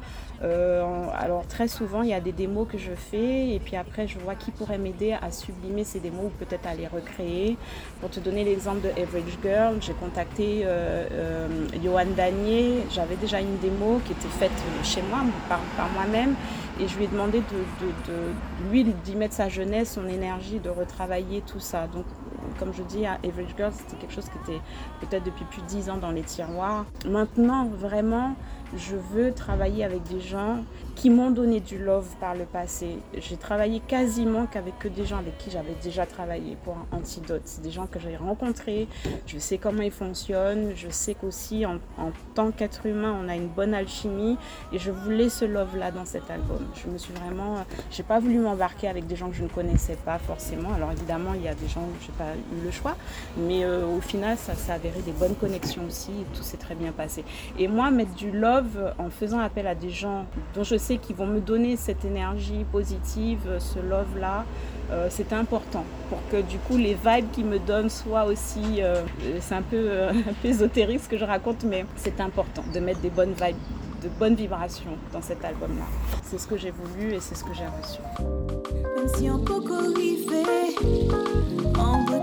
Euh, 0.43 1.05
alors 1.17 1.45
très 1.45 1.67
souvent, 1.67 2.01
il 2.01 2.09
y 2.09 2.13
a 2.13 2.19
des 2.19 2.31
démos 2.31 2.67
que 2.67 2.77
je 2.77 2.93
fais 2.93 3.49
et 3.49 3.59
puis 3.59 3.75
après, 3.75 4.07
je 4.07 4.17
vois 4.19 4.35
qui 4.35 4.51
pourrait 4.51 4.77
m'aider 4.77 5.13
à 5.13 5.31
sublimer 5.31 5.83
ces 5.83 5.99
démos 5.99 6.25
ou 6.25 6.43
peut-être 6.43 6.67
à 6.67 6.73
les 6.73 6.87
recréer. 6.87 7.57
Pour 7.99 8.09
te 8.09 8.19
donner 8.19 8.43
l'exemple 8.43 8.81
de 8.81 8.89
Average 8.89 9.37
Girl, 9.43 9.77
j'ai 9.81 9.93
contacté 9.93 10.61
euh, 10.63 11.05
euh, 11.11 11.47
Johan 11.83 12.07
Danier. 12.15 12.83
J'avais 12.89 13.15
déjà 13.15 13.39
une 13.39 13.57
démo 13.59 14.01
qui 14.05 14.13
était 14.13 14.27
faite 14.27 14.51
chez 14.83 15.01
moi, 15.03 15.19
par, 15.47 15.59
moi-même. 15.93 16.35
Et 16.79 16.87
je 16.87 16.97
lui 16.97 17.03
ai 17.03 17.07
demandé 17.07 17.39
de, 17.39 18.71
lui 18.71 18.83
d'y 18.83 19.15
mettre 19.15 19.35
sa 19.35 19.49
jeunesse, 19.49 19.93
son 19.93 20.07
énergie, 20.07 20.59
de 20.59 20.69
retravailler 20.69 21.41
tout 21.41 21.59
ça. 21.59 21.85
Donc, 21.85 22.05
comme 22.57 22.73
je 22.73 22.81
dis, 22.83 23.05
Average 23.05 23.53
Girl, 23.55 23.71
c'était 23.71 23.97
quelque 23.97 24.13
chose 24.13 24.25
qui 24.25 24.51
était 24.51 24.61
peut-être 25.01 25.23
depuis 25.23 25.45
plus 25.45 25.61
de 25.61 25.67
10 25.67 25.89
ans 25.91 25.97
dans 25.97 26.11
les 26.11 26.23
tiroirs. 26.23 26.85
Maintenant, 27.05 27.65
vraiment, 27.65 28.35
je 28.73 28.95
veux 28.95 29.33
travailler 29.33 29.83
avec 29.83 30.03
des 30.03 30.19
gens 30.19 30.63
qui 30.95 31.09
m'ont 31.09 31.31
donné 31.31 31.59
du 31.59 31.77
love 31.77 32.07
par 32.19 32.35
le 32.35 32.45
passé. 32.45 32.97
J'ai 33.17 33.37
travaillé 33.37 33.79
quasiment 33.79 34.45
qu'avec 34.45 34.77
que 34.79 34.87
des 34.87 35.05
gens 35.05 35.17
avec 35.17 35.37
qui 35.37 35.51
j'avais 35.51 35.75
déjà 35.83 36.05
travaillé 36.05 36.57
pour 36.63 36.75
antidote. 36.91 37.43
Des 37.63 37.71
gens 37.71 37.87
que 37.87 37.99
j'ai 37.99 38.15
rencontrés, 38.17 38.87
je 39.27 39.37
sais 39.39 39.57
comment 39.57 39.81
ils 39.81 39.91
fonctionnent, 39.91 40.73
je 40.75 40.89
sais 40.89 41.13
qu'aussi 41.13 41.65
en, 41.65 41.75
en 41.97 42.11
tant 42.35 42.51
qu'être 42.51 42.85
humain, 42.85 43.15
on 43.23 43.27
a 43.29 43.35
une 43.35 43.47
bonne 43.47 43.73
alchimie 43.73 44.37
et 44.71 44.79
je 44.79 44.91
voulais 44.91 45.29
ce 45.29 45.45
love-là 45.45 45.91
dans 45.91 46.05
cet 46.05 46.29
album. 46.29 46.65
Je 46.75 46.89
me 46.89 46.97
suis 46.97 47.13
vraiment, 47.13 47.65
j'ai 47.91 48.03
pas 48.03 48.19
voulu 48.19 48.37
m'embarquer 48.37 48.87
avec 48.87 49.07
des 49.07 49.15
gens 49.15 49.29
que 49.29 49.35
je 49.35 49.43
ne 49.43 49.49
connaissais 49.49 49.97
pas 50.05 50.17
forcément. 50.19 50.73
Alors 50.73 50.91
évidemment, 50.91 51.33
il 51.33 51.43
y 51.43 51.47
a 51.47 51.55
des 51.55 51.67
gens 51.67 51.81
où 51.81 51.93
j'ai 52.05 52.13
pas 52.13 52.33
eu 52.35 52.63
le 52.63 52.71
choix, 52.71 52.95
mais 53.37 53.63
euh, 53.63 53.85
au 53.85 54.01
final, 54.01 54.37
ça 54.37 54.55
s'est 54.55 54.71
avéré 54.71 55.01
des 55.01 55.11
bonnes 55.13 55.35
connexions 55.35 55.83
aussi 55.87 56.11
tout 56.33 56.43
s'est 56.43 56.57
très 56.57 56.75
bien 56.75 56.91
passé. 56.91 57.23
Et 57.57 57.67
moi, 57.67 57.91
mettre 57.91 58.13
du 58.15 58.31
love 58.31 58.93
en 58.97 59.09
faisant 59.09 59.39
appel 59.39 59.67
à 59.67 59.75
des 59.75 59.89
gens 59.89 60.25
dont 60.55 60.63
je 60.63 60.77
sais 60.81 60.97
qu'ils 60.97 61.15
vont 61.15 61.27
me 61.27 61.39
donner 61.39 61.77
cette 61.77 62.03
énergie 62.03 62.65
positive, 62.71 63.39
euh, 63.47 63.59
ce 63.59 63.79
love-là, 63.79 64.45
euh, 64.91 65.07
c'est 65.09 65.31
important 65.31 65.85
pour 66.09 66.19
que 66.29 66.41
du 66.41 66.57
coup 66.57 66.75
les 66.75 66.95
vibes 66.95 67.31
qu'ils 67.31 67.45
me 67.45 67.59
donnent 67.59 67.89
soient 67.89 68.25
aussi. 68.25 68.81
Euh, 68.81 69.03
c'est 69.39 69.55
un 69.55 69.61
peu, 69.61 69.77
euh, 69.77 70.11
ésotérique 70.43 71.01
ce 71.01 71.07
que 71.07 71.17
je 71.17 71.23
raconte, 71.23 71.63
mais 71.63 71.85
c'est 71.95 72.19
important 72.19 72.63
de 72.73 72.79
mettre 72.81 72.99
des 72.99 73.09
bonnes 73.09 73.33
vibes, 73.33 73.55
de 74.03 74.09
bonnes 74.19 74.35
vibrations 74.35 74.97
dans 75.13 75.21
cet 75.21 75.45
album-là. 75.45 75.85
C'est 76.23 76.37
ce 76.37 76.47
que 76.47 76.57
j'ai 76.57 76.71
voulu 76.71 77.13
et 77.13 77.19
c'est 77.21 77.35
ce 77.35 77.43
que 77.43 77.53
j'ai 77.53 77.65
reçu. 77.65 78.01
Même 78.97 79.07
si 79.15 79.29
on 79.29 79.39
peut 79.39 79.61
on 81.79 82.05
peut 82.05 82.21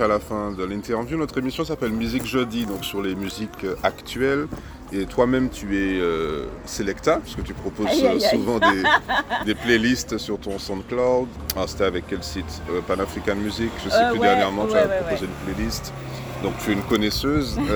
à 0.00 0.08
la 0.08 0.18
fin 0.18 0.50
de 0.52 0.64
l'interview. 0.64 1.16
Notre 1.18 1.38
émission 1.38 1.64
s'appelle 1.64 1.90
Musique 1.92 2.24
Jeudi, 2.26 2.64
donc 2.66 2.84
sur 2.84 3.02
les 3.02 3.14
musiques 3.14 3.64
euh, 3.64 3.74
actuelles. 3.82 4.46
Et 4.92 5.04
toi-même, 5.06 5.50
tu 5.50 5.76
es 5.76 6.00
euh, 6.00 6.46
Selecta, 6.64 7.18
puisque 7.22 7.42
tu 7.44 7.54
proposes 7.54 7.86
Aïe, 7.86 8.06
aïe, 8.06 8.24
aïe. 8.24 8.30
souvent 8.30 8.58
des, 8.58 8.82
des 9.46 9.54
playlists 9.54 10.18
sur 10.18 10.38
ton 10.38 10.58
SoundCloud. 10.58 11.28
Ah, 11.56 11.64
C'était 11.66 11.84
avec 11.84 12.04
quel 12.08 12.22
site 12.22 12.60
Euh, 12.70 12.80
Pan 12.86 12.98
African 13.00 13.36
Music, 13.36 13.70
je 13.84 13.90
sais 13.90 13.96
Euh, 13.96 14.10
plus 14.10 14.18
ouais, 14.20 14.26
dernièrement, 14.26 14.66
tu 14.66 14.72
ouais, 14.72 14.78
as 14.80 14.86
ouais, 14.88 14.98
proposé 15.02 15.26
une 15.26 15.54
playlist. 15.54 15.92
Donc 16.42 16.54
tu 16.64 16.70
es 16.70 16.74
une 16.74 16.82
connaisseuse. 16.82 17.58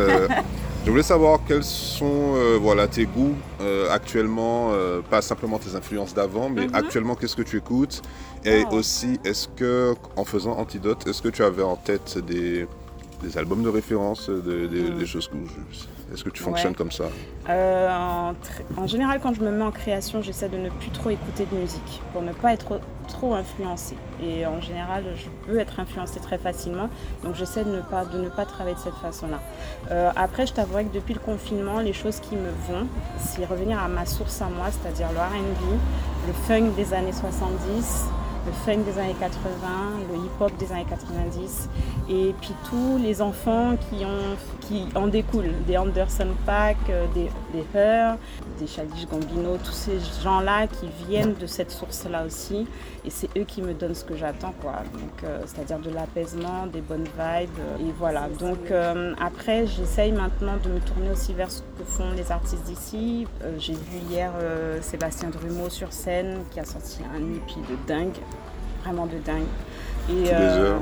Je 0.85 0.91
voulais 0.91 1.03
savoir 1.03 1.41
quels 1.49 1.65
sont 1.65 2.35
euh, 2.37 2.59
voilà, 2.61 2.87
tes 2.87 3.07
goûts 3.07 3.35
euh, 3.63 3.89
actuellement, 3.91 4.71
euh, 4.73 5.01
pas 5.01 5.23
simplement 5.23 5.59
tes 5.59 5.75
influences 5.75 6.13
d'avant, 6.13 6.51
mais 6.51 6.67
Mhm. 6.67 6.75
actuellement 6.75 7.15
qu'est-ce 7.15 7.37
que 7.37 7.43
tu 7.43 7.57
écoutes? 7.57 8.03
Et 8.45 8.65
Wow. 8.65 8.75
aussi, 8.79 9.19
est-ce 9.25 9.49
que, 9.49 9.95
en 10.17 10.25
faisant 10.27 10.53
Antidote, 10.59 11.07
est-ce 11.07 11.23
que 11.23 11.31
tu 11.31 11.43
avais 11.43 11.63
en 11.63 11.77
tête 11.77 12.19
des, 12.19 12.67
des 13.23 13.39
albums 13.39 13.63
de 13.63 13.71
référence, 13.71 14.29
des, 14.29 14.69
des- 14.69 14.91
des 14.91 15.07
choses 15.07 15.27
que... 15.29 15.37
Est-ce 16.15 16.25
que 16.25 16.31
tu 16.31 16.43
Ouais. 16.43 16.51
fonctionnes 16.51 16.75
comme 16.77 16.93
ça 16.93 17.05
Euh, 17.51 18.33
en, 18.79 18.87
général, 18.87 19.21
quand 19.21 19.35
je 19.35 19.41
me 19.43 19.51
mets 19.51 19.65
en 19.65 19.71
création, 19.73 20.23
j'essaie 20.23 20.49
de 20.49 20.57
ne 20.57 20.71
plus 20.71 20.91
trop 20.91 21.11
écouter 21.11 21.47
de 21.51 21.57
musique 21.57 22.01
pour 22.13 22.23
ne 22.23 22.33
pas 22.33 22.55
être 22.55 22.65
trop, 22.65 22.79
trop 23.09 23.35
influencée. 23.35 23.97
Et 24.23 24.47
en 24.47 24.61
général, 24.61 25.05
je 25.17 25.27
peux 25.47 25.59
être 25.59 25.79
influencée 25.81 26.21
très 26.21 26.39
facilement, 26.39 26.89
donc 27.23 27.35
j'essaie 27.35 27.65
de 27.65 27.71
ne 27.77 27.81
pas, 27.83 28.05
de 28.07 28.19
ne 28.19 28.29
pas 28.31 28.47
travailler 28.47 28.77
de 28.77 28.81
cette 28.81 28.95
façon-là. 28.95 29.41
Euh, 29.91 30.11
après, 30.17 30.47
je 30.47 30.53
t'avouerai 30.55 30.85
que 30.87 30.95
depuis 30.95 31.13
le 31.15 31.21
confinement, 31.21 31.81
les 31.81 31.93
choses 31.93 32.21
qui 32.21 32.37
me 32.37 32.49
vont, 32.69 32.87
c'est 33.19 33.45
revenir 33.45 33.79
à 33.83 33.89
ma 33.89 34.07
source 34.07 34.41
à 34.41 34.47
moi, 34.47 34.67
c'est-à-dire 34.71 35.09
le 35.13 35.19
RB, 35.19 35.79
le 36.29 36.33
funk 36.47 36.71
des 36.77 36.95
années 36.95 37.13
70, 37.13 38.05
le 38.47 38.53
funk 38.53 38.83
des 38.85 38.99
années 38.99 39.17
80, 39.19 39.39
le 40.11 40.17
hip-hop 40.19 40.53
des 40.59 40.73
années 40.73 40.87
90, 40.89 41.69
et 42.11 42.35
puis 42.41 42.53
tous 42.69 42.99
les 42.99 43.23
enfants 43.23 43.77
qui, 43.89 44.05
ont, 44.05 44.37
qui 44.61 44.87
en 44.95 45.07
découlent, 45.07 45.55
des 45.67 45.79
Anderson 45.79 46.29
Paak, 46.45 46.77
euh, 46.91 47.07
des, 47.15 47.31
des 47.53 47.65
des 48.59 48.67
Childish 48.67 49.07
Gambino, 49.09 49.57
tous 49.57 49.73
ces 49.73 49.99
gens-là 50.23 50.67
qui 50.67 50.89
viennent 51.09 51.35
de 51.35 51.47
cette 51.47 51.71
source-là 51.71 52.25
aussi, 52.25 52.67
et 53.05 53.11
c'est 53.11 53.29
eux 53.37 53.45
qui 53.45 53.63
me 53.63 53.73
donnent 53.75 53.95
ce 53.95 54.05
que 54.05 54.17
j'attends, 54.17 54.55
quoi. 54.61 54.83
Donc, 54.93 55.25
euh, 55.25 55.41
c'est-à-dire 55.47 55.79
de 55.79 55.91
l'apaisement, 55.91 56.67
des 56.67 56.81
bonnes 56.81 57.05
vibes, 57.05 57.59
et 57.81 57.93
voilà. 57.99 58.29
Donc 58.39 58.71
euh, 58.71 59.15
après, 59.21 59.67
j'essaye 59.67 60.13
maintenant 60.13 60.57
de 60.63 60.69
me 60.69 60.81
tourner 60.81 61.11
aussi 61.11 61.33
vers 61.33 61.51
ce 61.51 61.63
que 61.63 61.85
font 61.85 62.13
les 62.17 62.31
artistes 62.31 62.65
d'ici. 62.65 63.27
J'ai 63.59 63.75
vu 63.75 63.99
hier 64.11 64.33
Sébastien 64.83 65.31
Drumeau 65.31 65.71
sur 65.71 65.93
scène 65.93 66.41
qui 66.51 66.61
a 66.61 66.65
sorti 66.65 67.01
un 67.15 67.21
EP 67.21 67.55
de 67.69 67.77
dingue, 67.87 68.17
vraiment 68.85 69.07
de 69.07 69.19
dingue. 69.19 69.43
Et, 70.11 70.25
Together. 70.25 70.77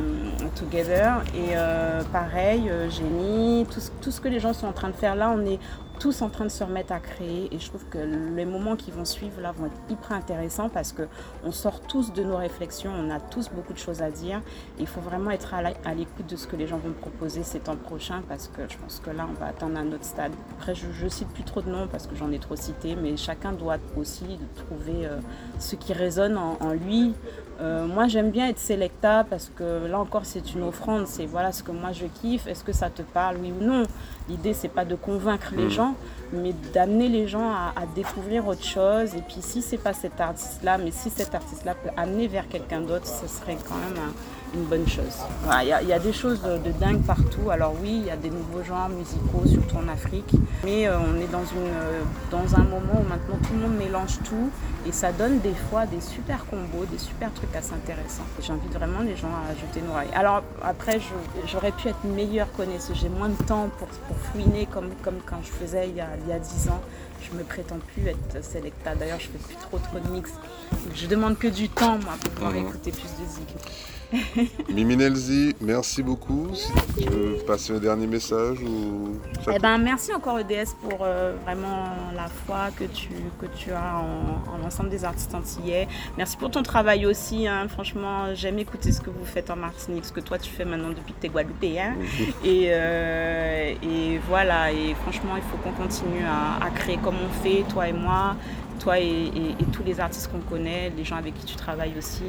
Together. 0.57 1.22
Et 1.34 1.50
euh, 1.55 2.03
pareil, 2.12 2.68
euh, 2.68 2.90
Génie, 2.90 3.66
tout, 3.70 3.80
ce- 3.80 3.90
tout 4.00 4.11
ce 4.11 4.20
que 4.20 4.28
les 4.28 4.40
gens 4.40 4.53
sont 4.53 4.66
en 4.66 4.72
train 4.72 4.88
de 4.88 4.94
faire 4.94 5.14
là, 5.14 5.32
on 5.36 5.44
est 5.46 5.61
tous 6.00 6.20
en 6.22 6.28
train 6.30 6.44
de 6.44 6.50
se 6.50 6.64
remettre 6.64 6.92
à 6.92 6.98
créer. 6.98 7.48
Et 7.55 7.61
je 7.61 7.68
trouve 7.68 7.84
que 7.88 7.98
les 8.34 8.44
moments 8.44 8.74
qui 8.74 8.90
vont 8.90 9.05
suivre 9.05 9.40
là 9.40 9.53
vont 9.53 9.66
être 9.66 9.80
hyper 9.88 10.11
intéressants 10.12 10.68
parce 10.68 10.90
que 10.92 11.03
on 11.44 11.53
sort 11.53 11.80
tous 11.82 12.12
de 12.12 12.24
nos 12.24 12.36
réflexions, 12.38 12.90
on 12.98 13.09
a 13.11 13.20
tous 13.20 13.48
beaucoup 13.50 13.72
de 13.72 13.78
choses 13.78 14.03
à 14.03 14.11
dire. 14.11 14.40
Il 14.80 14.88
faut 14.88 15.00
vraiment 15.00 15.30
être 15.30 15.55
à 15.55 15.94
l'écoute 15.94 16.26
de 16.28 16.34
ce 16.34 16.48
que 16.48 16.57
les 16.57 16.66
gens 16.66 16.78
vont 16.78 16.90
proposer 16.92 17.44
ces 17.44 17.61
temps 17.61 17.76
prochains 17.76 18.22
parce 18.28 18.48
que 18.48 18.62
je 18.68 18.76
pense 18.78 19.00
que 19.05 19.11
là, 19.11 19.28
on 19.30 19.38
va 19.38 19.46
atteindre 19.46 19.78
un 19.78 19.86
autre 19.92 20.05
stade. 20.05 20.32
Après, 20.59 20.74
je, 20.74 20.86
je 20.92 21.07
cite 21.07 21.28
plus 21.28 21.44
trop 21.44 21.61
de 21.62 21.70
noms 21.70 21.86
parce 21.86 22.09
que 22.09 22.16
j'en 22.16 22.32
ai 22.32 22.40
trop 22.40 22.57
cité, 22.57 22.96
mais 23.00 23.16
chacun 23.16 23.53
doit 23.53 23.76
aussi 23.96 24.24
trouver 24.57 25.07
euh, 25.07 25.18
ce 25.61 25.76
qui 25.76 25.92
résonne 25.92 26.36
en, 26.36 26.57
en 26.61 26.72
lui. 26.72 27.14
Euh, 27.62 27.86
moi, 27.86 28.08
j'aime 28.08 28.30
bien 28.32 28.48
être 28.48 28.58
sélecta 28.58 29.24
parce 29.30 29.50
que 29.54 29.86
là 29.86 30.00
encore, 30.00 30.24
c'est 30.24 30.52
une 30.54 30.64
offrande. 30.64 31.06
C'est 31.06 31.26
voilà 31.26 31.52
ce 31.52 31.62
que 31.62 31.70
moi 31.70 31.92
je 31.92 32.06
kiffe. 32.06 32.46
Est-ce 32.48 32.64
que 32.64 32.72
ça 32.72 32.90
te 32.90 33.02
parle, 33.02 33.36
oui 33.40 33.52
ou 33.58 33.64
non? 33.64 33.84
L'idée, 34.28 34.52
c'est 34.52 34.68
pas 34.68 34.84
de 34.84 34.96
convaincre 34.96 35.52
les 35.56 35.70
gens, 35.70 35.94
mais 36.32 36.54
d'amener 36.74 37.08
les 37.08 37.28
gens 37.28 37.50
à, 37.50 37.72
à 37.76 37.86
découvrir 37.94 38.48
autre 38.48 38.64
chose. 38.64 39.14
Et 39.14 39.20
puis, 39.22 39.38
si 39.40 39.62
c'est 39.62 39.78
pas 39.78 39.92
cet 39.92 40.20
artiste-là, 40.20 40.76
mais 40.78 40.90
si 40.90 41.08
cet 41.10 41.34
artiste-là 41.34 41.74
peut 41.74 41.90
amener 41.96 42.26
vers 42.26 42.48
quelqu'un 42.48 42.80
d'autre, 42.80 43.06
ce 43.06 43.28
serait 43.28 43.56
quand 43.68 43.76
même 43.76 43.98
un- 44.08 44.12
une 44.55 44.64
bonne 44.64 44.86
chose. 44.88 45.16
Voilà, 45.44 45.62
Il 45.64 45.68
y 45.68 45.72
a- 45.72 45.82
il 45.82 45.88
y, 45.88 45.92
a 45.92 45.98
des 45.98 46.12
choses 46.12 46.40
de, 46.42 46.59
de 46.59 46.70
dingue 46.78 47.03
partout. 47.03 47.50
Alors 47.50 47.74
oui, 47.80 47.98
il 48.03 48.07
y 48.07 48.11
a 48.11 48.16
des 48.16 48.30
nouveaux 48.30 48.62
genres 48.62 48.88
musicaux, 48.88 49.42
surtout 49.46 49.76
en 49.76 49.88
Afrique. 49.88 50.32
Mais 50.64 50.86
euh, 50.86 50.98
on 50.98 51.20
est 51.20 51.26
dans, 51.30 51.42
une, 51.44 51.66
euh, 51.68 52.03
dans 52.30 52.55
un 52.55 52.64
moment 52.64 53.00
où 53.00 53.09
maintenant 53.09 53.36
tout 53.46 53.53
le 53.55 53.61
monde 53.61 53.76
mélange 53.76 54.18
tout. 54.24 54.50
Et 54.86 54.92
ça 54.92 55.12
donne 55.12 55.38
des 55.40 55.55
fois 55.70 55.86
des 55.86 56.00
super 56.00 56.44
combos, 56.46 56.84
des 56.90 56.98
super 56.98 57.32
trucs 57.32 57.55
assez 57.57 57.72
intéressants. 57.72 58.24
J'invite 58.40 58.72
vraiment 58.74 59.00
les 59.00 59.16
gens 59.16 59.28
à 59.28 59.53
ajouter 59.53 59.80
une 59.80 59.88
oreille. 59.90 60.11
Alors 60.14 60.42
après, 60.62 60.98
j'aurais 61.46 61.72
pu 61.72 61.88
être 61.88 62.05
meilleure 62.05 62.50
connaisseuse. 62.53 62.96
J'ai 63.00 63.09
moins 63.09 63.28
de 63.28 63.42
temps 63.44 63.70
pour, 63.78 63.88
pour 63.88 64.16
fouiner 64.16 64.66
comme, 64.66 64.90
comme 65.03 65.18
quand 65.24 65.38
je 65.42 65.50
faisais 65.50 65.88
il 65.88 65.96
y, 65.96 66.00
a, 66.00 66.09
il 66.24 66.28
y 66.28 66.32
a 66.32 66.38
10 66.38 66.68
ans. 66.68 66.80
Je 67.22 67.36
me 67.38 67.44
prétends 67.44 67.78
plus 67.94 68.09
être 68.09 68.44
sélecta. 68.44 68.94
D'ailleurs, 68.96 69.20
je 69.20 69.28
fais 69.28 69.38
plus 69.38 69.55
trop 69.57 69.78
trop 69.78 69.98
de 70.00 70.09
mix. 70.09 70.30
Je 70.94 71.07
demande 71.07 71.38
que 71.38 71.46
du 71.46 71.68
temps, 71.68 71.98
moi, 71.98 72.14
pour 72.20 72.30
pouvoir 72.32 72.53
Mhm. 72.53 72.66
écouter 72.66 72.90
plus 72.90 73.03
de 73.03 73.28
zig. 73.30 73.46
Mimi 74.68 74.96
Nelzi, 74.96 75.54
merci 75.60 76.02
beaucoup. 76.02 76.48
Si 76.54 76.70
tu 77.02 77.08
veux 77.08 77.36
passer 77.46 77.74
un 77.74 77.78
dernier 77.78 78.06
message 78.06 78.58
ou... 78.62 79.18
Eh 79.52 79.58
ben, 79.58 79.78
merci 79.78 80.12
encore 80.14 80.38
EDS 80.38 80.74
pour 80.82 80.98
euh, 81.02 81.34
vraiment 81.44 81.86
la 82.14 82.26
foi 82.28 82.68
que 82.78 82.84
tu, 82.84 83.08
que 83.40 83.46
tu 83.56 83.72
as 83.72 83.96
en, 83.98 84.54
en 84.54 84.58
l'ensemble 84.62 84.90
des 84.90 85.04
artistes 85.04 85.34
antillais. 85.34 85.88
Merci 86.18 86.36
pour 86.36 86.50
ton 86.50 86.62
travail 86.62 87.06
aussi. 87.06 87.46
hein. 87.46 87.66
Franchement, 87.68 88.34
j'aime 88.34 88.58
écouter 88.58 88.92
ce 88.92 89.00
que 89.00 89.10
vous 89.10 89.24
faites 89.24 89.50
en 89.50 89.56
Martinique, 89.56 90.04
ce 90.04 90.12
que 90.12 90.20
toi 90.20 90.38
tu 90.38 90.50
fais 90.50 90.64
maintenant 90.64 90.90
depuis 90.90 91.14
que 91.14 91.20
tu 91.20 91.26
es 91.26 91.30
Guadeloupéen. 91.30 91.94
Et, 92.44 92.66
euh, 92.70 93.72
et 93.82 94.18
voilà, 94.28 94.72
et 94.72 94.94
franchement, 95.02 95.36
il 95.36 95.42
faut 95.42 95.56
qu'on 95.58 95.72
continue 95.82 96.24
à, 96.24 96.64
à 96.64 96.70
créer 96.70 96.98
comme 96.98 97.16
on 97.16 97.42
fait, 97.42 97.64
toi 97.68 97.88
et 97.88 97.92
moi, 97.92 98.36
toi 98.82 98.98
et, 98.98 99.30
tous 99.72 99.82
les 99.84 100.00
artistes 100.00 100.30
qu'on 100.30 100.40
connaît, 100.40 100.92
les 100.96 101.04
gens 101.04 101.16
avec 101.16 101.34
qui 101.34 101.46
tu 101.46 101.56
travailles 101.56 101.94
aussi. 101.96 102.24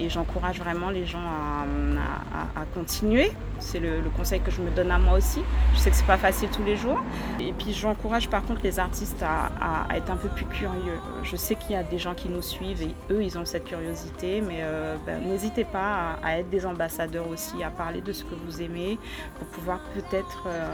Et 0.00 0.08
j'encourage 0.08 0.58
vraiment 0.58 0.90
les 0.90 1.06
gens 1.06 1.18
à, 1.18 2.64
continuer. 2.74 3.30
C'est 3.60 3.80
le, 3.80 4.02
conseil 4.16 4.40
que 4.40 4.50
je 4.50 4.60
me 4.60 4.70
donne 4.70 4.90
à 4.90 4.98
moi 4.98 5.18
aussi. 5.18 5.40
Je 5.74 5.78
sais 5.78 5.90
que 5.90 5.96
c'est 5.96 6.06
pas 6.06 6.16
facile 6.16 6.48
tous 6.50 6.64
les 6.64 6.76
jours. 6.76 7.00
Et 7.40 7.52
puis 7.52 7.72
j'encourage 7.72 8.28
par 8.28 8.42
contre 8.44 8.62
les 8.62 8.78
artistes 8.78 9.22
à, 9.22 9.86
être 9.94 10.10
un 10.10 10.16
peu 10.16 10.28
plus 10.28 10.46
curieux. 10.46 10.98
Je 11.22 11.36
sais 11.36 11.54
qu'il 11.54 11.72
y 11.72 11.76
a 11.76 11.82
des 11.82 11.98
gens 11.98 12.14
qui 12.14 12.28
nous 12.28 12.42
suivent 12.42 12.82
et 12.82 12.94
eux, 13.12 13.22
ils 13.22 13.38
ont 13.38 13.44
cette 13.44 13.64
curiosité, 13.64 14.40
mais 14.40 14.60
euh, 14.60 14.96
ben, 15.06 15.20
n'hésitez 15.22 15.64
pas 15.64 16.16
à, 16.22 16.26
à 16.26 16.38
être 16.38 16.50
des 16.50 16.64
ambassadeurs 16.66 17.28
aussi, 17.28 17.62
à 17.62 17.70
parler 17.70 18.00
de 18.00 18.12
ce 18.12 18.24
que 18.24 18.34
vous 18.34 18.62
aimez 18.62 18.98
pour 19.38 19.48
pouvoir 19.48 19.80
peut-être 19.94 20.44
euh, 20.46 20.72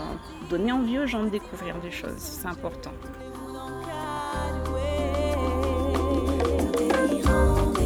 donner 0.50 0.72
envie 0.72 0.98
aux 0.98 1.06
gens 1.06 1.24
de 1.24 1.30
découvrir 1.30 1.76
des 1.78 1.90
choses. 1.90 2.18
C'est 2.18 2.46
important. 2.46 2.92
Un 7.26 7.83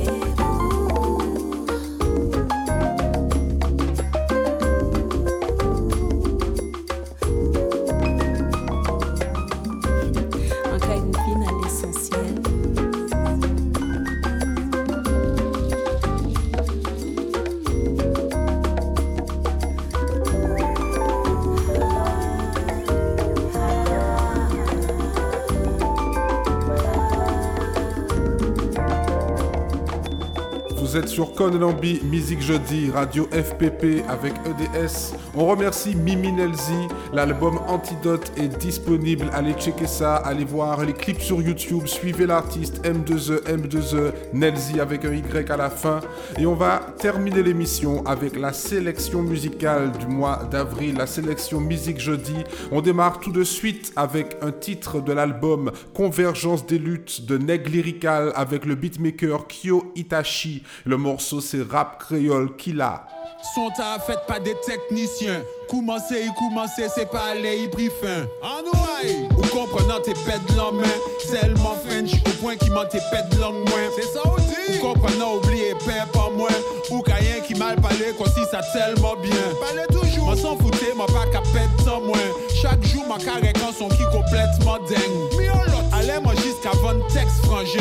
sur 31.19 31.35
Conlambi 31.35 32.01
Musique 32.05 32.41
Jeudi, 32.41 32.93
Radio 32.93 33.25
FPP 33.33 34.05
avec 34.09 34.35
EDS. 34.47 35.17
On 35.35 35.47
remercie 35.47 35.97
Mimi 35.97 36.31
Nelzi. 36.31 36.87
L'album 37.13 37.59
Antidote 37.67 38.31
est 38.37 38.57
disponible. 38.57 39.29
Allez 39.35 39.55
checker 39.55 39.89
ça, 39.89 40.15
allez 40.15 40.45
voir 40.45 40.85
les 40.85 40.93
clips 40.93 41.21
sur 41.21 41.43
YouTube. 41.43 41.89
Suivez 41.89 42.25
l'artiste 42.25 42.85
M2E, 42.85 43.43
M2E, 43.47 44.13
Nelzi 44.33 44.79
avec 44.79 45.05
un 45.05 45.13
Y 45.13 45.51
à 45.51 45.57
la 45.57 45.71
fin. 45.71 45.99
Et 46.39 46.47
on 46.47 46.55
va 46.55 46.87
terminer 47.01 47.43
l'émission 47.43 48.07
avec 48.07 48.39
la 48.39 48.53
sélection 48.53 49.21
musicale 49.21 49.91
du 49.99 50.07
mois 50.07 50.49
d'avril, 50.53 50.95
la 50.99 51.09
sélection 51.09 51.61
Musique 51.61 51.99
Jeudi. 51.99 52.45
On 52.71 52.81
démarre 52.81 53.19
tout 53.19 53.33
de 53.33 53.43
suite 53.43 53.93
avec 53.97 54.37
un 54.41 54.53
titre 54.53 55.01
de 55.01 55.13
l'album 55.13 55.73
Convergence 55.95 56.65
des 56.65 56.79
luttes 56.79 57.27
de 57.27 57.39
Neg 57.39 57.67
Lyrical 57.67 58.31
avec 58.37 58.65
le 58.65 58.77
beatmaker 58.77 59.49
Kyo 59.49 59.91
Itachi. 59.97 60.63
Morceau 61.09 61.41
c'est 61.41 61.63
Rap 61.63 61.99
Créole 62.01 62.55
Killa. 62.57 63.07
Son 63.55 63.71
ta 63.71 63.99
fait 63.99 64.19
pas 64.27 64.39
des 64.39 64.55
techniciens. 64.67 65.43
Commencer, 65.71 66.27
y 66.27 66.35
commencer, 66.35 66.87
c'est 66.95 67.11
pas 67.11 67.31
aller 67.33 67.65
y 67.65 67.69
pris 67.69 67.89
fin. 67.89 68.27
En 68.43 68.61
ouaille, 68.63 69.29
ou 69.31 69.43
comprenant 69.47 70.01
tes 70.01 70.13
pètes 70.13 70.45
de 70.51 70.57
la 70.57 70.71
main. 70.71 70.97
Seulement 71.25 71.77
French, 71.87 72.13
au 72.27 72.31
point 72.43 72.57
qu'il 72.57 72.73
m'en 72.73 72.85
tes 72.85 73.01
pètes 73.11 73.31
de 73.31 73.41
langue 73.41 73.67
moins. 73.69 73.89
C'est 73.97 74.09
ça 74.13 74.21
aussi. 74.27 74.49
Ou 74.77 74.81
comprenant 74.81 75.37
oublier 75.37 75.75
père 75.87 76.07
pas 76.09 76.29
moins 76.37 76.49
Ou 76.91 77.01
rien 77.01 77.41
qui 77.47 77.55
mal 77.55 77.77
parlé 77.81 78.13
Quand 78.19 78.27
si 78.27 78.45
ça 78.51 78.61
tellement 78.73 79.17
bien 79.17 79.31
Parlez 79.61 79.87
toujours 79.91 80.27
Moi 80.27 80.37
s'en 80.37 80.57
foutais, 80.57 80.93
moi 80.95 81.07
pas 81.07 81.27
qu'à 81.31 81.41
pète 81.53 81.85
sans 81.85 82.01
moins 82.01 82.19
Chaque 82.61 82.85
jour 82.85 83.05
ma 83.09 83.17
carré 83.19 83.53
quand 83.55 83.73
son 83.73 83.89
qui 83.89 84.03
complètement 84.13 84.79
dingue 84.89 85.39
Mais 85.39 85.49
on 85.51 85.63
l'autre 85.65 85.89
Allez 85.93 86.21
moi 86.23 86.35
jusqu'à 86.35 86.71
20 86.83 86.99
textes 87.13 87.45
frangin 87.47 87.81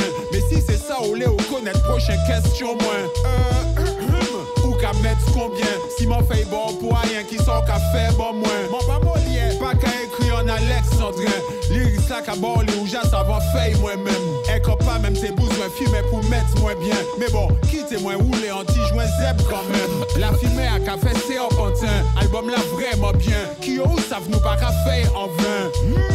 ou 1.13 1.53
connaître 1.53 1.81
prochaine 1.83 2.19
question 2.27 2.75
moins 2.75 3.05
Euh 3.25 4.67
Ou 4.67 4.73
qu'à 4.73 4.93
mettre 5.01 5.25
combien? 5.33 5.65
Si 5.97 6.05
m'en 6.05 6.23
fait 6.23 6.45
bon 6.49 6.73
pour 6.79 6.97
rien 6.97 7.23
qui 7.23 7.37
sort 7.37 7.65
qu'à 7.65 7.79
faire 7.91 8.13
bon 8.13 8.33
moins 8.33 8.67
Mon 8.71 8.79
pas 8.79 8.99
mon 9.03 9.13
Pas 9.59 9.73
qu'à 9.73 9.89
écrire 10.03 10.35
en 10.35 10.47
alexandrin. 10.47 11.39
Lyrics 11.71 12.09
là 12.09 12.21
qu'à 12.21 12.33
les 12.33 12.75
ou 12.75 12.87
ça 12.87 13.23
va 13.23 13.39
faire 13.53 13.77
moi-même. 13.79 14.13
Et 14.55 14.61
quand 14.61 14.77
pas 14.77 14.99
même 14.99 15.15
besoins 15.31 15.46
filmer 15.69 16.01
pour 16.09 16.23
mettre 16.29 16.59
moins 16.59 16.75
bien. 16.75 16.95
Mais 17.19 17.29
bon 17.29 17.47
quittez-moi 17.69 18.13
rouler 18.15 18.51
anti-joint 18.51 19.05
zeb 19.19 19.37
quand 19.49 19.63
même. 19.71 20.21
La 20.21 20.33
filmée 20.37 20.67
à 20.67 20.79
café 20.79 21.15
c'est 21.27 21.39
en 21.39 21.49
pantin. 21.49 22.03
Album 22.19 22.49
là 22.49 22.57
vraiment 22.73 23.11
bien. 23.11 23.41
Qui 23.61 23.79
ou 23.79 23.97
savent 24.09 24.29
nous 24.29 24.39
pas 24.39 24.55
qu'à 24.57 24.69
en 25.15 25.27
vain. 25.27 25.71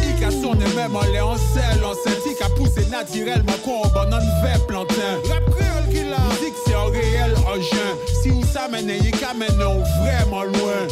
Il 0.07 0.19
qu'a 0.19 0.31
sonné 0.31 0.65
même 0.75 0.95
en 0.95 0.99
en 0.99 1.37
sel 1.37 1.83
En 1.83 1.93
scène 1.93 2.35
qu'a 2.37 2.49
poussé 2.49 2.85
naturellement 2.89 3.53
qu'on 3.63 3.87
bonne 3.89 4.19
verre 4.43 4.65
plantain. 4.67 5.19
Rap 5.29 5.43
créole 5.51 5.89
qui 5.91 6.09
l'a. 6.09 6.17
Musique 6.29 6.55
c'est 6.65 6.75
en 6.75 6.87
réel 6.87 7.33
en 7.47 7.55
juin 7.55 7.93
Si 8.21 8.31
ou 8.31 8.43
ça 8.43 8.67
mène 8.67 8.87
qu'à 9.19 9.33
maintenant 9.33 9.79
vraiment 10.01 10.43
loin. 10.43 10.87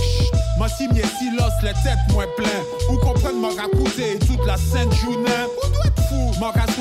Moi 0.57 0.67
si 0.69 0.87
m'y 0.87 1.01
silence 1.01 1.53
les 1.63 1.73
têtes 1.83 2.13
moins 2.13 2.27
plein. 2.37 2.93
Ou 2.93 2.97
comprendre 2.97 3.37
mon 3.37 3.49
raconter 3.49 4.19
toute 4.19 4.45
la 4.45 4.57
sainte 4.57 4.93
journée 4.93 5.29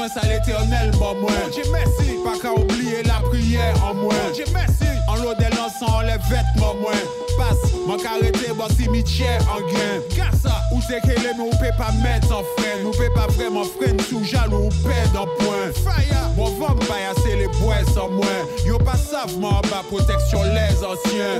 ça 0.09 0.27
l'éternel 0.27 0.91
bon 0.99 1.15
moins 1.21 1.49
Dieu 1.53 1.65
merci. 1.71 2.17
Pas 2.25 2.39
qu'à 2.41 2.53
oublier 2.53 3.03
la 3.03 3.21
prière 3.29 3.75
en 3.85 3.95
moins 3.95 4.15
Dieu 4.33 4.45
merci. 4.55 4.87
En 5.07 5.17
l'eau 5.17 5.35
des 5.35 5.51
l'encens 5.51 6.03
les 6.05 6.19
vêtements 6.29 6.75
moins 6.81 6.93
Passe 7.37 7.71
Mon 7.87 7.97
qu'à 7.99 8.13
arrêter 8.13 8.53
bon 8.55 8.69
cimetière 8.69 9.41
en 9.53 9.61
gain. 9.61 10.01
Gassa. 10.17 10.57
Ou 10.73 10.81
c'est 10.89 11.01
que 11.01 11.21
les 11.21 11.35
mais 11.37 11.45
ou 11.45 11.51
peut 11.51 11.77
pas 11.77 11.93
mettre 12.03 12.33
en 12.35 12.43
freine 12.57 12.87
Ou 12.87 12.91
peut 12.91 13.13
pas 13.15 13.27
vraiment 13.27 13.65
freine 13.65 14.01
sous 14.01 14.25
jaloux 14.25 14.67
ou 14.67 14.89
pède 14.89 15.17
en 15.17 15.27
point. 15.27 15.73
Fire. 15.85 16.31
Mon 16.37 16.51
va 16.59 16.75
m'paillasser 16.75 17.37
les 17.37 17.49
bois 17.59 17.85
sans 17.93 18.09
moins 18.09 18.27
Yo 18.65 18.79
pas 18.79 18.97
moi 19.39 19.61
bas 19.71 19.85
protection 19.89 20.43
les 20.43 20.77
anciens. 20.83 21.39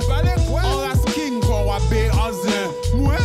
On 0.51 0.77
reste 0.77 1.05
king 1.15 1.39
qu'on 1.39 1.65
va 1.65 1.79
bé 1.89 2.09
en 2.11 2.31
zin. 2.31 2.97
Moi 2.97 3.15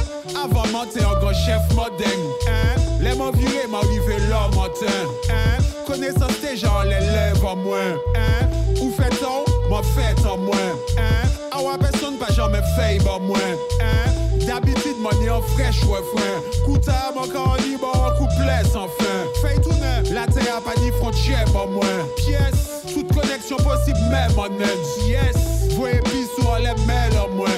avant 0.42 0.66
monter 0.68 1.05
en 1.05 1.18
grand 1.20 1.34
chef 1.34 1.62
moderne 1.74 2.11
Hein 2.49 2.86
Les 3.01 3.14
m'ont 3.14 3.30
viré 3.30 3.66
m'arrivé 3.68 4.16
là 4.28 4.49
matin 4.49 4.92
Hein? 5.30 5.62
Connaissance 5.86 6.40
déjà 6.42 6.68
on 6.80 6.82
les 6.82 7.01
lève 7.01 7.44
en 7.44 7.57
moins. 7.57 7.94
Hein? 8.14 8.47
Ou 8.82 8.90
fait-on? 8.90 9.68
Moi 9.68 9.82
fait 9.82 10.26
en 10.26 10.36
moins. 10.38 10.57
Hein? 10.99 11.28
Ah 11.53 11.61
ouais 11.61 11.78
personne 11.78 12.16
pas 12.16 12.32
jamais 12.32 12.62
fait 12.76 12.99
bon 13.05 13.20
moins. 13.20 13.38
Hein? 13.80 14.11
D'habitude 14.47 14.97
mon 15.01 15.11
en 15.11 15.42
fraîche 15.42 15.82
refrain 15.82 16.40
Kouta 16.64 17.12
mon 17.14 17.26
corps 17.26 17.57
libre 17.64 17.90
en 17.94 18.11
couplet 18.18 18.62
sans 18.72 18.88
fin. 18.88 19.42
Fait 19.42 19.61
tout 19.61 19.70
neuf 19.70 20.12
La 20.12 20.26
terre 20.26 20.57
a 20.57 20.61
pas 20.61 20.78
ni 20.80 20.90
frontière 20.92 21.44
bon 21.53 21.68
moins. 21.68 22.05
Pièce 22.16 22.92
Toute 22.92 23.12
connexion 23.12 23.57
possible 23.57 23.99
même 24.11 24.38
en 24.38 24.49
net 24.49 24.78
Yes 25.07 25.36
Voyez 25.76 26.01
pis 26.05 26.26
sur 26.38 26.57
les 26.59 26.74
mails 26.86 27.18
en 27.18 27.34
moins 27.34 27.49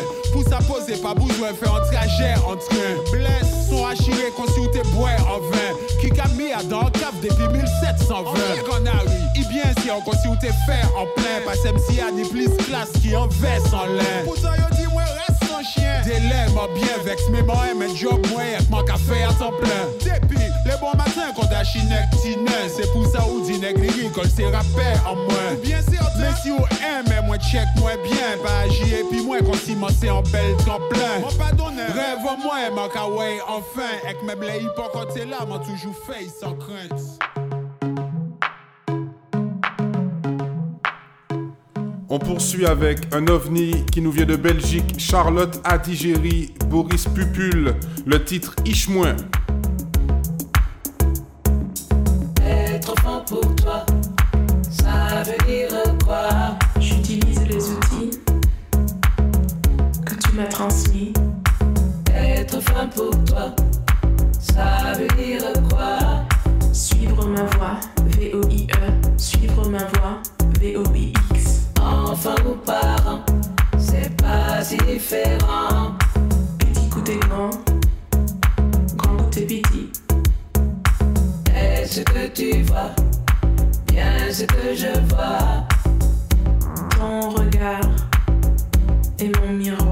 Poser 0.88 1.02
pas 1.02 1.14
besoin 1.14 1.52
faire 1.52 1.74
un 1.74 1.80
trajet 1.80 2.34
en 2.46 2.56
train 2.56 3.12
Blesse 3.12 3.68
sont 3.68 3.84
achirés 3.84 4.32
t'es 4.72 4.82
bois 4.90 5.10
en 5.28 5.40
vain. 5.40 5.76
Qui 6.00 6.08
qu'a 6.10 6.28
mis 6.28 6.52
à 6.52 6.62
dans 6.62 6.84
le 6.84 6.90
cave 6.90 7.14
depuis 7.22 7.48
1720 7.48 8.32
qu'on 8.66 8.86
arrive 8.86 9.10
Et 9.36 9.44
bien 9.52 9.64
si 9.82 9.90
on 9.90 10.36
t'es 10.36 10.48
fait 10.48 10.86
en 10.96 11.06
plein. 11.14 11.44
Pas 11.44 11.62
même 11.64 11.80
si 11.88 11.96
y 11.96 12.00
a 12.00 12.10
ni 12.10 12.26
plus 12.28 12.48
classe 12.66 12.92
qui 13.02 13.14
en 13.14 13.26
veste 13.26 13.72
en 13.74 13.86
yo 14.54 14.76
dit 14.76 14.86
moi 14.92 15.02
reste 15.02 15.37
sans 15.58 15.70
chien. 15.70 16.02
Délai 16.04 16.46
m'a 16.54 16.66
bien 16.74 16.96
vex 17.04 17.22
mais 17.30 17.42
moi 17.42 17.56
aime 17.70 17.96
job 17.96 18.24
moi 18.30 18.42
mon 18.70 18.82
café 18.84 19.22
à 19.24 19.32
temps 19.32 19.52
plein. 19.52 19.86
Depuis 20.00 20.38
les 20.38 20.76
bons 20.80 20.96
matins 20.96 21.32
qu'on 21.34 21.46
a 21.46 21.64
chinek 21.64 22.04
C'est 22.68 22.90
pour 22.92 23.06
ça 23.06 23.26
ou 23.26 23.40
dit 23.40 23.58
nègre 23.58 23.80
l'école 23.80 24.28
c'est 24.34 24.46
rappel 24.46 25.00
en 25.06 25.16
moins. 25.16 25.54
Bien 25.62 25.80
sûr 25.82 26.02
Mais 26.18 26.30
si 26.42 26.50
ou 26.50 26.58
aime 26.84 27.26
moi 27.26 27.38
check 27.38 27.66
moi 27.78 27.92
bien. 28.02 28.42
Pas 28.42 28.60
agir 28.66 28.98
et 29.00 29.04
puis 29.10 29.24
moi 29.24 29.38
quand 29.44 29.56
si 29.56 29.74
moi 29.74 29.90
c'est 29.98 30.10
en 30.10 30.22
belle 30.22 30.56
temps 30.64 30.80
plein. 30.90 31.20
Moi 31.20 31.30
pas 31.38 31.52
donné 31.52 31.82
Rêve 31.82 32.18
moi 32.42 32.56
mon 32.74 32.88
kawaii 32.88 33.40
enfin. 33.48 33.82
Avec 34.04 34.22
mes 34.22 34.34
blés 34.34 34.66
pas 34.76 34.88
quand 34.92 35.14
là 35.16 35.44
m'a 35.46 35.58
toujours 35.58 35.94
fait 36.06 36.28
sans 36.40 36.54
crainte 36.54 37.37
On 42.10 42.18
poursuit 42.18 42.64
avec 42.64 43.14
un 43.14 43.26
ovni 43.26 43.84
qui 43.92 44.00
nous 44.00 44.10
vient 44.10 44.24
de 44.24 44.36
Belgique, 44.36 44.94
Charlotte 44.98 45.60
Adigéry, 45.62 46.54
Boris 46.70 47.04
Pupul, 47.04 47.74
le 48.06 48.24
titre 48.24 48.56
Ichmoin. 48.64 49.14
Être 52.42 52.92
enfant 52.92 53.22
pour 53.28 53.54
toi, 53.56 53.84
ça 54.70 55.22
veut 55.22 55.46
dire 55.46 55.68
quoi? 56.02 56.56
J'utilise 56.80 57.46
les 57.46 57.72
outils 57.72 58.18
que 60.06 60.14
tu 60.14 60.34
m'as 60.34 60.46
transmis. 60.46 61.12
Être 62.14 62.58
femme 62.62 62.88
pour 62.88 63.10
toi, 63.26 63.54
ça 64.40 64.94
veut 64.98 65.08
dire 65.22 65.42
quoi? 65.68 65.98
Suivre 66.72 67.26
ma 67.26 67.42
voix, 67.42 67.78
V-O-I-E. 67.84 67.87
Ce 84.38 84.44
que 84.44 84.72
je 84.72 85.00
vois 85.08 85.66
Ton 86.96 87.30
regard 87.30 87.90
est 89.18 89.36
mon 89.36 89.52
miroir. 89.52 89.87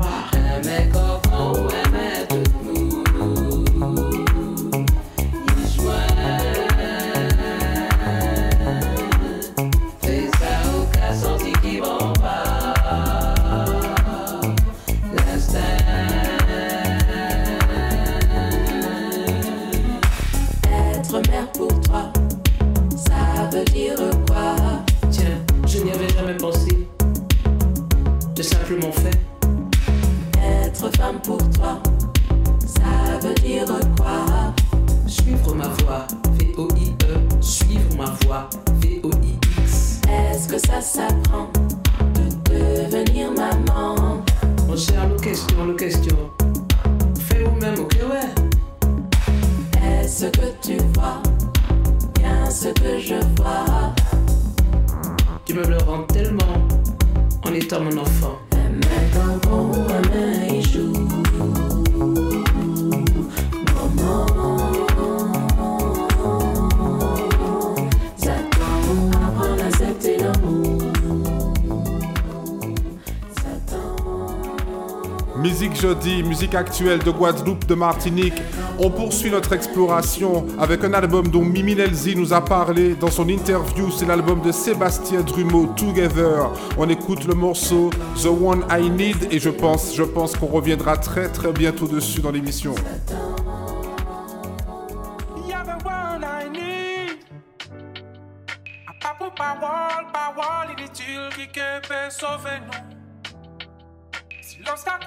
Musique 75.38 75.78
jeudi, 75.78 76.22
musique 76.22 76.54
actuelle 76.54 77.00
de 77.00 77.10
Guadeloupe, 77.10 77.66
de 77.66 77.74
Martinique. 77.74 78.40
On 78.78 78.90
poursuit 78.90 79.30
notre 79.30 79.52
exploration 79.52 80.46
avec 80.58 80.82
un 80.84 80.94
album 80.94 81.28
dont 81.28 81.42
Mimi 81.42 81.74
Nelzi 81.74 82.16
nous 82.16 82.32
a 82.32 82.42
parlé 82.42 82.94
dans 82.94 83.10
son 83.10 83.28
interview. 83.28 83.90
C'est 83.90 84.06
l'album 84.06 84.40
de 84.40 84.50
Sébastien 84.50 85.20
Drumeau, 85.20 85.66
Together. 85.76 86.50
On 86.78 86.88
écoute 86.88 87.24
le 87.26 87.34
morceau 87.34 87.90
The 88.22 88.26
One 88.26 88.64
I 88.70 88.88
Need 88.88 89.28
et 89.30 89.38
je 89.38 89.50
pense, 89.50 89.94
je 89.94 90.02
pense 90.02 90.34
qu'on 90.36 90.46
reviendra 90.46 90.96
très 90.96 91.28
très 91.28 91.52
bientôt 91.52 91.86
dessus 91.86 92.20
dans 92.20 92.30
l'émission. 92.30 92.74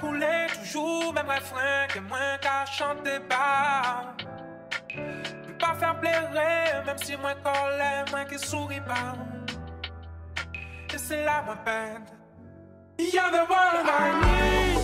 Coulé, 0.00 0.46
toujours 0.54 1.12
même 1.12 1.28
refrain 1.28 1.86
que 1.88 2.00
moins 2.00 2.38
qu'à 2.40 2.64
chanter 2.64 3.18
bas. 3.28 4.14
Peux 4.88 5.58
pas 5.58 5.74
faire 5.78 6.00
pleurer, 6.00 6.84
même 6.86 6.98
si 6.98 7.16
moi 7.16 7.34
colère, 7.34 8.06
moi 8.10 8.24
qui 8.24 8.38
souris 8.38 8.80
pas. 8.80 9.14
Et 10.94 10.98
c'est 10.98 11.24
là 11.24 11.44
ma 11.46 11.56
peine. 11.56 12.04
You're 12.98 13.30
the 13.30 13.48
one 13.48 13.86
I. 13.86 14.70
Need 14.74 14.79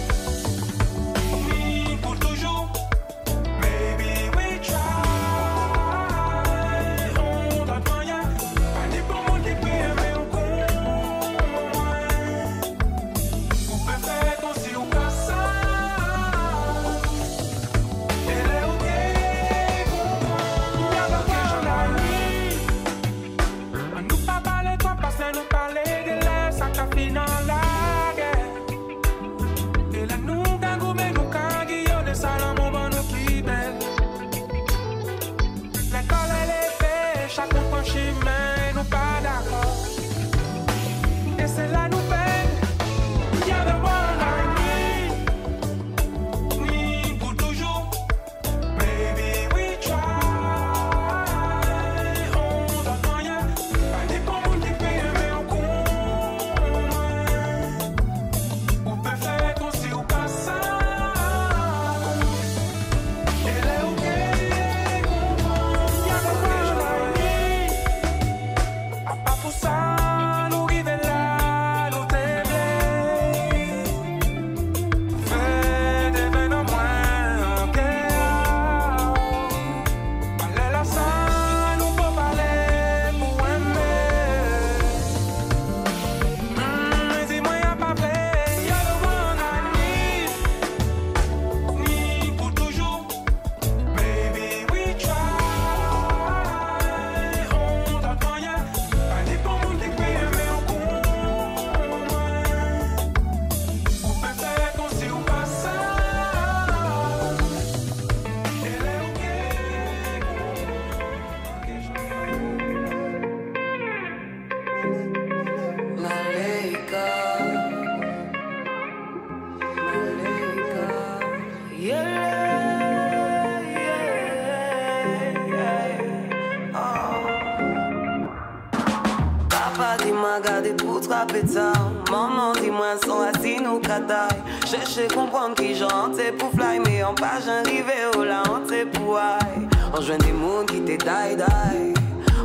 Maman 132.10 132.52
dis-moi 132.60 132.96
sont 133.04 133.20
assis 133.20 133.60
nous 133.62 133.78
cadaille 133.78 134.42
Chercher 134.68 135.06
comprendre 135.06 135.54
qui 135.54 135.74
j'entre 135.74 136.36
pour 136.38 136.50
fly 136.50 136.80
Mais 136.84 137.04
en 137.04 137.14
pas 137.14 137.38
j'arrive 137.44 137.84
au 138.16 138.24
là 138.24 138.42
on 138.50 138.66
t'est 138.66 138.84
pour 138.86 139.16
aïe. 139.16 139.68
On 139.96 140.00
joint 140.00 140.18
des 140.18 140.32
mondes 140.32 140.66
qui 140.66 140.80
t'est 140.80 140.98
die 140.98 141.36
die. 141.36 141.94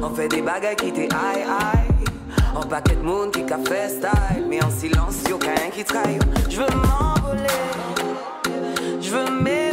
On 0.04 0.10
fait 0.14 0.28
des 0.28 0.42
bagailles 0.42 0.76
qui 0.76 0.92
t'est 0.92 1.10
aïe 1.14 1.44
aïe. 1.44 2.06
En 2.56 2.62
paquet 2.62 2.96
de 2.96 3.32
qui 3.32 3.44
fait 3.68 3.90
style. 3.90 4.46
Mais 4.48 4.64
en 4.64 4.70
silence 4.70 5.24
y'a 5.28 5.36
aucun 5.36 5.56
qui 5.74 5.84
trahit. 5.84 6.22
Je 6.50 6.58
veux 6.58 6.76
m'envoler. 6.76 7.48
Je 9.02 9.10
veux 9.10 9.71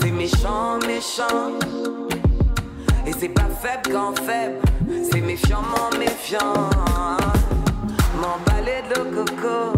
c'est 0.00 0.10
méchant 0.10 0.78
méchant. 0.86 1.52
Et 3.06 3.12
c'est 3.18 3.28
pas 3.28 3.48
faible 3.62 3.90
quand 3.92 4.18
faible, 4.18 4.58
c'est 5.10 5.20
méfiantement 5.20 5.90
méfiant. 5.98 6.70
M'emballer 8.20 8.82
de 8.90 9.00
coco, 9.14 9.72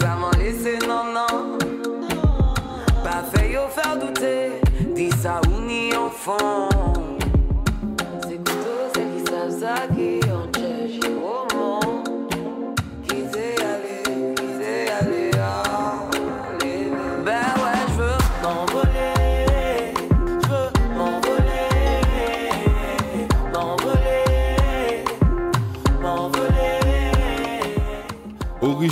ça 0.00 0.16
m'en 0.16 0.30
laissé 0.38 0.78
non 0.86 1.04
non. 1.12 1.58
Pas 3.04 3.24
fait 3.32 3.52
yo 3.52 3.62
faire 3.68 3.96
douter, 3.98 4.60
dis 4.94 5.10
ça 5.10 5.40
ou 5.48 5.60
ni 5.60 5.94
en 5.96 6.10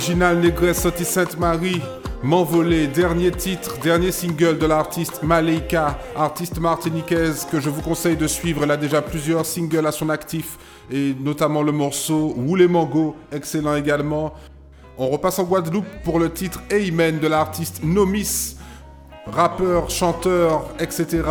Original 0.01 0.39
Négresse 0.39 0.81
sorti 0.81 1.05
Sainte-Marie, 1.05 1.79
M'envoler, 2.23 2.87
dernier 2.87 3.29
titre, 3.29 3.77
dernier 3.83 4.11
single 4.11 4.57
de 4.57 4.65
l'artiste 4.65 5.21
Maleika, 5.21 5.99
artiste 6.15 6.59
martiniquaise 6.59 7.45
que 7.51 7.59
je 7.59 7.69
vous 7.69 7.83
conseille 7.83 8.17
de 8.17 8.25
suivre. 8.25 8.63
Elle 8.63 8.71
a 8.71 8.77
déjà 8.77 9.03
plusieurs 9.03 9.45
singles 9.45 9.85
à 9.85 9.91
son 9.91 10.09
actif 10.09 10.57
et 10.91 11.15
notamment 11.19 11.61
le 11.61 11.71
morceau 11.71 12.33
Ou 12.35 12.55
les 12.55 12.67
Mango, 12.67 13.15
excellent 13.31 13.75
également. 13.75 14.33
On 14.97 15.07
repasse 15.07 15.37
en 15.37 15.43
Guadeloupe 15.43 15.85
pour 16.03 16.17
le 16.17 16.31
titre 16.31 16.63
Amen 16.71 17.19
de 17.19 17.27
l'artiste 17.27 17.83
Nomis, 17.83 18.57
rappeur, 19.27 19.91
chanteur, 19.91 20.65
etc. 20.79 21.21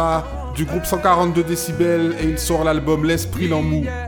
du 0.55 0.65
groupe 0.65 0.87
142 0.87 1.43
décibels 1.43 2.15
et 2.21 2.25
il 2.27 2.39
sort 2.39 2.63
l'album 2.63 3.05
L'Esprit 3.05 3.49
l'Emmou. 3.49 3.83
yeah, 3.83 4.07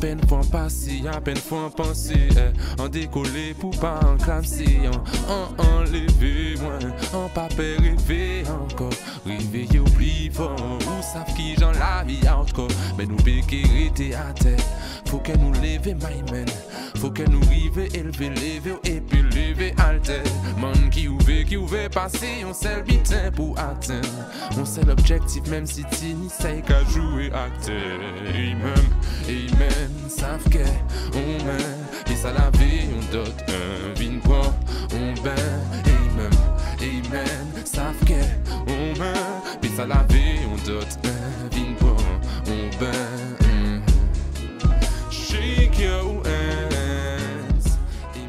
peine 0.00 0.20
en 0.30 0.40
passer, 0.44 1.02
à 1.12 1.20
peine 1.20 1.38
en 1.52 1.70
penser 1.70 2.28
eh. 2.32 2.80
En 2.80 2.88
décoller 2.88 3.54
pour 3.58 3.78
pas 3.78 4.00
en 4.04 4.16
clamser 4.16 4.80
En, 4.88 5.32
en 5.32 5.80
enlever 5.80 6.56
moins, 6.60 6.78
en 7.12 7.28
pas 7.28 7.48
rêver 7.58 8.42
encore. 8.48 8.90
Réveiller 9.26 9.80
oublie 9.80 10.30
fort, 10.32 10.56
ou 10.56 11.02
savent 11.02 11.34
qui 11.36 11.54
j'en 11.58 11.72
la 11.72 12.02
vie 12.04 12.26
encore. 12.28 12.68
Mais 12.96 13.06
nous 13.06 13.16
béquer 13.16 13.64
à 14.14 14.32
terre. 14.32 14.58
Faut 15.06 15.18
que 15.18 15.36
nous 15.36 15.52
lever 15.52 15.94
my 15.94 16.22
faut 17.00 17.10
qu'elle 17.10 17.30
nous 17.30 17.40
rive, 17.48 17.78
élevé, 17.94 18.28
lever 18.28 18.76
et 18.84 19.00
puis 19.00 19.22
lever 19.22 19.74
alter. 19.78 20.22
Man 20.60 20.90
qui 20.90 21.08
ouvre, 21.08 21.44
qui 21.48 21.56
ouvre, 21.56 21.88
passer, 21.88 22.44
on 22.46 22.52
sait 22.52 22.76
le 22.76 22.82
bitin 22.82 23.30
pour 23.34 23.58
atteindre. 23.58 24.06
On 24.58 24.66
sait 24.66 24.84
l'objectif, 24.84 25.46
même 25.48 25.64
si 25.64 25.82
tu 25.98 26.12
n'y 26.12 26.28
sais 26.28 26.62
qu'à 26.66 26.84
jouer 26.84 27.32
acteur. 27.32 28.00
Amen, 28.28 28.84
amen, 29.26 30.10
savent 30.10 30.46
que 30.50 30.58
on 31.14 31.44
met, 31.46 32.12
et 32.12 32.16
ça 32.16 32.34
la 32.34 32.50
vie, 32.58 32.90
on 32.94 33.12
dote 33.12 33.44
un 33.48 33.98
vin 33.98 34.18
bon, 34.22 34.52
on 34.92 35.22
ben. 35.22 35.34
Amen, 35.86 36.30
amen, 36.82 37.64
savent 37.64 38.04
que 38.04 38.12
on 38.68 38.98
met, 38.98 39.62
et 39.62 39.74
ça 39.74 39.86
la 39.86 40.04
vie, 40.10 40.40
on 40.52 40.56
dote 40.68 40.98
un 41.04 41.56
vin 41.56 41.69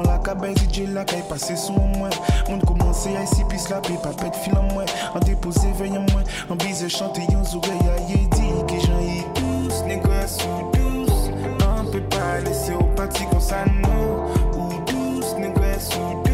La 0.00 0.18
cabaye, 0.18 0.54
DJ 0.56 0.88
la 0.88 1.04
caille 1.04 1.22
passé 1.28 1.54
sous 1.56 1.72
moi. 1.72 2.08
On 2.48 2.58
commence 2.58 3.06
à 3.06 3.22
ici 3.22 3.42
puis 3.48 3.58
la 3.68 3.80
paix 3.80 3.98
pas 4.02 4.12
de 4.12 4.36
fil 4.36 4.56
en 4.56 4.72
moi. 4.72 4.84
En 5.14 5.20
déposé 5.20 5.70
veille 5.78 5.98
en 5.98 6.06
moi. 6.12 6.22
En 6.48 6.56
bise 6.56 6.86
chanter 6.88 7.22
yon 7.30 7.42
oreilles 7.42 7.90
à 7.90 7.98
dit 8.08 8.26
que 8.66 8.80
j'en 8.86 8.98
ai 9.00 9.24
tous. 9.34 9.84
Négoce 9.84 10.38
ou 10.44 10.76
douce. 10.76 11.30
On 11.78 11.84
peut 11.90 12.00
pas 12.00 12.40
laisser 12.44 12.72
au 12.72 12.84
parti 12.96 13.24
comme 13.30 13.40
ça 13.40 13.64
non. 13.66 14.26
Ou 14.58 14.80
douce, 14.86 15.34
négoce 15.38 15.90
ou 15.96 16.22
douce 16.22 16.32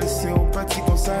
laisser 0.00 0.30
au 0.30 0.40
parti 0.52 0.80
comme 0.86 0.96
ça 0.96 1.12